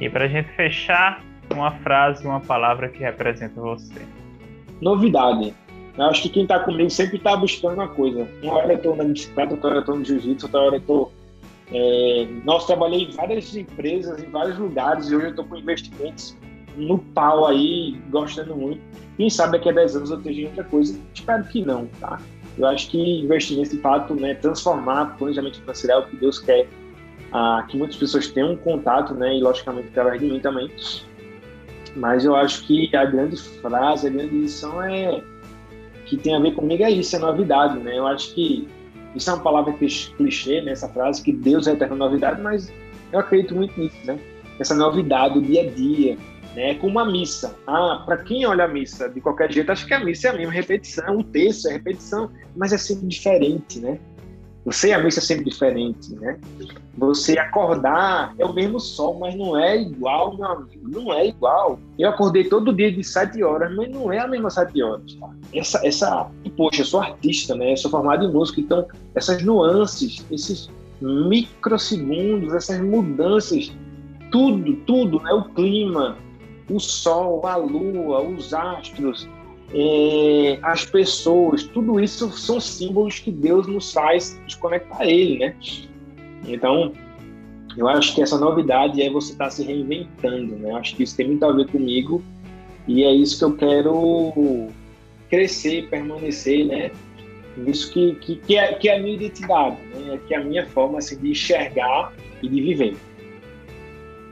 E 0.00 0.08
para 0.08 0.26
a 0.26 0.28
gente 0.28 0.48
fechar, 0.50 1.24
uma 1.52 1.72
frase, 1.78 2.24
uma 2.26 2.40
palavra 2.40 2.88
que 2.88 2.98
representa 2.98 3.60
você 3.60 4.17
novidade. 4.80 5.54
Eu 5.96 6.04
acho 6.04 6.22
que 6.22 6.28
quem 6.28 6.42
está 6.44 6.60
comigo 6.60 6.88
sempre 6.90 7.16
está 7.16 7.36
buscando 7.36 7.74
uma 7.74 7.88
coisa. 7.88 8.28
Uma 8.42 8.54
hora 8.54 8.72
eu 8.72 8.76
estou 8.76 8.96
na 8.96 9.04
bicicleta, 9.04 9.54
outra 9.54 9.68
hora 9.68 9.76
eu 9.78 9.80
estou 9.80 9.96
no 9.96 10.04
jiu-jitsu, 10.04 10.46
outra 10.46 10.60
hora 10.60 10.76
eu 10.76 10.80
estou. 10.80 11.12
É... 11.72 12.28
Nossa, 12.44 12.68
trabalhei 12.68 13.02
em 13.02 13.10
várias 13.10 13.54
empresas, 13.56 14.22
em 14.22 14.30
vários 14.30 14.58
lugares, 14.58 15.10
e 15.10 15.16
hoje 15.16 15.26
eu 15.26 15.30
estou 15.30 15.44
com 15.44 15.56
investimentos 15.56 16.36
no 16.76 16.98
pau 16.98 17.46
aí, 17.46 18.00
gostando 18.10 18.54
muito. 18.54 18.80
Quem 19.16 19.28
sabe 19.28 19.52
daqui 19.52 19.68
a 19.68 19.72
10 19.72 19.96
anos 19.96 20.10
eu 20.10 20.18
esteja 20.18 20.40
em 20.40 20.46
outra 20.46 20.64
coisa? 20.64 21.00
Espero 21.12 21.44
que 21.44 21.64
não, 21.64 21.86
tá? 22.00 22.20
Eu 22.56 22.66
acho 22.68 22.88
que 22.90 23.20
investimento, 23.20 23.70
de 23.70 23.82
fato, 23.82 24.14
né, 24.14 24.34
transformar 24.34 25.16
planejamento 25.16 25.58
financeiro 25.60 25.96
é 25.96 25.98
o 25.98 26.06
que 26.06 26.16
Deus 26.16 26.38
quer 26.38 26.68
ah, 27.32 27.64
que 27.68 27.76
muitas 27.76 27.96
pessoas 27.96 28.28
tenham 28.28 28.52
um 28.52 28.56
contato, 28.56 29.14
né, 29.14 29.36
e 29.36 29.40
logicamente 29.40 29.88
através 29.88 30.20
de 30.20 30.26
mim 30.26 30.40
também, 30.40 30.70
mas 31.96 32.24
eu 32.24 32.34
acho 32.34 32.66
que 32.66 32.94
a 32.94 33.04
grande 33.04 33.36
frase, 33.36 34.06
a 34.06 34.10
grande 34.10 34.34
lição 34.34 34.82
é 34.82 35.22
que 36.06 36.16
tem 36.16 36.34
a 36.34 36.40
ver 36.40 36.54
comigo 36.54 36.82
é 36.82 36.90
isso, 36.90 37.14
é 37.14 37.18
novidade, 37.18 37.78
né? 37.78 37.98
Eu 37.98 38.06
acho 38.06 38.34
que 38.34 38.66
isso 39.14 39.30
é 39.30 39.34
uma 39.34 39.42
palavra 39.42 39.72
clichê, 39.72 40.60
né? 40.62 40.72
Essa 40.72 40.88
frase 40.88 41.22
que 41.22 41.32
Deus 41.32 41.66
é 41.66 41.72
a 41.72 41.74
eterna 41.74 41.96
novidade, 41.96 42.40
mas 42.40 42.72
eu 43.12 43.20
acredito 43.20 43.54
muito 43.54 43.78
nisso, 43.78 43.98
né? 44.04 44.18
Essa 44.58 44.74
novidade, 44.74 45.38
o 45.38 45.42
dia 45.42 45.62
a 45.62 45.70
dia, 45.70 46.16
né? 46.54 46.74
Com 46.74 46.88
uma 46.88 47.04
missa. 47.04 47.54
Ah, 47.66 48.02
para 48.04 48.18
quem 48.18 48.46
olha 48.46 48.64
a 48.64 48.68
missa 48.68 49.08
de 49.08 49.20
qualquer 49.20 49.52
jeito, 49.52 49.70
acho 49.70 49.86
que 49.86 49.94
a 49.94 50.02
missa 50.02 50.28
é 50.28 50.30
a 50.30 50.34
mesma 50.34 50.52
repetição, 50.52 51.18
o 51.18 51.24
texto 51.24 51.68
é 51.68 51.72
repetição, 51.72 52.30
mas 52.56 52.72
é 52.72 52.78
sempre 52.78 53.06
diferente, 53.06 53.78
né? 53.80 53.98
Você 54.68 54.92
a 54.92 55.02
missa 55.02 55.18
é 55.18 55.22
sempre 55.22 55.46
diferente, 55.46 56.14
né? 56.16 56.38
Você 56.98 57.38
acordar 57.38 58.34
é 58.38 58.44
o 58.44 58.52
mesmo 58.52 58.78
sol, 58.78 59.18
mas 59.18 59.34
não 59.34 59.58
é 59.58 59.80
igual, 59.80 60.36
meu 60.36 60.46
amigo. 60.46 60.86
Não 60.86 61.10
é 61.10 61.28
igual. 61.28 61.80
Eu 61.98 62.10
acordei 62.10 62.44
todo 62.44 62.74
dia 62.74 62.92
de 62.92 63.02
sete 63.02 63.42
horas, 63.42 63.74
mas 63.74 63.88
não 63.88 64.12
é 64.12 64.18
a 64.18 64.28
mesma 64.28 64.50
sete 64.50 64.82
horas. 64.82 65.14
Tá? 65.14 65.30
Essa, 65.54 65.86
essa, 65.86 66.30
poxa, 66.54 66.82
eu 66.82 66.84
sou 66.84 67.00
artista, 67.00 67.54
né? 67.54 67.72
Eu 67.72 67.76
sou 67.78 67.90
formado 67.90 68.26
em 68.26 68.30
música, 68.30 68.60
então 68.60 68.86
essas 69.14 69.42
nuances, 69.42 70.22
esses 70.30 70.68
microsegundos, 71.00 72.52
essas 72.52 72.78
mudanças, 72.78 73.72
tudo, 74.30 74.76
tudo, 74.84 75.18
né? 75.22 75.32
O 75.32 75.44
clima, 75.54 76.18
o 76.68 76.78
sol, 76.78 77.46
a 77.46 77.56
lua, 77.56 78.20
os 78.20 78.52
astros, 78.52 79.26
é, 79.72 80.58
as 80.62 80.84
pessoas, 80.84 81.64
tudo 81.64 82.00
isso 82.00 82.30
são 82.32 82.58
símbolos 82.58 83.18
que 83.18 83.30
Deus 83.30 83.66
nos 83.66 83.92
faz 83.92 84.40
nos 84.42 84.54
conectar 84.54 85.02
a 85.02 85.06
Ele, 85.06 85.38
né? 85.38 85.54
Então, 86.46 86.92
eu 87.76 87.86
acho 87.88 88.14
que 88.14 88.22
essa 88.22 88.38
novidade 88.38 89.02
é 89.02 89.10
você 89.10 89.32
estar 89.32 89.44
tá 89.44 89.50
se 89.50 89.62
reinventando, 89.62 90.56
né? 90.56 90.70
Eu 90.70 90.76
acho 90.76 90.96
que 90.96 91.02
isso 91.02 91.16
tem 91.16 91.26
muito 91.26 91.44
a 91.44 91.52
ver 91.52 91.66
comigo 91.66 92.22
e 92.86 93.04
é 93.04 93.12
isso 93.12 93.38
que 93.38 93.44
eu 93.44 93.56
quero 93.56 94.68
crescer, 95.28 95.88
permanecer, 95.90 96.66
né? 96.66 96.90
Isso 97.66 97.92
que, 97.92 98.14
que, 98.16 98.36
que, 98.36 98.56
é, 98.56 98.72
que 98.74 98.88
é 98.88 98.96
a 98.96 99.00
minha 99.00 99.14
identidade, 99.14 99.76
né? 99.94 100.18
que 100.26 100.34
é 100.34 100.38
a 100.38 100.44
minha 100.44 100.66
forma 100.68 100.98
assim, 100.98 101.18
de 101.18 101.30
enxergar 101.30 102.12
e 102.40 102.48
de 102.48 102.60
viver. 102.62 102.96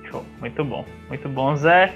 Show. 0.08 0.24
Muito 0.40 0.64
bom. 0.64 0.84
Muito 1.08 1.28
bom, 1.28 1.56
Zé. 1.56 1.94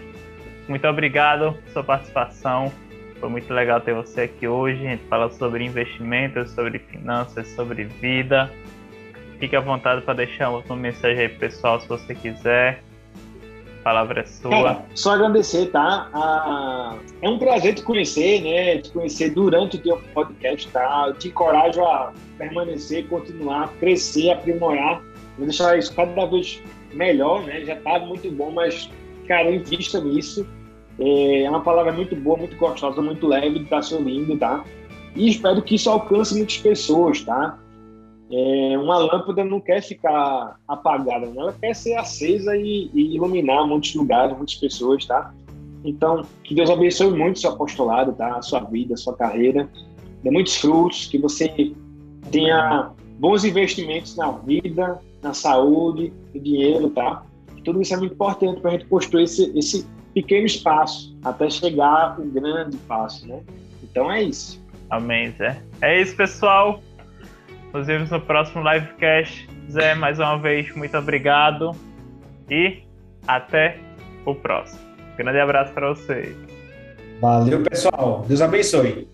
Muito 0.69 0.87
obrigado 0.87 1.53
pela 1.53 1.73
sua 1.73 1.85
participação. 1.85 2.73
Foi 3.21 3.29
muito 3.29 3.53
legal 3.53 3.81
ter 3.83 3.95
você 3.95 4.23
aqui 4.23 4.49
hoje. 4.49 4.87
A 4.87 4.91
gente 4.91 5.05
fala 5.05 5.31
sobre 5.31 5.65
investimentos, 5.65 6.51
sobre 6.53 6.79
finanças, 6.79 7.47
sobre 7.49 7.85
vida. 7.85 8.51
Fique 9.39 9.55
à 9.55 9.61
vontade 9.61 10.01
para 10.03 10.15
deixar 10.15 10.51
uma 10.51 10.77
mensagem 10.77 11.19
aí 11.19 11.29
pessoal 11.29 11.79
se 11.81 11.87
você 11.87 12.15
quiser. 12.15 12.83
A 13.81 13.83
palavra 13.83 14.21
é 14.23 14.27
sua. 14.27 14.51
Cara, 14.51 14.85
só 14.95 15.13
agradecer, 15.13 15.67
tá? 15.67 16.09
Ah, 16.15 16.97
é 17.21 17.29
um 17.29 17.39
prazer 17.39 17.75
te 17.75 17.83
conhecer, 17.83 18.43
né? 18.43 18.79
Te 18.79 18.91
conhecer 18.91 19.31
durante 19.31 19.77
o 19.77 19.81
teu 19.81 19.99
podcast, 20.15 20.69
tá? 20.69 21.05
Eu 21.09 21.15
te 21.15 21.29
encorajo 21.29 21.83
a 21.83 22.13
permanecer, 22.39 23.07
continuar, 23.09 23.71
crescer, 23.81 24.31
aprimorar. 24.31 25.03
Vou 25.37 25.47
deixar 25.47 25.79
isso 25.79 25.95
cada 25.95 26.27
vez 26.27 26.63
melhor, 26.93 27.43
né? 27.43 27.65
Já 27.65 27.77
tá 27.77 27.99
muito 28.01 28.31
bom, 28.31 28.51
mas, 28.51 28.91
cara, 29.27 29.51
invista 29.51 30.01
nisso 30.01 30.47
é 31.01 31.49
uma 31.49 31.63
palavra 31.63 31.93
muito 31.93 32.15
boa, 32.15 32.37
muito 32.37 32.57
gostosa, 32.57 33.01
muito 33.01 33.27
leve 33.27 33.59
de 33.59 33.65
estar 33.65 33.83
se 33.83 33.95
ouvindo, 33.95 34.37
tá? 34.37 34.63
E 35.17 35.29
espero 35.31 35.63
que 35.63 35.75
isso 35.75 35.89
alcance 35.89 36.35
muitas 36.37 36.59
pessoas, 36.59 37.23
tá? 37.23 37.59
É, 38.31 38.79
uma 38.79 38.99
lâmpada 38.99 39.43
não 39.43 39.61
quer 39.61 39.83
ficar 39.83 40.57
apagada, 40.69 41.27
né? 41.27 41.33
ela 41.37 41.53
quer 41.53 41.75
ser 41.75 41.95
acesa 41.95 42.57
e, 42.57 42.89
e, 42.95 43.17
iluminar 43.17 43.67
muitos 43.67 43.93
lugares, 43.95 44.37
muitas 44.37 44.55
pessoas, 44.55 45.05
tá? 45.05 45.35
Então, 45.85 46.23
que 46.45 46.55
Deus 46.55 46.71
abençoe 46.71 47.11
muito 47.11 47.41
seu 47.41 47.51
apostolado, 47.51 48.13
tá? 48.13 48.37
A 48.37 48.43
sua 48.43 48.61
vida, 48.61 48.95
a 48.95 48.97
sua 48.97 49.17
carreira, 49.17 49.69
dê 50.23 50.31
muitos 50.31 50.57
frutos, 50.57 51.07
que 51.07 51.19
você 51.19 51.73
tenha 52.31 52.93
bons 53.19 53.43
investimentos 53.43 54.15
na 54.17 54.31
vida, 54.31 55.01
na 55.23 55.33
saúde, 55.33 56.13
no 56.33 56.41
dinheiro, 56.41 56.91
tá? 56.91 57.25
Tudo 57.65 57.83
isso 57.83 57.95
é 57.95 57.97
muito 57.97 58.15
importante 58.15 58.61
para 58.61 58.71
a 58.71 58.73
gente 58.75 58.87
construir 58.87 59.25
esse, 59.25 59.51
esse 59.59 59.87
pequeno 60.15 60.47
espaço 60.47 61.17
até 61.25 61.49
chegar 61.49 62.19
o 62.21 62.27
grande 62.27 62.77
passo, 62.79 63.27
né? 63.27 63.41
Então 63.83 64.11
é 64.11 64.23
isso. 64.23 64.61
Amém, 64.89 65.33
Zé. 65.39 65.61
É 65.81 66.01
isso, 66.01 66.17
pessoal. 66.17 66.83
Nos 67.73 67.87
vemos 67.87 68.11
no 68.11 68.21
próximo 68.21 68.63
livecast. 68.69 69.49
Zé, 69.71 69.95
mais 69.95 70.19
uma 70.19 70.37
vez, 70.37 70.75
muito 70.75 70.97
obrigado 70.97 71.75
e 72.51 72.83
até 73.27 73.79
o 74.27 74.35
próximo. 74.35 74.81
Grande 75.17 75.39
abraço 75.39 75.73
para 75.73 75.91
vocês. 75.91 76.37
Valeu, 77.21 77.63
pessoal. 77.63 78.25
Deus 78.27 78.41
abençoe. 78.41 79.07